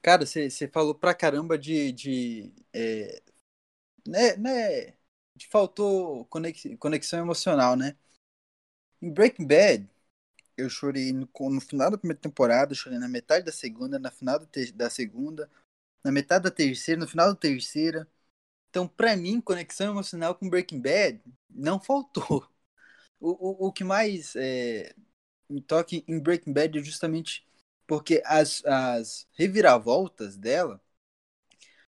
Cara, 0.01 0.25
você 0.25 0.67
falou 0.71 0.95
pra 0.95 1.13
caramba 1.13 1.57
de, 1.57 1.91
de 1.91 2.53
é, 2.73 3.21
né, 4.07 4.37
né, 4.37 4.96
faltou 5.45 6.25
conexão 6.79 7.19
emocional, 7.19 7.75
né? 7.75 7.95
Em 9.01 9.11
Breaking 9.11 9.45
Bad, 9.45 9.89
eu 10.57 10.69
chorei 10.69 11.13
no, 11.13 11.29
no 11.39 11.61
final 11.61 11.91
da 11.91 11.97
primeira 11.97 12.19
temporada, 12.19 12.73
chorei 12.73 12.97
na 12.97 13.07
metade 13.07 13.45
da 13.45 13.51
segunda, 13.51 13.99
na 13.99 14.09
final 14.09 14.39
da 14.73 14.89
segunda, 14.89 15.49
na 16.03 16.11
metade 16.11 16.45
da 16.45 16.51
terceira, 16.51 16.99
no 17.01 17.07
final 17.07 17.27
da 17.29 17.35
terceira. 17.35 18.07
Então, 18.69 18.87
para 18.87 19.15
mim, 19.15 19.41
conexão 19.41 19.91
emocional 19.91 20.35
com 20.35 20.49
Breaking 20.49 20.81
Bad 20.81 21.21
não 21.49 21.79
faltou. 21.79 22.47
O, 23.19 23.65
o, 23.65 23.67
o 23.69 23.73
que 23.73 23.83
mais 23.83 24.35
é, 24.35 24.93
me 25.49 25.59
toca 25.59 25.95
em 25.95 26.19
Breaking 26.19 26.53
Bad 26.53 26.77
é 26.77 26.83
justamente 26.83 27.47
porque 27.87 28.21
as, 28.25 28.63
as 28.65 29.27
reviravoltas 29.33 30.37
dela 30.37 30.79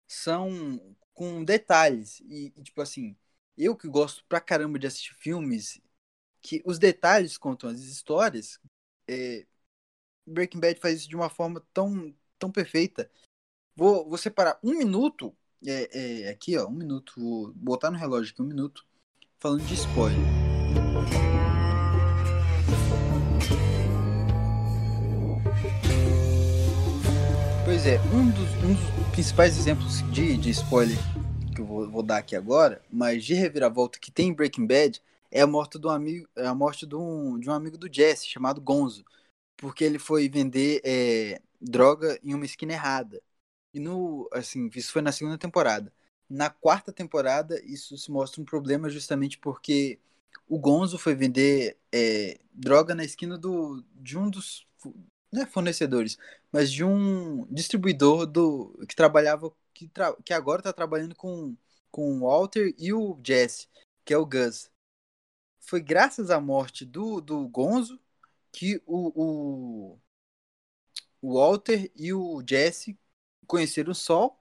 são 0.07 0.97
com 1.13 1.45
detalhes. 1.45 2.21
E, 2.21 2.53
e, 2.57 2.63
tipo 2.63 2.81
assim, 2.81 3.17
eu 3.57 3.77
que 3.77 3.89
gosto 3.89 4.25
pra 4.27 4.41
caramba 4.41 4.79
de 4.79 4.87
assistir 4.87 5.15
filmes, 5.15 5.81
que 6.41 6.63
os 6.65 6.79
detalhes 6.79 7.37
contam 7.37 7.71
as 7.71 7.81
histórias, 7.81 8.59
é, 9.09 9.47
Breaking 10.27 10.61
Bad 10.61 10.81
faz 10.81 11.01
isso 11.01 11.09
de 11.09 11.17
uma 11.17 11.29
forma 11.29 11.63
tão, 11.73 12.15
tão 12.39 12.51
perfeita. 12.51 13.11
Vou, 13.77 14.09
vou 14.09 14.19
separar 14.19 14.59
um 14.63 14.77
minuto, 14.79 15.35
é, 15.67 16.25
é, 16.27 16.29
aqui 16.31 16.57
ó, 16.57 16.67
um 16.67 16.73
minuto, 16.73 17.13
vou 17.19 17.53
botar 17.55 17.91
no 17.91 17.99
relógio 17.99 18.33
aqui 18.33 18.43
um 18.43 18.47
minuto, 18.47 18.87
falando 19.39 19.65
de 19.65 19.75
spoiler. 19.75 20.19
Pois 27.65 27.87
é, 27.87 28.01
um 28.13 28.31
dos, 28.31 28.51
um 28.65 28.75
dos 28.75 29.13
principais 29.13 29.57
exemplos 29.57 30.03
de, 30.13 30.37
de 30.37 30.51
spoiler 30.51 30.99
que 31.55 31.61
eu 31.61 31.67
vou, 31.67 31.89
vou, 31.89 32.03
dar 32.03 32.19
aqui 32.19 32.37
agora, 32.37 32.83
mas 32.91 33.25
de 33.25 33.35
reviravolta 33.35 33.99
que 33.99 34.11
tem 34.11 34.29
em 34.29 34.33
Breaking 34.33 34.67
Bad 34.67 35.03
é 35.31 35.41
a 35.41 35.47
morte 35.47 35.79
do 35.79 35.89
amigo, 35.89 36.29
é 36.37 36.47
a 36.47 36.55
morte 36.55 36.87
de 36.87 36.95
um, 36.97 37.39
de 37.39 37.49
um 37.49 37.53
amigo 37.53 37.79
do 37.79 37.93
Jesse 37.93 38.27
chamado 38.27 38.61
Gonzo, 38.61 39.05
porque 39.57 39.85
ele 39.85 39.99
foi 39.99 40.29
vender 40.29 40.81
é, 40.85 41.41
droga 41.61 42.19
em 42.23 42.35
uma 42.35 42.45
esquina 42.45 42.73
errada. 42.73 43.23
E 43.75 43.81
no, 43.81 44.29
assim, 44.33 44.71
isso 44.75 44.93
foi 44.93 45.03
na 45.03 45.13
segunda 45.13 45.39
temporada. 45.39 45.93
Na 46.29 46.51
quarta 46.51 46.93
temporada, 46.93 47.61
isso 47.65 47.97
se 47.99 48.11
mostra 48.11 48.41
um 48.41 48.45
problema 48.45 48.89
justamente 48.89 49.39
porque 49.39 49.99
o 50.49 50.59
Gonzo 50.59 50.99
foi 50.99 51.15
vender 51.15 51.77
é, 51.93 52.39
droga 52.53 52.95
na 52.95 53.05
esquina 53.05 53.39
do, 53.39 53.85
de 53.95 54.19
um 54.19 54.31
dos 54.31 54.67
não 55.33 55.43
é 55.43 55.47
fornecedores, 55.47 56.19
mas 56.51 56.73
de 56.73 56.85
um 56.85 57.47
distribuidor 57.53 58.27
do 58.27 58.77
que 58.89 58.97
trabalhava 58.97 59.53
que, 59.87 59.89
tra, 59.89 60.15
que 60.25 60.33
agora 60.33 60.61
está 60.61 60.73
trabalhando 60.73 61.15
com 61.15 61.57
com 61.91 62.13
o 62.13 62.21
Walter 62.21 62.75
e 62.79 62.93
o 62.93 63.19
Jesse, 63.25 63.69
que 64.05 64.15
é 64.15 64.19
o 64.19 64.27
Gus. 64.27 64.71
Foi 65.61 65.81
graças 65.81 66.31
à 66.31 66.41
morte 66.41 66.85
do, 66.85 67.21
do 67.21 67.49
Gonzo 67.49 68.01
que 68.53 68.83
o, 68.87 69.13
o, 69.95 70.01
o 71.23 71.35
Walter 71.35 71.91
e 71.97 72.13
o 72.13 72.43
Jesse 72.47 72.99
conheceram 73.47 73.93
o 73.93 73.95
Sol, 73.95 74.41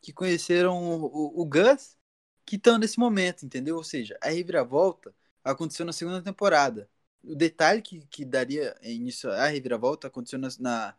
que 0.00 0.12
conheceram 0.12 1.00
o, 1.00 1.40
o, 1.40 1.44
Gus, 1.46 1.96
que 2.44 2.56
estão 2.56 2.78
nesse 2.78 2.98
momento, 2.98 3.44
entendeu? 3.46 3.76
Ou 3.76 3.84
seja, 3.84 4.18
a 4.22 4.30
reviravolta 4.30 5.14
aconteceu 5.44 5.86
na 5.86 5.92
segunda 5.92 6.22
temporada. 6.22 6.88
O 7.22 7.34
detalhe 7.34 7.82
que, 7.82 8.06
que 8.06 8.24
daria 8.24 8.76
início 8.82 9.30
à 9.32 9.46
reviravolta 9.48 10.08
aconteceu 10.08 10.38
na, 10.60 10.96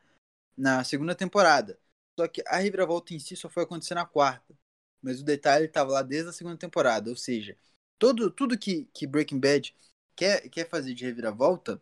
na 0.58 0.84
segunda 0.84 1.16
temporada. 1.16 1.80
Só 2.20 2.28
que 2.28 2.44
a 2.48 2.58
reviravolta 2.58 3.14
em 3.14 3.20
si 3.20 3.36
só 3.36 3.50
foi 3.50 3.64
acontecer 3.64 3.96
na 3.96 4.06
quarta. 4.06 4.54
Mas 5.02 5.22
o 5.22 5.24
detalhe 5.24 5.66
estava 5.66 5.92
lá 5.92 6.02
desde 6.02 6.30
a 6.30 6.34
segunda 6.34 6.58
temporada. 6.58 7.10
Ou 7.10 7.16
seja, 7.16 7.58
todo, 7.98 8.30
tudo 8.30 8.58
que, 8.58 8.86
que 8.94 9.08
Breaking 9.08 9.40
Bad 9.40 9.74
quer, 10.16 10.50
quer 10.50 10.68
fazer 10.70 10.94
de 10.94 11.06
reviravolta, 11.06 11.82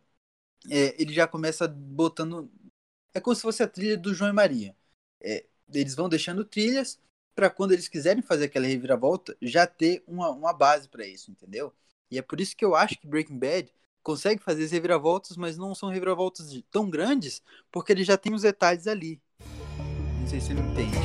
é, 0.69 1.01
ele 1.01 1.13
já 1.13 1.27
começa 1.27 1.67
botando. 1.67 2.51
É 3.13 3.19
como 3.19 3.35
se 3.35 3.41
fosse 3.41 3.63
a 3.63 3.67
trilha 3.67 3.97
do 3.97 4.13
João 4.13 4.29
e 4.31 4.33
Maria. 4.33 4.75
É, 5.21 5.45
eles 5.73 5.95
vão 5.95 6.09
deixando 6.09 6.45
trilhas 6.45 6.99
para 7.35 7.49
quando 7.49 7.71
eles 7.73 7.87
quiserem 7.87 8.21
fazer 8.23 8.45
aquela 8.45 8.65
reviravolta, 8.67 9.37
já 9.41 9.67
ter 9.67 10.03
uma, 10.07 10.29
uma 10.31 10.53
base 10.53 10.89
para 10.89 11.05
isso, 11.05 11.31
entendeu? 11.31 11.73
E 12.09 12.17
é 12.17 12.21
por 12.21 12.41
isso 12.41 12.55
que 12.55 12.65
eu 12.65 12.75
acho 12.75 12.99
que 12.99 13.07
Breaking 13.07 13.37
Bad 13.39 13.71
consegue 14.03 14.41
fazer 14.41 14.63
as 14.65 14.71
reviravoltas, 14.71 15.37
mas 15.37 15.57
não 15.57 15.75
são 15.75 15.89
reviravoltas 15.89 16.49
tão 16.71 16.89
grandes, 16.89 17.43
porque 17.71 17.91
ele 17.91 18.03
já 18.03 18.17
tem 18.17 18.33
os 18.33 18.41
detalhes 18.43 18.87
ali. 18.87 19.21
Não 20.27 20.31
sei 20.31 20.41
se 20.41 20.47
você 20.47 20.53
me 20.55 20.61
entende. 20.71 20.97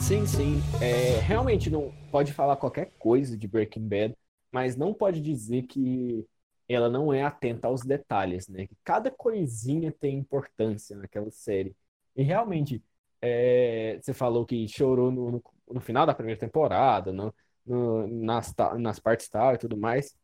Sim, 0.00 0.24
sim. 0.24 0.62
É, 0.80 1.18
realmente 1.18 1.68
não 1.68 1.92
pode 2.12 2.32
falar 2.32 2.54
qualquer 2.54 2.92
coisa 2.96 3.36
de 3.36 3.48
Breaking 3.48 3.88
Bad, 3.88 4.14
mas 4.52 4.76
não 4.76 4.94
pode 4.94 5.20
dizer 5.20 5.62
que 5.62 6.24
ela 6.68 6.88
não 6.88 7.12
é 7.12 7.24
atenta 7.24 7.66
aos 7.66 7.82
detalhes, 7.82 8.46
né? 8.46 8.68
Que 8.68 8.76
cada 8.84 9.10
coisinha 9.10 9.90
tem 9.90 10.16
importância 10.16 10.96
naquela 10.96 11.32
série. 11.32 11.74
E 12.14 12.22
realmente, 12.22 12.80
é, 13.20 13.98
você 14.00 14.14
falou 14.14 14.46
que 14.46 14.68
chorou 14.68 15.10
no, 15.10 15.32
no, 15.32 15.44
no, 15.72 15.80
final 15.80 16.06
da 16.06 16.14
primeira 16.14 16.38
temporada, 16.38 17.12
no, 17.12 17.34
no, 17.66 18.06
nas, 18.06 18.54
nas 18.78 19.00
partes 19.00 19.28
tal 19.28 19.54
e 19.54 19.58
tudo 19.58 19.76
mais. 19.76 20.21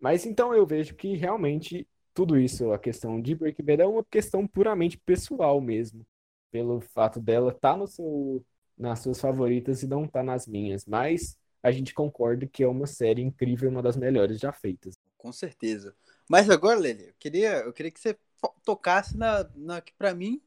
Mas 0.00 0.26
então 0.26 0.54
eu 0.54 0.66
vejo 0.66 0.94
que 0.94 1.16
realmente 1.16 1.86
tudo 2.16 2.38
isso, 2.38 2.72
a 2.72 2.78
questão 2.78 3.20
de 3.20 3.34
Breaking 3.34 3.62
Bad 3.62 3.82
é 3.82 3.86
uma 3.86 4.02
questão 4.02 4.46
puramente 4.46 4.96
pessoal 4.96 5.60
mesmo. 5.60 6.06
Pelo 6.50 6.80
fato 6.80 7.20
dela 7.20 7.50
estar 7.50 7.72
tá 7.72 7.76
no 7.76 7.86
seu, 7.86 8.42
nas 8.76 9.00
suas 9.00 9.20
favoritas 9.20 9.82
e 9.82 9.86
não 9.86 10.06
estar 10.06 10.20
tá 10.20 10.24
nas 10.24 10.46
minhas. 10.46 10.86
Mas 10.86 11.36
a 11.62 11.70
gente 11.70 11.92
concorda 11.92 12.46
que 12.46 12.62
é 12.62 12.66
uma 12.66 12.86
série 12.86 13.20
incrível, 13.20 13.68
uma 13.68 13.82
das 13.82 13.98
melhores 13.98 14.40
já 14.40 14.50
feitas. 14.50 14.94
Com 15.18 15.30
certeza. 15.30 15.94
Mas 16.26 16.48
agora, 16.48 16.78
Lele, 16.78 17.08
eu 17.08 17.14
queria, 17.18 17.58
eu 17.58 17.72
queria 17.74 17.92
que 17.92 18.00
você 18.00 18.16
tocasse 18.64 19.14
na, 19.14 19.44
na 19.54 19.82
que 19.82 19.92
para 19.92 20.14
mim 20.14 20.40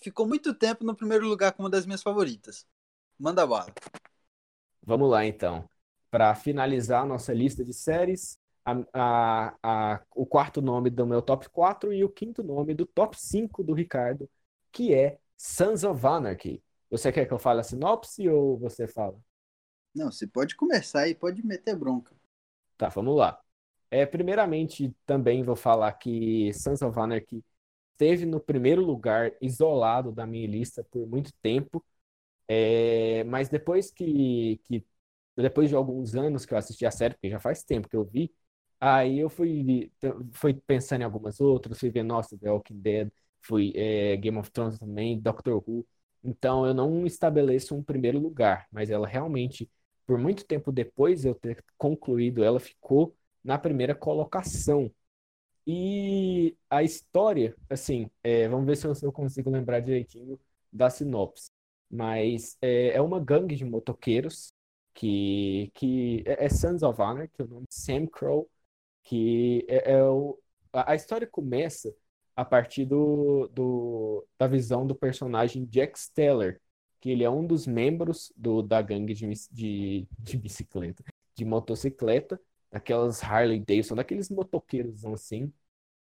ficou 0.00 0.24
muito 0.24 0.54
tempo 0.54 0.84
no 0.84 0.94
primeiro 0.94 1.26
lugar 1.26 1.52
como 1.52 1.66
uma 1.66 1.70
das 1.70 1.84
minhas 1.84 2.02
favoritas. 2.02 2.64
Manda 3.18 3.44
bala. 3.44 3.74
Vamos 4.82 5.10
lá, 5.10 5.26
então. 5.26 5.68
Para 6.12 6.32
finalizar 6.34 7.02
a 7.02 7.06
nossa 7.06 7.32
lista 7.34 7.64
de 7.64 7.72
séries, 7.74 8.38
a, 8.64 8.76
a, 8.92 9.54
a, 9.62 10.02
o 10.14 10.26
quarto 10.26 10.60
nome 10.62 10.90
do 10.90 11.06
meu 11.06 11.22
top 11.22 11.48
4 11.50 11.92
e 11.92 12.04
o 12.04 12.08
quinto 12.08 12.42
nome 12.42 12.74
do 12.74 12.86
top 12.86 13.18
5 13.20 13.62
do 13.62 13.72
Ricardo, 13.74 14.28
que 14.72 14.94
é 14.94 15.18
Sons 15.36 15.84
of 15.84 16.04
Anarchy. 16.06 16.62
Você 16.90 17.12
quer 17.12 17.26
que 17.26 17.32
eu 17.32 17.38
fale 17.38 17.60
a 17.60 17.62
sinopse 17.62 18.28
ou 18.28 18.58
você 18.58 18.86
fala? 18.86 19.18
Não, 19.94 20.10
você 20.10 20.26
pode 20.26 20.56
começar 20.56 21.08
e 21.08 21.14
pode 21.14 21.44
meter 21.44 21.76
bronca. 21.76 22.14
Tá, 22.76 22.88
vamos 22.88 23.16
lá. 23.16 23.40
É, 23.90 24.06
primeiramente, 24.06 24.94
também 25.04 25.42
vou 25.42 25.56
falar 25.56 25.92
que 25.94 26.52
Sons 26.54 26.80
of 26.82 26.98
Anarchy 26.98 27.44
esteve 27.92 28.24
no 28.24 28.40
primeiro 28.40 28.82
lugar, 28.84 29.32
isolado 29.40 30.12
da 30.12 30.26
minha 30.26 30.46
lista 30.46 30.84
por 30.84 31.06
muito 31.06 31.32
tempo. 31.42 31.84
É, 32.48 33.24
mas 33.24 33.48
depois 33.48 33.90
que, 33.90 34.60
que, 34.64 34.84
depois 35.36 35.68
de 35.68 35.74
alguns 35.76 36.14
anos 36.14 36.46
que 36.46 36.54
eu 36.54 36.58
assisti 36.58 36.86
a 36.86 36.90
série, 36.90 37.14
porque 37.14 37.30
já 37.30 37.40
faz 37.40 37.62
tempo 37.62 37.88
que 37.88 37.96
eu 37.96 38.04
vi, 38.04 38.32
aí 38.80 39.18
eu 39.18 39.28
fui, 39.28 39.92
fui 40.32 40.54
pensando 40.54 41.02
em 41.02 41.04
algumas 41.04 41.40
outras, 41.40 41.78
fui 41.78 41.90
ver, 41.90 42.02
nossa, 42.02 42.36
The 42.38 42.50
Walking 42.50 42.80
Dead, 42.80 43.10
fui 43.42 43.72
é, 43.76 44.16
Game 44.16 44.38
of 44.38 44.50
Thrones 44.50 44.78
também, 44.78 45.20
Doctor 45.20 45.62
Who. 45.66 45.86
Então 46.24 46.66
eu 46.66 46.74
não 46.74 47.06
estabeleço 47.06 47.74
um 47.74 47.82
primeiro 47.82 48.18
lugar, 48.18 48.66
mas 48.72 48.90
ela 48.90 49.06
realmente, 49.06 49.70
por 50.06 50.18
muito 50.18 50.44
tempo 50.44 50.72
depois 50.72 51.22
de 51.22 51.28
eu 51.28 51.34
ter 51.34 51.64
concluído, 51.78 52.42
ela 52.44 52.60
ficou 52.60 53.16
na 53.44 53.58
primeira 53.58 53.94
colocação. 53.94 54.90
E 55.66 56.56
a 56.68 56.82
história, 56.82 57.54
assim, 57.68 58.10
é, 58.22 58.48
vamos 58.48 58.66
ver 58.66 58.76
se 58.76 59.04
eu, 59.04 59.12
consigo 59.12 59.50
lembrar 59.50 59.80
direitinho 59.80 60.38
da 60.72 60.90
sinopse. 60.90 61.50
Mas 61.90 62.56
é, 62.60 62.90
é 62.96 63.00
uma 63.00 63.20
gangue 63.20 63.56
de 63.56 63.64
motoqueiros 63.64 64.52
que, 64.94 65.70
que 65.74 66.22
é, 66.26 66.46
é 66.46 66.48
Sons 66.48 66.82
of 66.82 67.00
Honor, 67.00 67.28
que 67.28 67.42
é 67.42 67.44
o 67.44 67.48
nome 67.48 67.66
Sam 67.70 68.06
Crow, 68.06 68.48
que 69.10 69.66
é, 69.68 69.94
é 69.94 70.04
o, 70.04 70.38
a, 70.72 70.94
história 70.94 71.26
começa 71.26 71.92
a 72.36 72.44
partir 72.44 72.84
do, 72.84 73.48
do, 73.48 74.24
da 74.38 74.46
visão 74.46 74.86
do 74.86 74.94
personagem 74.94 75.64
Jack 75.64 75.98
Steller, 75.98 76.60
que 77.00 77.10
ele 77.10 77.24
é 77.24 77.28
um 77.30 77.44
dos 77.44 77.66
membros 77.66 78.32
do, 78.36 78.62
da 78.62 78.80
gangue 78.80 79.12
de, 79.12 79.28
de, 79.50 80.08
de 80.16 80.38
bicicleta, 80.38 81.02
de 81.34 81.44
motocicleta, 81.44 82.40
daquelas 82.70 83.20
Harley 83.20 83.58
Davidson, 83.58 83.96
daqueles 83.96 84.30
motoqueiros 84.30 85.04
assim. 85.04 85.52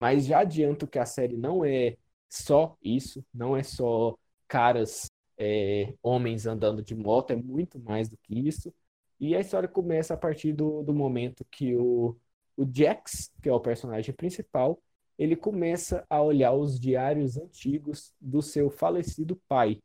Mas 0.01 0.25
já 0.25 0.39
adianto 0.41 0.87
que 0.87 0.99
a 0.99 1.05
série 1.05 1.37
não 1.37 1.67
é 1.67 1.99
só 2.31 2.79
isso, 2.83 3.23
não 3.33 3.55
é 3.55 3.63
só 3.63 4.17
caras, 4.49 5.11
é, 5.37 5.93
homens 6.03 6.47
andando 6.47 6.83
de 6.83 6.95
moto, 6.95 7.33
é 7.33 7.37
muito 7.37 7.79
mais 7.79 8.09
do 8.09 8.17
que 8.17 8.49
isso. 8.49 8.73
E 9.21 9.37
a 9.37 9.41
história 9.41 9.69
começa 9.69 10.15
a 10.15 10.17
partir 10.17 10.55
do, 10.55 10.83
do 10.83 10.95
momento 10.95 11.45
que 11.51 11.77
o, 11.77 12.17
o 12.57 12.67
Jax, 12.71 13.33
que 13.43 13.49
é 13.49 13.53
o 13.53 13.61
personagem 13.61 14.15
principal, 14.15 14.81
ele 15.19 15.37
começa 15.37 16.05
a 16.09 16.23
olhar 16.23 16.53
os 16.53 16.79
diários 16.79 17.37
antigos 17.37 18.13
do 18.21 18.43
seu 18.43 18.71
falecido 18.71 19.37
pai. 19.49 19.81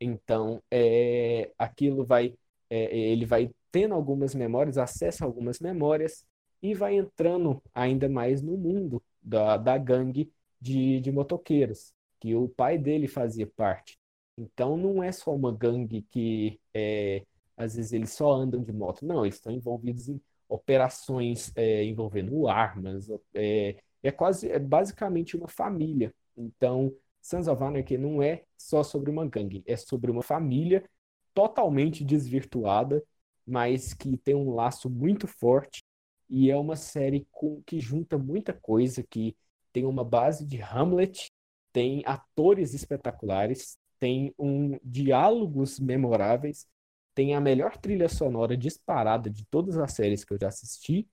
Então, 0.00 0.62
é, 0.70 1.52
aquilo 1.58 2.04
vai, 2.04 2.34
é, 2.68 2.96
ele 2.96 3.24
vai 3.24 3.50
tendo 3.70 3.94
algumas 3.94 4.34
memórias, 4.34 4.78
acessa 4.78 5.24
algumas 5.24 5.60
memórias 5.60 6.24
e 6.62 6.74
vai 6.74 6.96
entrando 6.96 7.62
ainda 7.74 8.08
mais 8.08 8.42
no 8.42 8.56
mundo 8.56 9.02
da, 9.22 9.56
da 9.56 9.78
gangue 9.78 10.32
de, 10.60 11.00
de 11.00 11.12
motoqueiros, 11.12 11.92
que 12.20 12.34
o 12.34 12.48
pai 12.48 12.78
dele 12.78 13.06
fazia 13.06 13.46
parte. 13.46 13.98
Então, 14.36 14.76
não 14.76 15.02
é 15.02 15.12
só 15.12 15.34
uma 15.34 15.52
gangue 15.52 16.02
que 16.10 16.60
é, 16.72 17.24
às 17.56 17.76
vezes 17.76 17.92
eles 17.92 18.12
só 18.12 18.32
andam 18.32 18.62
de 18.62 18.72
moto, 18.72 19.06
não, 19.06 19.24
eles 19.24 19.36
estão 19.36 19.52
envolvidos 19.52 20.08
em 20.08 20.20
operações 20.48 21.52
é, 21.56 21.84
envolvendo 21.84 22.48
armas, 22.48 23.08
é, 23.34 23.76
é 24.02 24.10
quase, 24.10 24.50
é 24.50 24.58
basicamente 24.58 25.36
uma 25.36 25.48
família. 25.48 26.14
Então, 26.36 26.92
Sons 27.20 27.48
of 27.48 27.62
Anarchy 27.62 27.96
não 27.96 28.22
é 28.22 28.44
só 28.56 28.82
sobre 28.82 29.10
uma 29.10 29.26
gangue, 29.26 29.62
é 29.66 29.76
sobre 29.76 30.10
uma 30.10 30.22
família 30.22 30.84
totalmente 31.32 32.04
desvirtuada, 32.04 33.02
mas 33.46 33.94
que 33.94 34.16
tem 34.18 34.34
um 34.34 34.54
laço 34.54 34.88
muito 34.90 35.26
forte 35.26 35.82
e 36.28 36.50
é 36.50 36.56
uma 36.56 36.76
série 36.76 37.26
com, 37.30 37.62
que 37.66 37.80
junta 37.80 38.18
muita 38.18 38.52
coisa, 38.52 39.02
que 39.02 39.36
tem 39.72 39.84
uma 39.84 40.04
base 40.04 40.46
de 40.46 40.60
Hamlet, 40.60 41.30
tem 41.72 42.02
atores 42.06 42.74
espetaculares, 42.74 43.76
tem 43.98 44.34
um 44.38 44.78
diálogos 44.82 45.80
memoráveis, 45.80 46.66
tem 47.14 47.34
a 47.34 47.40
melhor 47.40 47.76
trilha 47.78 48.08
sonora 48.08 48.56
disparada 48.56 49.30
de 49.30 49.44
todas 49.46 49.76
as 49.78 49.92
séries 49.92 50.24
que 50.24 50.32
eu 50.34 50.38
já 50.40 50.48
assisti 50.48 51.08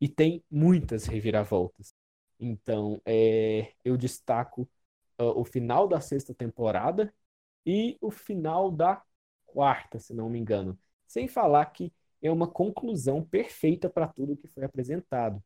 e 0.00 0.08
tem 0.08 0.42
muitas 0.50 1.06
reviravoltas. 1.06 1.94
Então, 2.38 3.00
é, 3.06 3.72
eu 3.84 3.96
destaco 3.96 4.68
uh, 5.20 5.24
o 5.40 5.44
final 5.44 5.88
da 5.88 6.00
sexta 6.00 6.34
temporada 6.34 7.12
e 7.66 7.96
o 8.00 8.10
final 8.10 8.70
da 8.70 9.02
quarta, 9.46 9.98
se 9.98 10.14
não 10.14 10.28
me 10.28 10.38
engano. 10.38 10.78
Sem 11.06 11.28
falar 11.28 11.66
que 11.66 11.92
é 12.22 12.30
uma 12.30 12.48
conclusão 12.48 13.24
perfeita 13.24 13.88
para 13.88 14.08
tudo 14.08 14.36
que 14.36 14.48
foi 14.48 14.64
apresentado. 14.64 15.42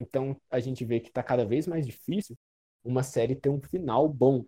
Então, 0.00 0.36
a 0.50 0.58
gente 0.60 0.84
vê 0.84 1.00
que 1.00 1.08
está 1.08 1.22
cada 1.22 1.44
vez 1.44 1.66
mais 1.66 1.86
difícil 1.86 2.36
uma 2.84 3.02
série 3.02 3.36
ter 3.36 3.48
um 3.50 3.60
final 3.60 4.08
bom. 4.08 4.44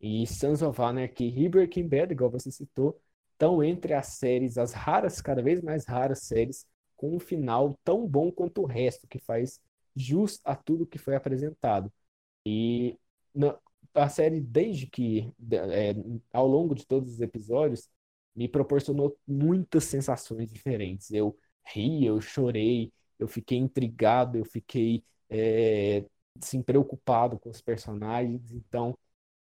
E 0.00 0.26
Sons 0.26 0.62
of 0.62 0.80
Anarchy 0.80 1.26
e 1.36 1.48
Breaking 1.48 1.88
Bad, 1.88 2.12
igual 2.12 2.30
você 2.30 2.50
citou, 2.50 3.00
estão 3.38 3.62
entre 3.62 3.94
as 3.94 4.08
séries, 4.08 4.58
as 4.58 4.72
raras, 4.72 5.22
cada 5.22 5.40
vez 5.40 5.62
mais 5.62 5.86
raras 5.86 6.22
séries, 6.24 6.66
com 6.96 7.14
um 7.14 7.20
final 7.20 7.78
tão 7.84 8.04
bom 8.06 8.32
quanto 8.32 8.62
o 8.62 8.66
resto, 8.66 9.06
que 9.06 9.20
faz 9.20 9.60
jus 9.94 10.40
a 10.44 10.56
tudo 10.56 10.86
que 10.86 10.98
foi 10.98 11.14
apresentado. 11.14 11.92
E 12.44 12.98
na, 13.32 13.56
a 13.94 14.08
série, 14.08 14.40
desde 14.40 14.86
que, 14.88 15.32
é, 15.52 15.94
ao 16.32 16.48
longo 16.48 16.74
de 16.74 16.84
todos 16.84 17.12
os 17.14 17.20
episódios, 17.20 17.88
me 18.34 18.48
proporcionou 18.48 19.16
muitas 19.26 19.84
sensações 19.84 20.50
diferentes. 20.52 21.10
Eu 21.12 21.36
ri, 21.64 22.04
eu 22.04 22.20
chorei, 22.20 22.92
eu 23.18 23.28
fiquei 23.28 23.58
intrigado, 23.58 24.36
eu 24.38 24.44
fiquei 24.44 25.04
é, 25.30 26.04
assim, 26.40 26.60
preocupado 26.62 27.38
com 27.38 27.50
os 27.50 27.60
personagens. 27.60 28.50
Então, 28.52 28.96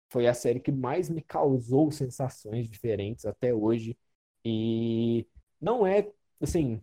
foi 0.10 0.28
a 0.28 0.34
série 0.34 0.60
que 0.60 0.72
mais 0.72 1.10
me 1.10 1.22
causou 1.22 1.92
sensações 1.92 2.70
diferentes 2.70 3.26
até 3.26 3.54
hoje. 3.54 3.98
E 4.46 5.28
não 5.60 5.86
é, 5.86 6.10
assim, 6.42 6.82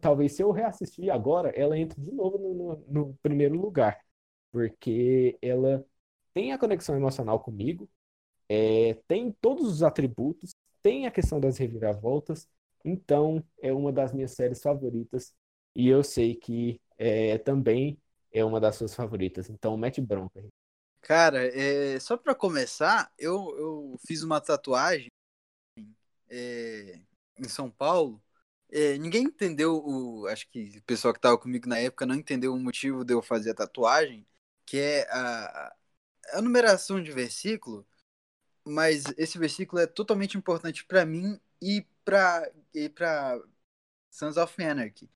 talvez 0.00 0.32
se 0.32 0.42
eu 0.42 0.50
reassistir 0.50 1.10
agora, 1.10 1.50
ela 1.50 1.78
entre 1.78 2.00
de 2.00 2.12
novo 2.12 2.38
no, 2.38 2.54
no, 2.54 2.84
no, 2.88 3.18
primeiro 3.22 3.54
lugar, 3.60 4.00
porque 4.52 5.38
ela 5.42 5.84
tem 6.34 6.52
a 6.52 6.58
conexão 6.58 6.96
emocional 6.96 7.40
comigo, 7.40 7.88
é, 8.48 8.94
tem 9.08 9.32
todos 9.40 9.66
os 9.66 9.82
atributos, 9.82 10.54
tem 10.82 11.06
a 11.06 11.10
questão 11.10 11.40
das 11.40 11.58
reviravoltas, 11.58 12.48
então 12.84 13.44
é 13.62 13.72
uma 13.72 13.92
das 13.92 14.12
minhas 14.12 14.32
séries 14.32 14.62
favoritas 14.62 15.34
e 15.74 15.88
eu 15.88 16.02
sei 16.02 16.34
que 16.34 16.80
é, 16.98 17.38
também 17.38 17.98
é 18.32 18.44
uma 18.44 18.60
das 18.60 18.76
suas 18.76 18.94
favoritas. 18.94 19.48
Então, 19.50 19.76
mete 19.76 20.00
bronca. 20.00 20.42
Cara, 21.02 21.46
é, 21.46 21.98
só 21.98 22.16
para 22.16 22.34
começar, 22.34 23.12
eu, 23.18 23.56
eu 23.58 23.96
fiz 24.06 24.22
uma 24.22 24.40
tatuagem 24.40 25.08
é, 26.28 27.00
em 27.38 27.48
São 27.48 27.70
Paulo 27.70 28.22
é, 28.72 28.96
ninguém 28.98 29.24
entendeu 29.24 29.76
o. 29.84 30.26
Acho 30.28 30.48
que 30.48 30.78
o 30.78 30.82
pessoal 30.82 31.12
que 31.12 31.18
estava 31.18 31.36
comigo 31.38 31.68
na 31.68 31.78
época 31.78 32.06
não 32.06 32.14
entendeu 32.14 32.54
o 32.54 32.58
motivo 32.60 33.04
de 33.04 33.12
eu 33.14 33.22
fazer 33.22 33.50
a 33.50 33.54
tatuagem, 33.54 34.26
que 34.66 34.78
é 34.78 35.08
a, 35.10 35.74
a 36.34 36.42
numeração 36.42 37.02
de 37.02 37.12
versículo, 37.12 37.86
mas 38.66 39.04
esse 39.18 39.38
versículo 39.38 39.82
é 39.82 39.86
totalmente 39.86 40.36
importante 40.38 40.84
para 40.84 41.06
mim 41.06 41.40
e 41.62 41.86
para 42.04 42.50
e 42.74 42.88
para 42.88 43.40
Sons 44.10 44.36
of 44.36 44.62
Anarchy. 44.62 45.10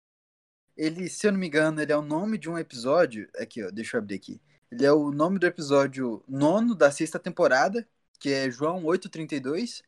Ele, 0.77 1.09
se 1.09 1.27
eu 1.27 1.33
não 1.33 1.41
me 1.41 1.47
engano, 1.49 1.81
ele 1.83 1.93
é 1.93 1.97
o 1.97 2.03
nome 2.03 2.39
de 2.39 2.51
um 2.51 2.59
episódio. 2.59 3.29
Aqui, 3.39 3.63
ó, 3.65 3.71
deixa 3.71 3.97
eu 3.97 4.01
abrir 4.03 4.17
aqui. 4.17 4.41
Ele 4.71 4.85
é 4.85 4.93
o 4.93 5.11
nome 5.11 5.39
do 5.39 5.47
episódio 5.47 6.23
nono 6.29 6.75
da 6.75 6.91
sexta 6.91 7.19
temporada, 7.19 7.87
que 8.19 8.31
é 8.31 8.51
João 8.51 8.85
8:32 8.85 9.83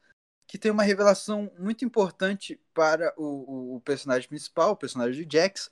que 0.47 0.59
tem 0.59 0.71
uma 0.71 0.83
revelação 0.83 1.53
muito 1.59 1.85
importante 1.85 2.61
para 2.73 3.13
o, 3.17 3.77
o, 3.77 3.81
personagem 3.81 4.29
principal, 4.29 4.73
o 4.73 4.77
personagem 4.77 5.27
de 5.27 5.37
Jax, 5.37 5.71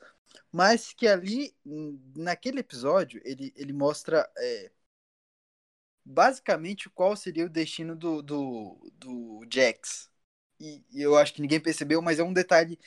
mas 0.51 0.93
que 0.93 1.07
ali, 1.07 1.55
naquele 2.17 2.61
episódio, 2.61 3.21
ele, 3.25 3.53
ele 3.57 3.73
mostra 3.73 4.29
é, 4.37 4.71
basicamente 6.05 6.91
qual 6.91 7.17
seria 7.17 7.47
o 7.47 7.49
destino 7.49 7.97
do, 7.97 8.23
do, 8.23 8.93
do 8.95 9.47
Jax. 9.51 10.11
E, 10.59 10.85
e, 10.91 11.03
eu 11.03 11.17
acho 11.17 11.35
que 11.35 11.43
ninguém 11.43 11.61
percebeu, 11.61 12.03
mas 12.03 12.19
é 12.19 12.25
um 12.25 12.33
detalhe 12.33 12.79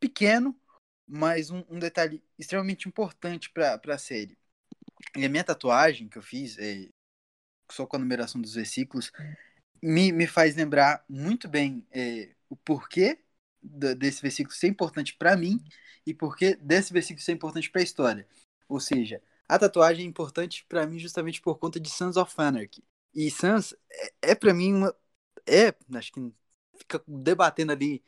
pequeno, 0.00 0.58
mas 1.06 1.50
um, 1.50 1.64
um 1.68 1.78
detalhe 1.78 2.22
extremamente 2.38 2.88
importante 2.88 3.50
para 3.50 3.80
a 3.86 3.98
série. 3.98 4.38
E 5.16 5.24
a 5.24 5.28
minha 5.28 5.44
tatuagem 5.44 6.08
que 6.08 6.18
eu 6.18 6.22
fiz, 6.22 6.58
é, 6.58 6.88
só 7.70 7.86
com 7.86 7.96
a 7.96 7.98
numeração 7.98 8.40
dos 8.40 8.54
versículos, 8.54 9.12
me, 9.82 10.12
me 10.12 10.26
faz 10.26 10.56
lembrar 10.56 11.04
muito 11.08 11.48
bem 11.48 11.86
é, 11.90 12.34
o 12.48 12.56
porquê 12.56 13.18
desse 13.62 14.20
versículo 14.20 14.54
ser 14.54 14.68
importante 14.68 15.14
para 15.14 15.36
mim 15.36 15.58
e 16.06 16.12
porquê 16.12 16.54
desse 16.56 16.92
versículo 16.92 17.24
ser 17.24 17.32
importante 17.32 17.70
para 17.70 17.80
a 17.80 17.84
história. 17.84 18.26
Ou 18.68 18.80
seja, 18.80 19.22
a 19.48 19.58
tatuagem 19.58 20.04
é 20.04 20.08
importante 20.08 20.64
para 20.68 20.86
mim 20.86 20.98
justamente 20.98 21.40
por 21.40 21.58
conta 21.58 21.80
de 21.80 21.90
Sons 21.90 22.16
of 22.16 22.32
Anarchy. 22.36 22.82
E 23.14 23.30
Sons 23.30 23.74
é, 23.90 24.30
é 24.30 24.34
para 24.34 24.52
mim 24.52 24.74
uma. 24.74 24.94
É, 25.46 25.74
acho 25.96 26.12
que 26.12 26.32
fica 26.78 27.02
debatendo 27.06 27.72
ali, 27.72 28.02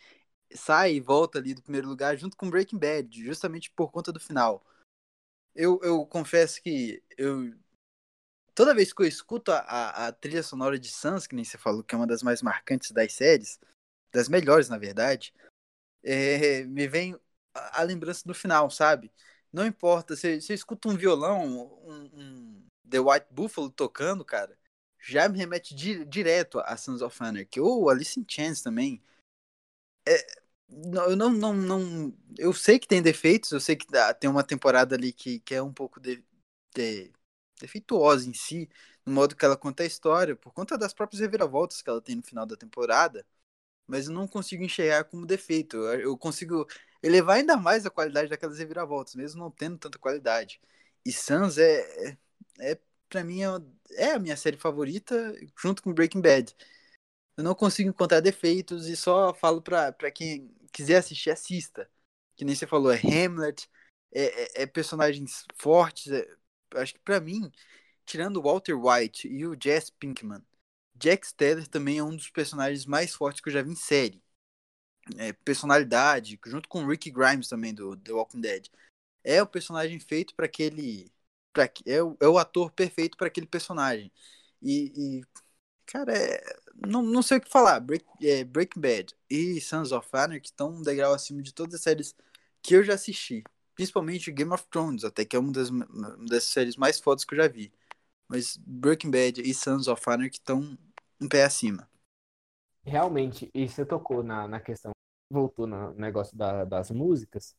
sai 0.53 0.95
e 0.95 1.01
volta 1.01 1.39
ali 1.39 1.55
do 1.55 1.63
primeiro 1.63 1.89
lugar 1.89 2.17
junto 2.17 2.37
com 2.37 2.51
Breaking 2.51 2.79
Bad, 2.79 3.25
justamente 3.25 3.71
por 3.71 3.91
conta 3.91 4.13
do 4.13 4.21
final. 4.21 4.65
Eu, 5.57 5.81
eu 5.83 6.07
confesso 6.07 6.63
que 6.63 7.03
eu 7.17 7.53
toda 8.55 8.75
vez 8.75 8.93
que 8.93 9.03
eu 9.03 9.07
escuto 9.07 9.53
a, 9.53 9.59
a, 9.59 10.07
a, 10.07 10.13
trilha 10.13 10.43
sonora 10.43 10.79
de 10.79 10.89
Sans, 10.89 11.27
que 11.27 11.35
nem 11.35 11.45
você 11.45 11.59
falou, 11.59 11.85
que 11.85 11.95
é 11.95 11.99
uma 11.99 12.07
das 12.07 12.23
mais 12.23 12.41
marcantes 12.41 12.91
das 12.91 13.13
séries, 13.13 13.61
das 14.11 14.29
melhores, 14.29 14.69
na 14.71 14.79
verdade, 14.79 15.35
é, 16.03 16.65
me 16.65 16.89
vem 16.89 17.15
a, 17.55 17.81
a, 17.81 17.85
lembrança 17.85 18.23
do 18.25 18.35
final, 18.35 18.71
sabe? 18.71 19.13
Não 19.53 19.67
importa, 19.67 20.17
você, 20.17 20.41
você 20.41 20.55
escuta 20.55 20.89
um 20.89 20.97
violão, 20.97 21.45
um, 21.85 22.11
um, 22.15 22.67
The 22.89 23.01
White 23.01 23.27
Buffalo 23.31 23.71
tocando, 23.71 24.25
cara, 24.25 24.59
já 24.99 25.29
me 25.29 25.39
remete 25.39 25.75
di, 25.75 26.05
direto 26.07 26.59
a 26.61 26.77
Sons 26.77 27.03
of 27.03 27.17
Anarchy, 27.23 27.61
ou 27.61 27.91
Alice 27.91 28.19
in 28.19 28.25
Chains 28.27 28.63
também. 28.63 29.03
É, 30.09 30.46
eu 30.69 31.17
não, 31.17 31.31
não, 31.31 31.55
não. 31.55 32.15
Eu 32.39 32.53
sei 32.53 32.79
que 32.79 32.89
tem 32.89 33.03
defeitos, 33.03 33.53
eu 33.53 33.61
sei 33.61 33.77
que 33.77 33.87
tem 34.19 34.29
uma 34.29 34.43
temporada 34.45 34.95
ali 34.95 35.13
que, 35.13 35.41
que 35.41 35.55
é 35.55 35.63
um 35.63 35.73
pouco 35.73 36.01
de, 36.01 36.25
de 36.75 37.13
defeituosa 37.61 38.29
em 38.29 38.35
si, 38.35 38.69
no 39.05 39.13
modo 39.13 39.37
que 39.37 39.45
ela 39.45 39.57
conta 39.57 39.83
a 39.83 39.87
história, 39.87 40.37
por 40.37 40.53
conta 40.53 40.77
das 40.77 40.93
próprias 40.93 41.21
reviravoltas 41.21 41.81
que 41.83 41.89
ela 41.91 42.01
tem 42.03 42.17
no 42.17 42.23
final 42.23 42.45
da 42.47 42.57
temporada, 42.57 43.25
mas 43.87 44.09
eu 44.09 44.15
não 44.15 44.29
consigo 44.29 44.65
enxergar 44.65 45.05
como 45.05 45.27
defeito. 45.27 45.77
Eu 45.79 46.17
consigo 46.19 46.67
elevar 47.03 47.39
ainda 47.39 47.57
mais 47.57 47.87
a 47.87 47.91
qualidade 47.91 48.29
daquelas 48.31 48.59
reviravoltas, 48.59 49.15
mesmo 49.15 49.41
não 49.41 49.51
tendo 49.51 49.79
tanta 49.79 49.99
qualidade. 49.99 50.61
E 51.05 51.13
Sans 51.13 51.59
é, 51.59 51.81
é, 52.11 52.19
é 52.73 52.81
para 53.09 53.25
mim, 53.25 53.43
é, 53.43 53.49
é 53.93 54.13
a 54.15 54.19
minha 54.19 54.37
série 54.37 54.57
favorita, 54.59 55.35
junto 55.59 55.83
com 55.83 55.95
Breaking 55.95 56.21
Bad. 56.23 56.55
Eu 57.37 57.45
não 57.45 57.55
consigo 57.55 57.91
encontrar 57.91 58.21
defeitos 58.21 58.87
e 58.89 58.97
só 58.97 59.35
falo 59.35 59.61
pra, 59.63 59.93
pra 59.93 60.11
quem 60.11 60.51
quiser 60.73 60.97
assistir, 60.99 61.31
assista. 61.31 61.89
Que 62.37 62.45
nem 62.45 62.55
você 62.55 62.67
falou, 62.67 62.93
é 62.93 62.97
Hamlet, 62.99 63.69
é, 64.13 64.63
é, 64.63 64.63
é 64.63 64.67
personagens 64.67 65.45
fortes, 65.57 66.13
é, 66.13 66.27
acho 66.75 66.95
que 66.95 67.01
para 67.01 67.21
mim, 67.21 67.51
tirando 68.05 68.43
Walter 68.43 68.75
White 68.75 69.29
e 69.29 69.47
o 69.47 69.57
Jess 69.61 69.91
Pinkman, 69.91 70.43
Jack 70.95 71.27
Steller 71.27 71.69
também 71.69 71.99
é 71.99 72.05
um 72.05 72.17
dos 72.17 72.31
personagens 72.31 72.87
mais 72.87 73.15
fortes 73.15 73.41
que 73.41 73.49
eu 73.49 73.53
já 73.53 73.63
vi 73.63 73.73
em 73.73 73.77
série. 73.77 74.23
É, 75.19 75.33
personalidade, 75.33 76.39
junto 76.47 76.69
com 76.69 76.87
Ricky 76.87 77.11
Grimes 77.11 77.49
também 77.49 77.73
do 77.73 77.97
The 77.97 78.13
Walking 78.13 78.41
Dead. 78.41 78.69
É 79.25 79.43
o 79.43 79.47
personagem 79.47 80.01
feito 80.01 80.35
para 80.35 80.47
aquele 80.47 81.13
pra, 81.53 81.71
é, 81.87 82.03
o, 82.03 82.17
é 82.21 82.29
o 82.29 82.39
ator 82.39 82.71
perfeito 82.73 83.17
para 83.17 83.29
aquele 83.29 83.47
personagem. 83.47 84.13
E, 84.63 85.21
e 85.21 85.25
cara, 85.87 86.13
é, 86.17 86.43
não, 86.85 87.03
não 87.03 87.23
sei 87.23 87.39
o 87.39 87.41
que 87.41 87.51
falar. 87.51 87.81
Break, 87.81 88.05
é, 88.23 88.45
Breaking 88.45 88.81
Bad 88.81 89.15
e 89.31 89.61
Sons 89.61 89.93
of 89.93 90.09
Anarchy 90.13 90.47
estão 90.47 90.71
um 90.71 90.83
degrau 90.83 91.15
acima 91.15 91.43
de 91.43 91.53
todas 91.53 91.75
as 91.75 91.83
séries 91.83 92.15
que 92.63 92.75
eu 92.75 92.83
já 92.83 92.95
assisti. 92.95 93.43
Principalmente 93.75 94.33
Game 94.33 94.53
of 94.53 94.65
Thrones, 94.71 95.05
até 95.05 95.25
que 95.25 95.37
é 95.37 95.39
uma 95.39 95.53
das, 95.53 95.69
uma 95.71 96.17
das 96.29 96.45
séries 96.45 96.77
mais 96.77 96.99
fodas 96.99 97.25
que 97.25 97.35
eu 97.35 97.39
já 97.39 97.49
vi. 97.49 97.73
Mas 98.29 98.57
Breaking 98.57 99.11
Bad 99.11 99.41
e 99.41 99.55
Sons 99.55 99.87
of 99.87 100.03
Anarchy 100.07 100.39
estão 100.39 100.77
um 101.21 101.29
pé 101.29 101.45
acima. 101.45 101.89
Realmente, 102.85 103.51
e 103.53 103.69
você 103.69 103.85
tocou 103.85 104.23
na, 104.23 104.47
na 104.47 104.61
questão, 104.61 104.93
voltou 105.31 105.67
no 105.67 105.93
negócio 105.95 106.37
da, 106.37 106.65
das 106.65 106.91
músicas, 106.91 107.57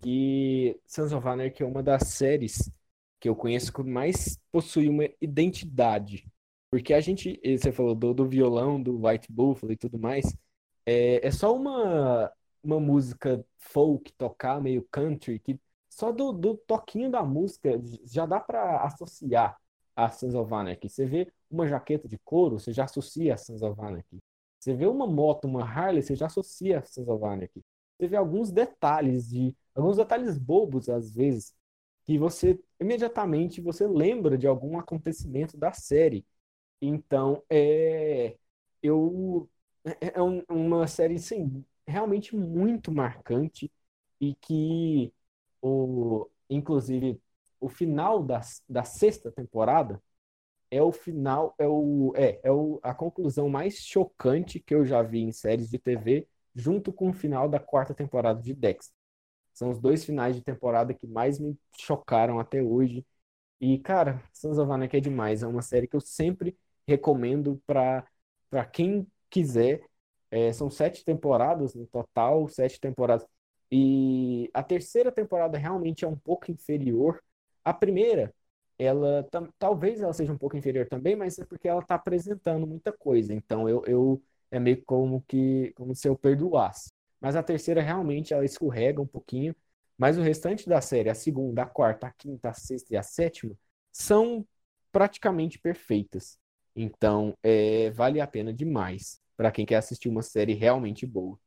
que 0.00 0.80
Sons 0.86 1.12
of 1.12 1.26
Anarchy 1.26 1.62
é 1.62 1.66
uma 1.66 1.82
das 1.82 2.08
séries 2.08 2.70
que 3.20 3.28
eu 3.28 3.36
conheço 3.36 3.72
que 3.72 3.82
mais 3.82 4.38
possui 4.50 4.88
uma 4.88 5.04
identidade. 5.20 6.26
Porque 6.70 6.94
a 6.94 7.00
gente, 7.00 7.40
você 7.44 7.72
falou 7.72 7.94
do, 7.94 8.14
do 8.14 8.28
violão, 8.28 8.80
do 8.82 9.06
White 9.06 9.30
Buffalo 9.32 9.72
e 9.72 9.76
tudo 9.76 9.98
mais, 9.98 10.34
é, 10.86 11.26
é 11.26 11.30
só 11.30 11.54
uma, 11.54 12.32
uma 12.62 12.80
música 12.80 13.44
folk 13.58 14.12
tocar, 14.12 14.60
meio 14.60 14.86
country, 14.90 15.38
que 15.40 15.58
só 15.88 16.12
do, 16.12 16.32
do 16.32 16.56
toquinho 16.56 17.10
da 17.10 17.22
música 17.22 17.80
já 18.04 18.24
dá 18.26 18.40
para 18.40 18.82
associar 18.84 19.58
a 19.96 20.08
Sons 20.10 20.34
of 20.34 20.52
Anarchy. 20.54 20.88
Você 20.88 21.04
vê 21.04 21.32
uma 21.50 21.66
jaqueta 21.66 22.08
de 22.08 22.18
couro, 22.18 22.58
você 22.58 22.72
já 22.72 22.84
associa 22.84 23.34
a 23.34 23.36
Sons 23.36 23.62
of 23.62 23.80
Anarchy. 23.80 24.18
Você 24.58 24.74
vê 24.74 24.86
uma 24.86 25.06
moto, 25.06 25.46
uma 25.46 25.64
Harley, 25.64 26.02
você 26.02 26.14
já 26.14 26.26
associa 26.26 26.78
a 26.78 26.82
Sons 26.82 27.08
of 27.08 27.24
Anarchy. 27.24 27.62
Você 27.98 28.08
vê 28.08 28.16
alguns 28.16 28.50
detalhes 28.50 29.28
de 29.28 29.54
alguns 29.74 29.96
detalhes 29.96 30.38
bobos 30.38 30.88
às 30.88 31.14
vezes 31.14 31.54
que 32.04 32.18
você 32.18 32.58
imediatamente 32.80 33.60
você 33.60 33.86
lembra 33.86 34.36
de 34.38 34.46
algum 34.46 34.78
acontecimento 34.78 35.56
da 35.56 35.72
série. 35.72 36.24
Então, 36.80 37.42
é 37.50 38.36
eu 38.82 39.48
é, 39.84 40.12
é 40.18 40.22
um, 40.22 40.42
uma 40.48 40.86
série 40.86 41.18
sim, 41.18 41.64
realmente 41.86 42.36
muito 42.36 42.92
marcante 42.92 43.70
e 44.20 44.34
que 44.36 45.12
o 45.62 46.28
inclusive 46.48 47.20
o 47.60 47.68
final 47.68 48.22
da, 48.22 48.40
da 48.68 48.84
sexta 48.84 49.30
temporada 49.30 50.02
é 50.70 50.82
o 50.82 50.92
final, 50.92 51.54
é, 51.58 51.66
o, 51.66 52.12
é, 52.16 52.40
é 52.44 52.50
o, 52.52 52.78
a 52.82 52.94
conclusão 52.94 53.48
mais 53.48 53.76
chocante 53.78 54.60
que 54.60 54.74
eu 54.74 54.84
já 54.86 55.02
vi 55.02 55.20
em 55.20 55.32
séries 55.32 55.68
de 55.70 55.78
TV, 55.78 56.28
junto 56.54 56.92
com 56.92 57.10
o 57.10 57.12
final 57.12 57.48
da 57.48 57.58
quarta 57.60 57.94
temporada 57.94 58.40
de 58.42 58.54
Dexter. 58.54 58.94
São 59.54 59.70
os 59.70 59.80
dois 59.80 60.04
finais 60.04 60.36
de 60.36 60.42
temporada 60.42 60.94
que 60.94 61.06
mais 61.06 61.38
me 61.38 61.58
chocaram 61.78 62.38
até 62.40 62.62
hoje. 62.62 63.04
E, 63.60 63.78
cara, 63.78 64.22
Sons 64.32 64.58
of 64.58 64.70
Anarchy 64.72 64.98
é 64.98 65.00
demais. 65.00 65.42
É 65.42 65.46
uma 65.46 65.62
série 65.62 65.86
que 65.88 65.96
eu 65.96 66.00
sempre 66.00 66.56
recomendo 66.90 67.62
para 67.66 68.04
quem 68.72 69.06
quiser. 69.30 69.82
É, 70.30 70.52
são 70.52 70.70
sete 70.70 71.04
temporadas 71.04 71.74
no 71.74 71.86
total, 71.86 72.48
sete 72.48 72.80
temporadas. 72.80 73.26
E 73.70 74.50
a 74.54 74.62
terceira 74.62 75.10
temporada 75.12 75.58
realmente 75.58 76.04
é 76.04 76.08
um 76.08 76.16
pouco 76.16 76.50
inferior 76.50 77.20
a 77.64 77.74
primeira, 77.74 78.34
ela 78.78 79.28
talvez 79.58 80.00
ela 80.00 80.12
seja 80.12 80.32
um 80.32 80.38
pouco 80.38 80.56
inferior 80.56 80.88
também, 80.88 81.14
mas 81.14 81.38
é 81.38 81.44
porque 81.44 81.68
ela 81.68 81.80
está 81.80 81.94
apresentando 81.96 82.66
muita 82.66 82.92
coisa. 82.92 83.34
Então 83.34 83.68
eu, 83.68 83.84
eu 83.86 84.22
é 84.50 84.58
meio 84.58 84.82
como 84.84 85.22
que 85.28 85.72
como 85.76 85.94
se 85.94 86.08
eu 86.08 86.16
perdoasse. 86.16 86.90
Mas 87.20 87.36
a 87.36 87.42
terceira 87.42 87.82
realmente 87.82 88.32
ela 88.32 88.44
escorrega 88.44 89.00
um 89.02 89.06
pouquinho, 89.06 89.54
mas 89.98 90.16
o 90.16 90.22
restante 90.22 90.68
da 90.68 90.80
série, 90.80 91.10
a 91.10 91.14
segunda, 91.14 91.62
a 91.62 91.66
quarta, 91.66 92.06
a 92.06 92.12
quinta, 92.12 92.48
a 92.48 92.54
sexta 92.54 92.94
e 92.94 92.96
a 92.96 93.02
sétima, 93.02 93.54
são 93.92 94.46
praticamente 94.90 95.58
perfeitas. 95.58 96.38
Então, 96.74 97.36
é, 97.42 97.90
vale 97.90 98.20
a 98.20 98.26
pena 98.26 98.52
demais 98.52 99.20
para 99.36 99.50
quem 99.50 99.66
quer 99.66 99.76
assistir 99.76 100.08
uma 100.08 100.22
série 100.22 100.54
realmente 100.54 101.06
boa. 101.06 101.38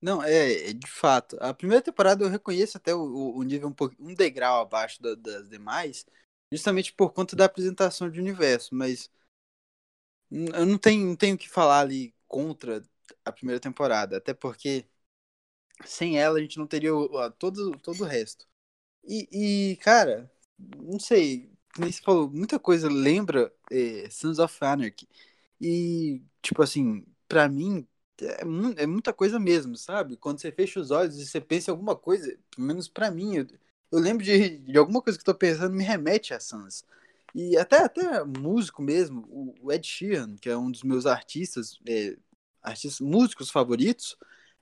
Não, 0.00 0.22
é, 0.22 0.70
é, 0.70 0.72
de 0.72 0.86
fato. 0.90 1.36
A 1.40 1.54
primeira 1.54 1.82
temporada 1.82 2.24
eu 2.24 2.28
reconheço 2.28 2.76
até 2.76 2.94
o, 2.94 3.34
o 3.36 3.42
nível 3.42 3.68
um, 3.68 3.72
pouco, 3.72 3.94
um 4.00 4.14
degrau 4.14 4.60
abaixo 4.60 5.00
da, 5.00 5.14
das 5.14 5.48
demais, 5.48 6.04
justamente 6.50 6.92
por 6.92 7.12
conta 7.12 7.36
da 7.36 7.44
apresentação 7.44 8.10
de 8.10 8.18
universo, 8.20 8.74
mas 8.74 9.10
eu 10.30 10.66
não 10.66 10.78
tenho, 10.78 11.06
não 11.06 11.16
tenho 11.16 11.36
que 11.38 11.48
falar 11.48 11.80
ali 11.80 12.14
contra 12.28 12.82
a 13.24 13.32
primeira 13.32 13.60
temporada, 13.60 14.16
até 14.16 14.32
porque 14.34 14.86
sem 15.84 16.18
ela 16.18 16.38
a 16.38 16.42
gente 16.42 16.58
não 16.58 16.66
teria 16.66 16.94
o, 16.94 17.30
todo, 17.32 17.78
todo 17.80 18.02
o 18.02 18.06
resto. 18.06 18.46
E, 19.04 19.72
e, 19.72 19.76
cara, 19.78 20.30
não 20.58 21.00
sei, 21.00 21.51
nem 21.78 21.90
se 21.90 22.00
falou, 22.02 22.30
muita 22.30 22.58
coisa 22.58 22.88
lembra 22.88 23.52
é, 23.70 24.08
Sons 24.10 24.38
of 24.38 24.56
Anarchy. 24.60 25.08
E, 25.60 26.22
tipo 26.42 26.62
assim, 26.62 27.04
pra 27.28 27.48
mim, 27.48 27.86
é, 28.20 28.42
é, 28.82 28.86
muita 28.86 29.12
coisa 29.12 29.38
mesmo, 29.38 29.76
sabe? 29.76 30.16
Quando 30.16 30.40
você 30.40 30.52
fecha 30.52 30.80
os 30.80 30.90
olhos 30.90 31.18
e 31.18 31.26
você 31.26 31.40
pensa 31.40 31.70
em 31.70 31.72
alguma 31.72 31.96
coisa, 31.96 32.36
pelo 32.54 32.66
menos 32.66 32.88
para 32.88 33.10
mim, 33.10 33.36
eu, 33.36 33.46
eu, 33.90 33.98
lembro 33.98 34.24
de, 34.24 34.58
de 34.58 34.78
alguma 34.78 35.02
coisa 35.02 35.18
que 35.18 35.22
eu 35.22 35.34
tô 35.34 35.38
pensando, 35.38 35.74
me 35.74 35.84
remete 35.84 36.34
a 36.34 36.40
Sans. 36.40 36.84
E 37.34 37.56
até, 37.56 37.78
até 37.78 38.24
músico 38.24 38.82
mesmo, 38.82 39.54
o 39.60 39.72
Ed 39.72 39.86
Sheeran, 39.86 40.36
que 40.36 40.50
é 40.50 40.56
um 40.56 40.70
dos 40.70 40.82
meus 40.82 41.06
artistas, 41.06 41.78
é, 41.88 42.16
artistas 42.62 43.00
músicos 43.00 43.50
favoritos, 43.50 44.16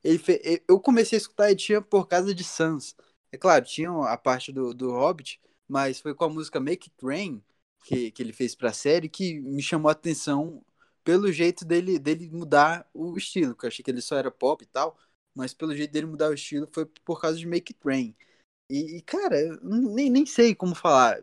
ele 0.04 0.18
fe... 0.18 0.62
eu 0.68 0.80
comecei 0.80 1.16
a 1.16 1.20
escutar 1.20 1.50
Ed 1.50 1.60
Sheeran 1.62 1.82
por 1.82 2.06
causa 2.08 2.34
de 2.34 2.44
Sans. 2.44 2.96
É 3.32 3.36
claro, 3.38 3.64
tinha 3.64 3.90
a 3.90 4.16
parte 4.16 4.52
do, 4.52 4.74
do 4.74 4.90
Hobbit, 4.92 5.40
mas 5.70 6.00
foi 6.00 6.12
com 6.14 6.24
a 6.24 6.28
música 6.28 6.58
Make 6.58 6.90
It 6.90 7.06
Rain, 7.06 7.42
que, 7.84 8.10
que 8.10 8.20
ele 8.22 8.32
fez 8.32 8.56
pra 8.56 8.72
série, 8.72 9.08
que 9.08 9.38
me 9.40 9.62
chamou 9.62 9.88
a 9.88 9.92
atenção 9.92 10.64
pelo 11.04 11.32
jeito 11.32 11.64
dele, 11.64 11.96
dele 11.96 12.28
mudar 12.28 12.90
o 12.92 13.16
estilo, 13.16 13.54
que 13.54 13.64
eu 13.64 13.68
achei 13.68 13.84
que 13.84 13.90
ele 13.90 14.02
só 14.02 14.16
era 14.16 14.32
pop 14.32 14.64
e 14.64 14.66
tal, 14.66 14.98
mas 15.32 15.54
pelo 15.54 15.74
jeito 15.74 15.92
dele 15.92 16.06
mudar 16.06 16.28
o 16.28 16.34
estilo 16.34 16.68
foi 16.72 16.84
por 16.86 17.20
causa 17.20 17.38
de 17.38 17.46
Make 17.46 17.72
It 17.72 17.80
Rain. 17.84 18.16
E, 18.68 18.96
e 18.98 19.02
cara, 19.02 19.36
nem, 19.62 20.10
nem 20.10 20.26
sei 20.26 20.56
como 20.56 20.74
falar. 20.74 21.22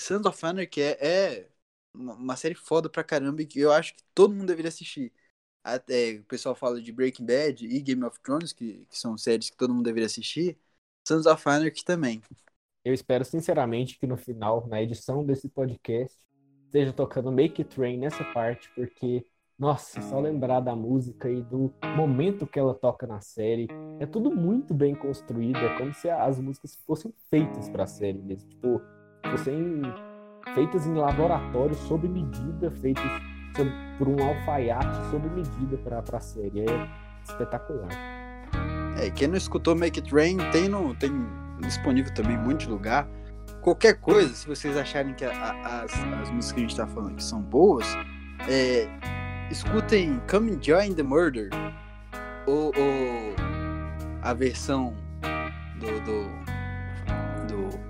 Sons 0.00 0.26
of 0.26 0.46
Anarchy 0.46 0.82
é, 0.82 0.98
é 1.40 1.50
uma 1.94 2.36
série 2.36 2.54
foda 2.54 2.88
pra 2.90 3.02
caramba 3.02 3.40
e 3.40 3.46
que 3.46 3.60
eu 3.60 3.72
acho 3.72 3.94
que 3.94 4.02
todo 4.14 4.34
mundo 4.34 4.46
deveria 4.46 4.68
assistir. 4.68 5.10
Até 5.64 6.18
o 6.18 6.24
pessoal 6.24 6.54
fala 6.54 6.80
de 6.80 6.92
Breaking 6.92 7.24
Bad 7.24 7.66
e 7.66 7.80
Game 7.80 8.04
of 8.04 8.20
Thrones, 8.20 8.52
que, 8.52 8.86
que 8.86 8.98
são 8.98 9.16
séries 9.16 9.48
que 9.48 9.56
todo 9.56 9.72
mundo 9.72 9.84
deveria 9.84 10.06
assistir. 10.06 10.58
Sons 11.06 11.24
of 11.26 11.48
Anarchy 11.48 11.84
também. 11.84 12.22
Eu 12.82 12.94
espero 12.94 13.24
sinceramente 13.24 13.98
que 13.98 14.06
no 14.06 14.16
final, 14.16 14.66
na 14.66 14.82
edição 14.82 15.22
desse 15.24 15.50
podcast, 15.50 16.16
esteja 16.64 16.92
tocando 16.92 17.30
Make 17.30 17.60
It 17.60 17.78
Rain 17.78 17.98
nessa 17.98 18.24
parte, 18.32 18.70
porque, 18.74 19.22
nossa, 19.58 20.00
só 20.00 20.18
lembrar 20.18 20.60
da 20.60 20.74
música 20.74 21.28
e 21.28 21.42
do 21.42 21.70
momento 21.94 22.46
que 22.46 22.58
ela 22.58 22.74
toca 22.74 23.06
na 23.06 23.20
série, 23.20 23.68
é 23.98 24.06
tudo 24.06 24.30
muito 24.30 24.72
bem 24.72 24.94
construído, 24.94 25.58
é 25.58 25.76
como 25.76 25.92
se 25.92 26.08
as 26.08 26.40
músicas 26.40 26.76
fossem 26.86 27.12
feitas 27.28 27.68
para 27.68 27.84
a 27.84 27.86
série 27.86 28.18
mesmo, 28.18 28.48
tipo, 28.48 28.80
fossem 29.30 29.82
feitas 30.54 30.86
em 30.86 30.94
laboratório 30.94 31.74
sob 31.74 32.08
medida, 32.08 32.70
feitas 32.70 33.04
por 33.98 34.08
um 34.08 34.24
alfaiate 34.26 35.10
sob 35.10 35.28
medida 35.28 35.76
para 35.76 36.16
a 36.16 36.20
série, 36.20 36.60
é 36.60 36.88
espetacular. 37.24 37.90
É, 38.98 39.10
quem 39.10 39.28
não 39.28 39.36
escutou 39.36 39.76
Make 39.76 40.00
It 40.00 40.14
Rain 40.14 40.38
tem, 40.50 40.68
no, 40.68 40.94
tem 40.94 41.10
disponível 41.60 42.12
também 42.14 42.36
em 42.36 42.40
muito 42.40 42.68
lugar 42.68 43.08
qualquer 43.60 43.94
coisa, 44.00 44.34
se 44.34 44.46
vocês 44.46 44.76
acharem 44.76 45.14
que 45.14 45.24
a, 45.24 45.30
a, 45.30 45.82
as, 45.82 45.92
as 45.92 46.30
músicas 46.30 46.52
que 46.52 46.58
a 46.58 46.62
gente 46.62 46.76
tá 46.76 46.86
falando 46.86 47.12
aqui 47.12 47.22
são 47.22 47.40
boas, 47.40 47.86
é, 48.48 48.88
escutem 49.50 50.20
Come 50.30 50.58
Join 50.60 50.94
the 50.94 51.02
Murder 51.02 51.50
ou, 52.46 52.66
ou 52.66 53.34
a 54.22 54.34
versão 54.34 54.94
do, 55.78 56.00
do, 56.00 56.30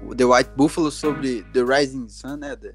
do, 0.09 0.15
The 0.17 0.25
White 0.25 0.51
Buffalo 0.57 0.91
sobre 0.91 1.43
The 1.53 1.63
Rising 1.63 2.09
Sun, 2.09 2.37
né? 2.37 2.57
The, 2.57 2.75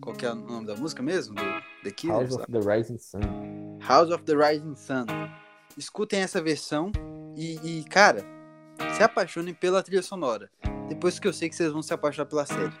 qual 0.00 0.16
que 0.16 0.24
é 0.24 0.32
o 0.32 0.34
nome 0.34 0.66
da 0.66 0.74
música 0.74 1.02
mesmo? 1.02 1.34
Do, 1.34 1.42
the 1.84 1.90
Killers, 1.90 2.30
House 2.30 2.42
of 2.42 2.52
the 2.52 2.60
Rising 2.60 2.98
Sun. 2.98 3.78
House 3.80 4.10
of 4.10 4.24
the 4.24 4.34
Rising 4.34 4.74
Sun. 4.74 5.06
Escutem 5.76 6.20
essa 6.20 6.42
versão 6.42 6.90
e, 7.36 7.80
e 7.80 7.84
cara, 7.84 8.24
se 8.96 9.02
apaixonem 9.02 9.54
pela 9.54 9.82
trilha 9.82 10.02
sonora 10.02 10.50
depois 10.92 11.18
que 11.18 11.26
eu 11.26 11.32
sei 11.32 11.48
que 11.48 11.56
vocês 11.56 11.72
vão 11.72 11.82
se 11.82 11.92
apaixonar 11.94 12.28
pela 12.28 12.44
série. 12.44 12.72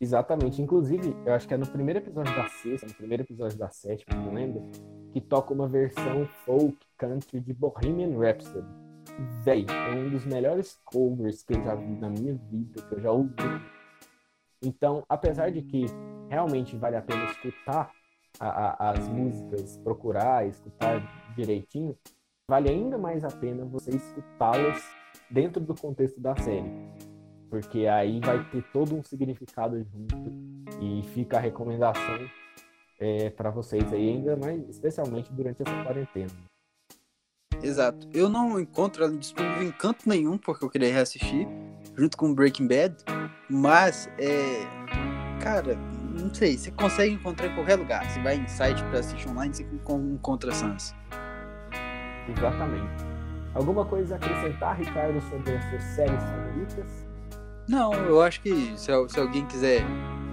Exatamente. 0.00 0.60
Inclusive, 0.60 1.16
eu 1.24 1.32
acho 1.32 1.46
que 1.46 1.54
é 1.54 1.56
no 1.56 1.66
primeiro 1.66 2.00
episódio 2.00 2.34
da 2.34 2.48
sexta, 2.48 2.86
no 2.86 2.94
primeiro 2.94 3.22
episódio 3.22 3.58
da 3.58 3.68
sétima, 3.68 4.20
não 4.20 4.32
lembro, 4.32 4.70
que 5.12 5.20
toca 5.20 5.52
uma 5.52 5.68
versão 5.68 6.26
folk 6.44 6.76
country 6.98 7.40
de 7.40 7.52
Bohemian 7.54 8.18
Rhapsody. 8.18 8.66
Véi, 9.44 9.66
é 9.68 9.94
um 9.94 10.10
dos 10.10 10.26
melhores 10.26 10.78
covers 10.84 11.42
que 11.42 11.54
eu 11.54 11.62
já 11.62 11.74
vi 11.74 11.94
na 11.96 12.10
minha 12.10 12.34
vida, 12.34 12.82
que 12.82 12.94
eu 12.94 13.00
já 13.00 13.10
ouvi. 13.10 13.32
Então, 14.62 15.04
apesar 15.08 15.50
de 15.50 15.62
que 15.62 15.86
realmente 16.28 16.76
vale 16.76 16.96
a 16.96 17.02
pena 17.02 17.24
escutar 17.26 17.90
a, 18.40 18.48
a, 18.48 18.90
as 18.90 19.08
músicas, 19.08 19.78
procurar, 19.78 20.46
escutar 20.46 21.00
direitinho, 21.34 21.96
vale 22.48 22.68
ainda 22.68 22.96
mais 22.96 23.24
a 23.24 23.28
pena 23.28 23.64
você 23.64 23.90
escutá-las 23.90 24.82
dentro 25.30 25.60
do 25.60 25.74
contexto 25.74 26.20
da 26.20 26.36
série. 26.36 26.70
porque 27.50 27.86
aí 27.86 28.20
vai 28.20 28.42
ter 28.50 28.62
todo 28.72 28.94
um 28.96 29.02
significado 29.02 29.78
junto 29.78 30.16
e 30.80 31.02
fica 31.14 31.36
a 31.36 31.40
recomendação 31.40 32.18
é, 32.98 33.30
para 33.30 33.50
vocês 33.50 33.92
aí, 33.92 34.10
ainda 34.10 34.36
mais, 34.36 34.68
especialmente 34.68 35.32
durante 35.32 35.62
essa 35.62 35.84
quarentena. 35.84 36.30
Exato. 37.62 38.08
Eu 38.12 38.28
não 38.28 38.58
encontro 38.60 39.04
ela 39.04 39.16
disponível 39.16 39.62
em 39.62 39.70
canto 39.70 40.08
nenhum, 40.08 40.36
porque 40.36 40.64
eu 40.64 40.70
queria 40.70 40.92
reassistir, 40.92 41.46
junto 41.96 42.16
com 42.16 42.34
Breaking 42.34 42.66
Bad, 42.66 42.96
mas, 43.48 44.08
é, 44.18 44.64
cara, 45.42 45.76
não 46.20 46.34
sei, 46.34 46.58
você 46.58 46.70
consegue 46.70 47.14
encontrar 47.14 47.46
em 47.46 47.54
qualquer 47.54 47.76
lugar. 47.76 48.10
Você 48.10 48.20
vai 48.22 48.36
em 48.36 48.48
site 48.48 48.82
para 48.84 48.98
assistir 49.00 49.28
online, 49.28 49.54
você 49.54 49.62
encontra 49.62 50.52
Sans. 50.52 50.94
Exatamente. 52.28 53.04
Alguma 53.54 53.84
coisa 53.84 54.14
a 54.14 54.16
acrescentar, 54.18 54.76
Ricardo, 54.76 55.20
sobre 55.22 55.54
as 55.54 55.64
suas 55.70 55.82
séries 55.82 56.22
favoritas? 56.22 57.06
Não, 57.68 57.92
eu 57.94 58.20
acho 58.20 58.40
que 58.42 58.76
se, 58.76 58.92
se 59.08 59.20
alguém 59.20 59.46
quiser 59.46 59.82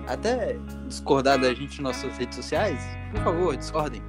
até 0.07 0.57
discordar 0.87 1.39
da 1.39 1.53
gente 1.53 1.81
nas 1.81 1.95
nossas 2.03 2.17
redes 2.17 2.35
sociais, 2.35 2.81
por 3.11 3.21
favor, 3.21 3.57
discordem. 3.57 4.01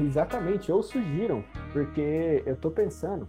Exatamente, 0.00 0.70
ou 0.70 0.82
sugiram, 0.82 1.44
porque 1.72 2.42
eu 2.46 2.56
tô 2.56 2.70
pensando 2.70 3.28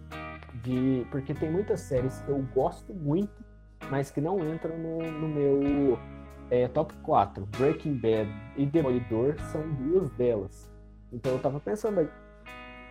de. 0.63 1.05
Porque 1.11 1.33
tem 1.33 1.51
muitas 1.51 1.81
séries 1.81 2.21
que 2.21 2.29
eu 2.29 2.45
gosto 2.53 2.93
muito, 2.93 3.43
mas 3.89 4.11
que 4.11 4.21
não 4.21 4.39
entram 4.53 4.77
no, 4.77 4.99
no 5.11 5.27
meu 5.27 5.99
é, 6.49 6.67
top 6.67 6.93
4. 7.03 7.45
Breaking 7.57 7.95
Bad 7.95 8.29
e 8.55 8.65
Demolidor 8.65 9.35
são 9.51 9.61
duas 9.73 10.09
delas. 10.11 10.69
Então 11.11 11.33
eu 11.33 11.39
tava 11.39 11.59
pensando. 11.59 12.09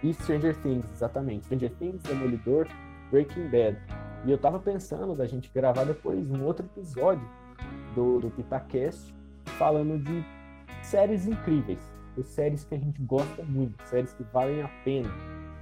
E 0.03 0.14
Stranger 0.14 0.57
Things, 0.62 0.90
exatamente. 0.92 1.44
Stranger 1.44 1.70
Things, 1.78 2.03
Demolidor, 2.03 2.66
Breaking 3.11 3.48
Bad. 3.48 3.76
E 4.24 4.30
eu 4.30 4.38
tava 4.38 4.59
pensando 4.59 5.14
da 5.14 5.26
gente 5.26 5.51
gravar 5.55 5.84
depois 5.84 6.30
um 6.30 6.44
outro 6.44 6.66
episódio 6.66 7.26
do, 7.94 8.20
do 8.20 8.30
Pitacast 8.30 9.14
falando 9.59 9.98
de 9.98 10.24
séries 10.82 11.26
incríveis, 11.26 11.80
de 12.16 12.22
séries 12.22 12.64
que 12.64 12.74
a 12.74 12.78
gente 12.78 13.01
gosta 13.03 13.42
muito, 13.42 13.82
séries 13.84 14.12
que 14.12 14.22
valem 14.24 14.62
a 14.62 14.68
pena. 14.84 15.11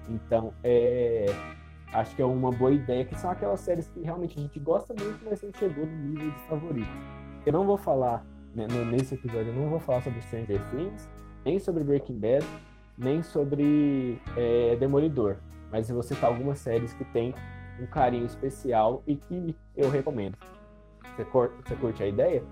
Então, 0.09 0.53
é, 0.65 1.27
acho 1.93 2.15
que 2.17 2.23
é 2.23 2.25
uma 2.25 2.51
boa 2.51 2.73
ideia, 2.73 3.05
que 3.05 3.19
são 3.19 3.31
aquelas 3.31 3.61
séries 3.61 3.89
que 3.89 4.01
realmente 4.01 4.39
a 4.39 4.43
gente 4.43 4.59
gosta 4.59 4.95
muito, 4.95 5.25
mas 5.25 5.43
não 5.43 5.53
chegou 5.53 5.87
no 5.87 5.97
nível 5.97 6.31
de 6.31 6.39
favorito. 6.49 6.91
Eu 7.45 7.53
não 7.53 7.65
vou 7.65 7.77
falar, 7.77 8.25
né, 8.55 8.67
nesse 8.91 9.15
episódio, 9.15 9.49
eu 9.49 9.55
não 9.55 9.69
vou 9.69 9.81
falar 9.81 10.03
sobre 10.03 10.21
Stranger 10.23 10.61
Things, 10.71 11.09
nem 11.45 11.59
sobre 11.59 11.85
Breaking 11.85 12.19
Bad, 12.19 12.47
nem 12.99 13.23
sobre 13.23 14.21
é, 14.37 14.77
Demolidor. 14.77 15.37
Mas 15.71 15.89
eu 15.89 15.95
vou 15.95 16.03
citar 16.03 16.31
algumas 16.31 16.59
séries 16.59 16.93
que 16.95 17.05
têm 17.07 17.35
um 17.81 17.87
carinho 17.87 18.27
especial 18.27 19.03
e 19.07 19.17
que 19.17 19.55
eu 19.77 19.89
recomendo. 19.91 20.37
Você, 21.17 21.25
cur 21.25 21.51
você 21.65 21.77
curte 21.77 22.03
a 22.03 22.07
ideia? 22.07 22.43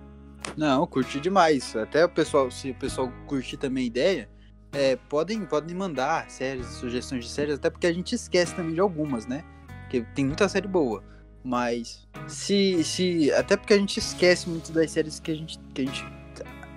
Não, 0.56 0.86
curti 0.86 1.20
demais. 1.20 1.74
Até 1.74 2.04
o 2.04 2.08
pessoal, 2.08 2.50
se 2.50 2.70
o 2.70 2.74
pessoal 2.74 3.10
curtir 3.26 3.56
também 3.56 3.84
a 3.84 3.86
ideia, 3.86 4.28
é, 4.72 4.96
podem, 5.08 5.44
podem 5.44 5.74
mandar 5.74 6.30
séries, 6.30 6.66
sugestões 6.66 7.24
de 7.24 7.30
séries, 7.30 7.54
até 7.54 7.70
porque 7.70 7.86
a 7.86 7.92
gente 7.92 8.14
esquece 8.14 8.54
também 8.54 8.74
de 8.74 8.80
algumas, 8.80 9.26
né? 9.26 9.44
Porque 9.82 10.02
tem 10.14 10.26
muita 10.26 10.48
série 10.48 10.68
boa. 10.68 11.02
Mas 11.42 12.06
se. 12.26 12.82
se 12.82 13.32
até 13.32 13.56
porque 13.56 13.72
a 13.72 13.78
gente 13.78 13.98
esquece 13.98 14.48
muito 14.48 14.72
das 14.72 14.90
séries 14.90 15.20
que 15.20 15.30
a 15.30 15.34
gente. 15.34 15.58
Que 15.72 15.82
a 15.82 15.84
gente 15.84 16.04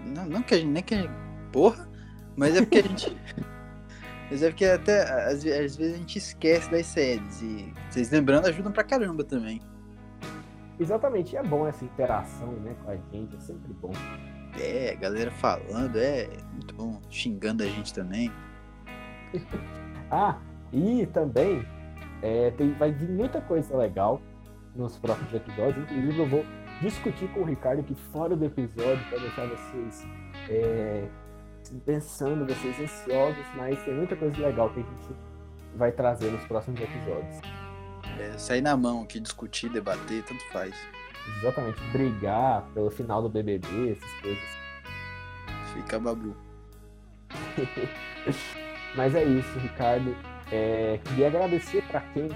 não, 0.05 0.25
não 0.25 0.43
que 0.43 0.53
a 0.53 0.57
gente. 0.57 0.69
Nem 0.69 0.83
que 0.83 0.93
a 0.93 1.01
gente, 1.01 1.11
Porra! 1.51 1.89
Mas 2.35 2.55
é 2.55 2.61
porque 2.61 2.77
a 2.77 2.83
gente. 2.83 3.17
mas 4.29 4.43
é 4.43 4.49
porque 4.49 4.65
até 4.65 5.01
às, 5.03 5.45
às 5.45 5.75
vezes 5.75 5.93
a 5.93 5.97
gente 5.97 6.17
esquece 6.17 6.69
das 6.69 6.85
séries. 6.85 7.41
E 7.41 7.73
vocês 7.89 8.11
lembrando 8.11 8.47
ajudam 8.47 8.71
pra 8.71 8.83
caramba 8.83 9.23
também. 9.23 9.61
Exatamente, 10.79 11.35
é 11.35 11.43
bom 11.43 11.67
essa 11.67 11.83
interação 11.83 12.51
né, 12.53 12.73
com 12.83 12.91
a 12.91 12.95
gente, 13.11 13.35
é 13.35 13.39
sempre 13.39 13.73
bom. 13.73 13.91
É, 14.59 14.95
galera 14.95 15.29
falando, 15.31 15.97
é 15.97 16.27
muito 16.53 16.73
bom, 16.73 17.01
xingando 17.09 17.63
a 17.63 17.65
gente 17.65 17.93
também. 17.93 18.31
ah, 20.09 20.39
e 20.71 21.05
também 21.07 21.65
é, 22.21 22.51
tem, 22.51 22.73
vai 22.73 22.91
vir 22.91 23.09
muita 23.09 23.41
coisa 23.41 23.75
legal 23.75 24.21
nos 24.75 24.97
próximos 24.97 25.33
episódios. 25.33 25.83
Inclusive, 25.91 26.19
eu 26.19 26.27
vou 26.27 26.45
discutir 26.81 27.27
com 27.33 27.41
o 27.41 27.43
Ricardo 27.43 27.79
aqui 27.79 27.95
fora 28.11 28.35
do 28.35 28.45
episódio 28.45 29.03
para 29.09 29.19
deixar 29.19 29.47
vocês 29.47 30.07
é, 30.49 31.07
pensando, 31.85 32.45
vocês 32.45 32.79
ansiosos, 32.79 33.45
mas 33.55 33.81
tem 33.83 33.93
muita 33.93 34.15
coisa 34.15 34.37
legal 34.41 34.69
que 34.69 34.79
a 34.79 34.83
gente 34.83 35.15
vai 35.75 35.91
trazer 35.91 36.31
nos 36.31 36.43
próximos 36.45 36.79
episódios. 36.79 37.39
É, 38.19 38.37
sair 38.37 38.61
na 38.61 38.75
mão 38.75 39.03
aqui, 39.03 39.19
discutir, 39.19 39.69
debater, 39.69 40.23
tanto 40.23 40.43
faz. 40.51 40.73
Exatamente, 41.37 41.79
brigar 41.91 42.65
pelo 42.73 42.89
final 42.89 43.21
do 43.21 43.29
BBB, 43.29 43.91
essas 43.91 44.21
coisas. 44.21 44.43
Fica 45.73 45.99
babu. 45.99 46.35
Mas 48.95 49.13
é 49.13 49.23
isso, 49.23 49.59
Ricardo. 49.59 50.15
É, 50.51 50.99
queria 51.05 51.27
agradecer 51.27 51.83
para 51.87 52.01
quem. 52.01 52.29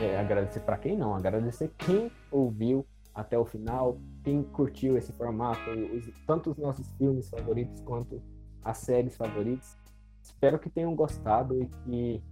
É, 0.00 0.18
agradecer 0.18 0.60
para 0.60 0.76
quem 0.76 0.96
não, 0.96 1.14
agradecer 1.14 1.70
quem 1.78 2.10
ouviu 2.30 2.84
até 3.14 3.38
o 3.38 3.44
final, 3.44 3.96
quem 4.24 4.42
curtiu 4.42 4.98
esse 4.98 5.12
formato, 5.12 5.70
os, 5.70 6.10
tanto 6.26 6.50
os 6.50 6.58
nossos 6.58 6.90
filmes 6.98 7.30
favoritos 7.30 7.80
quanto 7.82 8.20
as 8.64 8.78
séries 8.78 9.16
favoritas. 9.16 9.76
Espero 10.22 10.58
que 10.58 10.70
tenham 10.70 10.94
gostado 10.94 11.62
e 11.62 11.66
que 11.66 12.22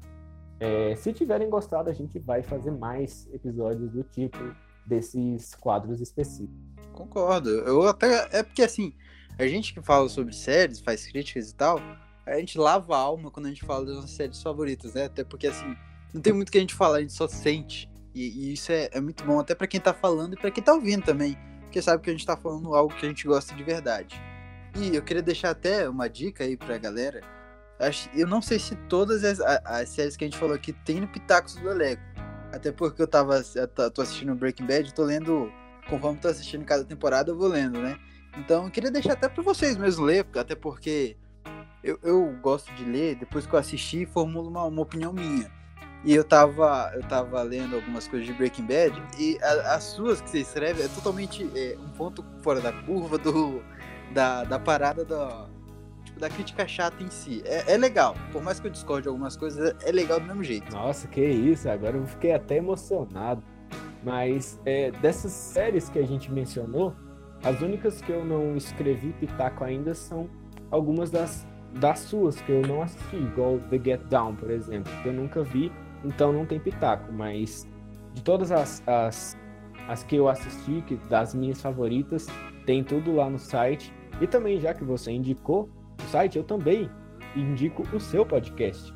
é, 0.58 0.94
se 0.94 1.12
tiverem 1.12 1.50
gostado, 1.50 1.90
a 1.90 1.92
gente 1.92 2.18
vai 2.18 2.42
fazer 2.42 2.70
mais 2.70 3.28
episódios 3.32 3.90
do 3.90 4.04
tipo 4.04 4.38
desses 4.86 5.54
quadros 5.56 6.00
específicos. 6.00 6.56
Concordo. 6.92 7.50
Eu 7.50 7.88
até. 7.88 8.28
É 8.30 8.42
porque 8.42 8.62
assim, 8.62 8.94
a 9.38 9.46
gente 9.46 9.74
que 9.74 9.82
fala 9.82 10.08
sobre 10.08 10.32
séries, 10.32 10.80
faz 10.80 11.06
críticas 11.06 11.50
e 11.50 11.54
tal, 11.54 11.80
a 12.24 12.36
gente 12.38 12.58
lava 12.58 12.94
a 12.94 12.98
alma 12.98 13.30
quando 13.30 13.46
a 13.46 13.48
gente 13.48 13.64
fala 13.64 13.84
das 13.84 13.96
nossas 13.96 14.12
séries 14.12 14.42
favoritas, 14.42 14.94
né? 14.94 15.06
Até 15.06 15.24
porque 15.24 15.48
assim, 15.48 15.76
não 16.14 16.20
tem 16.20 16.32
muito 16.32 16.52
que 16.52 16.58
a 16.58 16.60
gente 16.60 16.74
fala, 16.74 16.98
a 16.98 17.00
gente 17.00 17.12
só 17.12 17.26
sente. 17.26 17.90
E, 18.14 18.28
e 18.28 18.52
isso 18.52 18.70
é, 18.70 18.88
é, 18.92 19.00
muito 19.00 19.24
bom 19.24 19.40
até 19.40 19.54
para 19.54 19.66
quem 19.66 19.80
tá 19.80 19.92
falando 19.92 20.34
e 20.34 20.36
para 20.36 20.50
quem 20.50 20.62
tá 20.62 20.74
ouvindo 20.74 21.04
também. 21.04 21.36
Porque 21.62 21.80
sabe 21.82 22.02
que 22.02 22.10
a 22.10 22.12
gente 22.12 22.26
tá 22.26 22.36
falando 22.36 22.74
algo 22.74 22.94
que 22.94 23.06
a 23.06 23.08
gente 23.08 23.26
gosta 23.26 23.54
de 23.54 23.64
verdade. 23.64 24.20
E 24.76 24.96
eu 24.96 25.02
queria 25.02 25.22
deixar 25.22 25.50
até 25.50 25.88
uma 25.88 26.08
dica 26.08 26.44
aí 26.44 26.56
pra 26.56 26.78
galera 26.78 27.20
eu 28.14 28.26
não 28.26 28.40
sei 28.40 28.58
se 28.58 28.76
todas 28.88 29.24
as, 29.24 29.40
as 29.40 29.88
séries 29.88 30.16
que 30.16 30.24
a 30.24 30.26
gente 30.26 30.38
falou 30.38 30.54
aqui 30.54 30.72
tem 30.72 31.00
no 31.00 31.08
Pitacos 31.08 31.56
do 31.56 31.68
Lego. 31.68 32.00
Até 32.52 32.70
porque 32.70 33.00
eu 33.00 33.06
tava 33.06 33.42
eu 33.54 33.90
tô 33.90 34.02
assistindo 34.02 34.34
Breaking 34.34 34.66
Bad, 34.66 34.94
tô 34.94 35.02
lendo, 35.02 35.50
conforme 35.88 36.18
tô 36.18 36.28
assistindo 36.28 36.64
cada 36.64 36.84
temporada, 36.84 37.30
eu 37.30 37.36
vou 37.36 37.48
lendo, 37.48 37.80
né? 37.80 37.98
Então 38.38 38.64
eu 38.64 38.70
queria 38.70 38.90
deixar 38.90 39.14
até 39.14 39.28
para 39.28 39.42
vocês 39.42 39.76
mesmo 39.76 40.04
ler, 40.04 40.26
até 40.36 40.54
porque 40.54 41.16
eu, 41.82 41.98
eu 42.02 42.38
gosto 42.40 42.72
de 42.74 42.84
ler, 42.84 43.16
depois 43.16 43.46
que 43.46 43.54
eu 43.54 43.58
assisti, 43.58 44.06
formulo 44.06 44.48
uma, 44.48 44.64
uma 44.64 44.82
opinião 44.82 45.12
minha. 45.12 45.50
E 46.04 46.14
eu 46.14 46.24
tava, 46.24 46.90
eu 46.94 47.02
tava 47.02 47.40
lendo 47.42 47.76
algumas 47.76 48.06
coisas 48.06 48.26
de 48.26 48.34
Breaking 48.34 48.66
Bad 48.66 49.02
e 49.18 49.38
a, 49.42 49.74
as 49.74 49.84
suas 49.84 50.20
que 50.20 50.30
você 50.30 50.40
escreve 50.40 50.82
é 50.82 50.88
totalmente 50.88 51.48
é, 51.56 51.76
um 51.78 51.88
ponto 51.90 52.24
fora 52.42 52.60
da 52.60 52.72
curva 52.72 53.16
do, 53.18 53.62
da, 54.12 54.44
da 54.44 54.58
parada 54.58 55.04
da, 55.04 55.46
da 56.18 56.28
crítica 56.28 56.66
chata 56.66 57.02
em 57.02 57.10
si. 57.10 57.42
É, 57.44 57.74
é 57.74 57.76
legal. 57.76 58.14
Por 58.30 58.42
mais 58.42 58.60
que 58.60 58.66
eu 58.66 58.70
discorde 58.70 59.02
de 59.02 59.08
algumas 59.08 59.36
coisas, 59.36 59.74
é 59.82 59.92
legal 59.92 60.20
do 60.20 60.26
mesmo 60.26 60.44
jeito. 60.44 60.72
Nossa, 60.72 61.08
que 61.08 61.20
isso. 61.24 61.68
Agora 61.68 61.96
eu 61.96 62.06
fiquei 62.06 62.32
até 62.32 62.56
emocionado. 62.56 63.42
Mas 64.04 64.60
é, 64.64 64.90
dessas 64.90 65.32
séries 65.32 65.88
que 65.88 65.98
a 65.98 66.06
gente 66.06 66.30
mencionou, 66.30 66.94
as 67.44 67.60
únicas 67.60 68.00
que 68.00 68.10
eu 68.10 68.24
não 68.24 68.56
escrevi 68.56 69.12
pitaco 69.12 69.64
ainda 69.64 69.94
são 69.94 70.28
algumas 70.70 71.10
das, 71.10 71.46
das 71.74 72.00
suas 72.00 72.40
que 72.40 72.50
eu 72.50 72.62
não 72.62 72.82
assisti, 72.82 73.16
igual 73.16 73.58
The 73.70 73.80
Get 73.82 74.00
Down, 74.08 74.36
por 74.36 74.50
exemplo, 74.50 74.92
que 75.02 75.08
eu 75.08 75.12
nunca 75.12 75.42
vi, 75.42 75.72
então 76.04 76.32
não 76.32 76.44
tem 76.46 76.58
pitaco. 76.58 77.12
Mas 77.12 77.66
de 78.14 78.22
todas 78.22 78.50
as, 78.50 78.82
as, 78.86 79.36
as 79.88 80.02
que 80.02 80.16
eu 80.16 80.28
assisti, 80.28 80.82
que, 80.86 80.96
das 81.08 81.34
minhas 81.34 81.60
favoritas, 81.60 82.26
tem 82.66 82.82
tudo 82.82 83.14
lá 83.14 83.28
no 83.28 83.38
site. 83.38 83.92
E 84.20 84.26
também, 84.26 84.60
já 84.60 84.74
que 84.74 84.84
você 84.84 85.10
indicou, 85.10 85.68
o 85.98 86.10
site, 86.10 86.38
eu 86.38 86.44
também 86.44 86.90
indico 87.36 87.82
o 87.94 88.00
seu 88.00 88.24
podcast. 88.24 88.92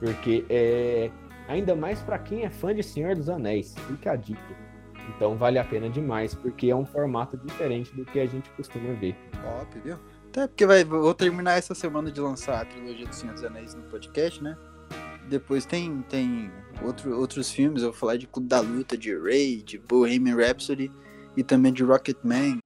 Porque 0.00 0.44
é 0.48 1.10
ainda 1.48 1.74
mais 1.74 2.00
para 2.00 2.18
quem 2.18 2.44
é 2.44 2.50
fã 2.50 2.74
de 2.74 2.82
Senhor 2.82 3.16
dos 3.16 3.28
Anéis, 3.28 3.74
fica 3.88 4.12
a 4.12 4.16
dica. 4.16 4.68
Então 5.16 5.36
vale 5.36 5.58
a 5.58 5.64
pena 5.64 5.88
demais, 5.88 6.34
porque 6.34 6.68
é 6.68 6.76
um 6.76 6.84
formato 6.84 7.36
diferente 7.38 7.94
do 7.94 8.04
que 8.04 8.20
a 8.20 8.26
gente 8.26 8.50
costuma 8.50 8.92
ver. 8.92 9.16
Top, 9.42 9.80
viu? 9.80 9.96
Até 10.28 10.46
porque 10.46 10.66
vai, 10.66 10.84
vou 10.84 11.14
terminar 11.14 11.56
essa 11.56 11.74
semana 11.74 12.12
de 12.12 12.20
lançar 12.20 12.60
a 12.60 12.64
trilogia 12.66 13.06
do 13.06 13.14
Senhor 13.14 13.32
dos 13.32 13.42
Anéis 13.42 13.74
no 13.74 13.82
podcast, 13.84 14.42
né? 14.44 14.56
Depois 15.28 15.64
tem, 15.64 16.02
tem 16.02 16.50
outro, 16.82 17.18
outros 17.18 17.50
filmes, 17.50 17.82
eu 17.82 17.90
vou 17.90 17.98
falar 17.98 18.16
de 18.16 18.26
Clube 18.26 18.48
da 18.48 18.60
Luta, 18.60 18.96
de 18.96 19.16
Ray, 19.16 19.62
de 19.62 19.78
Bohemian 19.78 20.36
Rhapsody 20.36 20.92
e 21.36 21.42
também 21.42 21.72
de 21.72 21.82
Rocketman. 21.82 22.58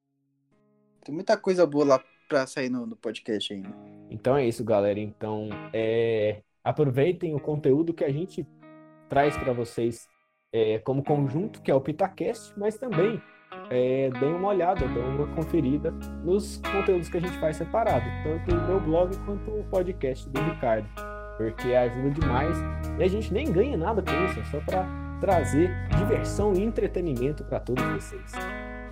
Tem 1.04 1.14
muita 1.14 1.36
coisa 1.36 1.66
boa 1.66 1.84
lá 1.84 2.04
para 2.28 2.46
sair 2.46 2.70
no, 2.70 2.86
no, 2.86 2.96
podcast 2.96 3.52
ainda. 3.52 3.68
Então 4.10 4.36
é 4.36 4.46
isso, 4.46 4.64
galera. 4.64 4.98
Então 4.98 5.48
é... 5.72 6.42
aproveitem 6.62 7.34
o 7.34 7.40
conteúdo 7.40 7.92
que 7.92 8.04
a 8.04 8.10
gente 8.10 8.46
traz 9.08 9.36
para 9.36 9.52
vocês 9.52 10.08
é, 10.52 10.78
como 10.78 11.02
conjunto, 11.02 11.60
que 11.60 11.70
é 11.70 11.74
o 11.74 11.80
Pitacast, 11.80 12.52
mas 12.56 12.76
também 12.76 13.20
é, 13.70 14.10
deem 14.10 14.34
uma 14.34 14.48
olhada, 14.48 14.86
deem 14.86 15.04
uma 15.04 15.26
conferida 15.34 15.90
nos 16.24 16.58
conteúdos 16.58 17.08
que 17.08 17.16
a 17.18 17.20
gente 17.20 17.38
faz 17.38 17.56
separado, 17.56 18.04
tanto 18.22 18.54
o 18.54 18.66
meu 18.66 18.80
blog 18.80 19.16
quanto 19.24 19.50
o 19.50 19.64
podcast 19.64 20.28
do 20.28 20.40
Ricardo, 20.40 20.88
porque 21.36 21.74
ajuda 21.74 22.10
demais 22.10 22.56
e 22.98 23.02
a 23.02 23.08
gente 23.08 23.32
nem 23.32 23.50
ganha 23.50 23.76
nada 23.76 24.02
com 24.02 24.24
isso, 24.26 24.40
é 24.40 24.44
só 24.44 24.60
para 24.60 24.86
trazer 25.20 25.70
diversão 25.98 26.54
e 26.54 26.62
entretenimento 26.62 27.44
para 27.44 27.60
todos 27.60 27.84
vocês. 27.84 28.32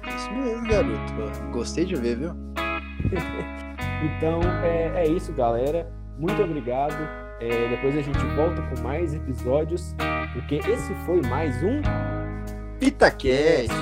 Isso 0.09 0.33
mesmo, 0.33 0.67
garoto. 0.67 1.43
Gostei 1.53 1.85
de 1.85 1.97
ver, 1.97 2.17
viu? 2.17 2.31
então 4.05 4.41
é, 4.63 5.05
é, 5.05 5.09
isso, 5.09 5.33
galera. 5.33 5.91
Muito 6.19 6.43
obrigado. 6.43 6.97
É, 7.41 7.69
depois 7.69 7.97
a 7.97 8.03
gente 8.03 8.19
volta 8.37 8.61
com 8.63 8.83
mais 8.83 9.15
episódios, 9.15 9.95
porque 10.35 10.57
esse 10.57 10.95
foi 11.07 11.23
mais 11.23 11.63
um 11.63 11.81
Pitacast. 12.79 13.73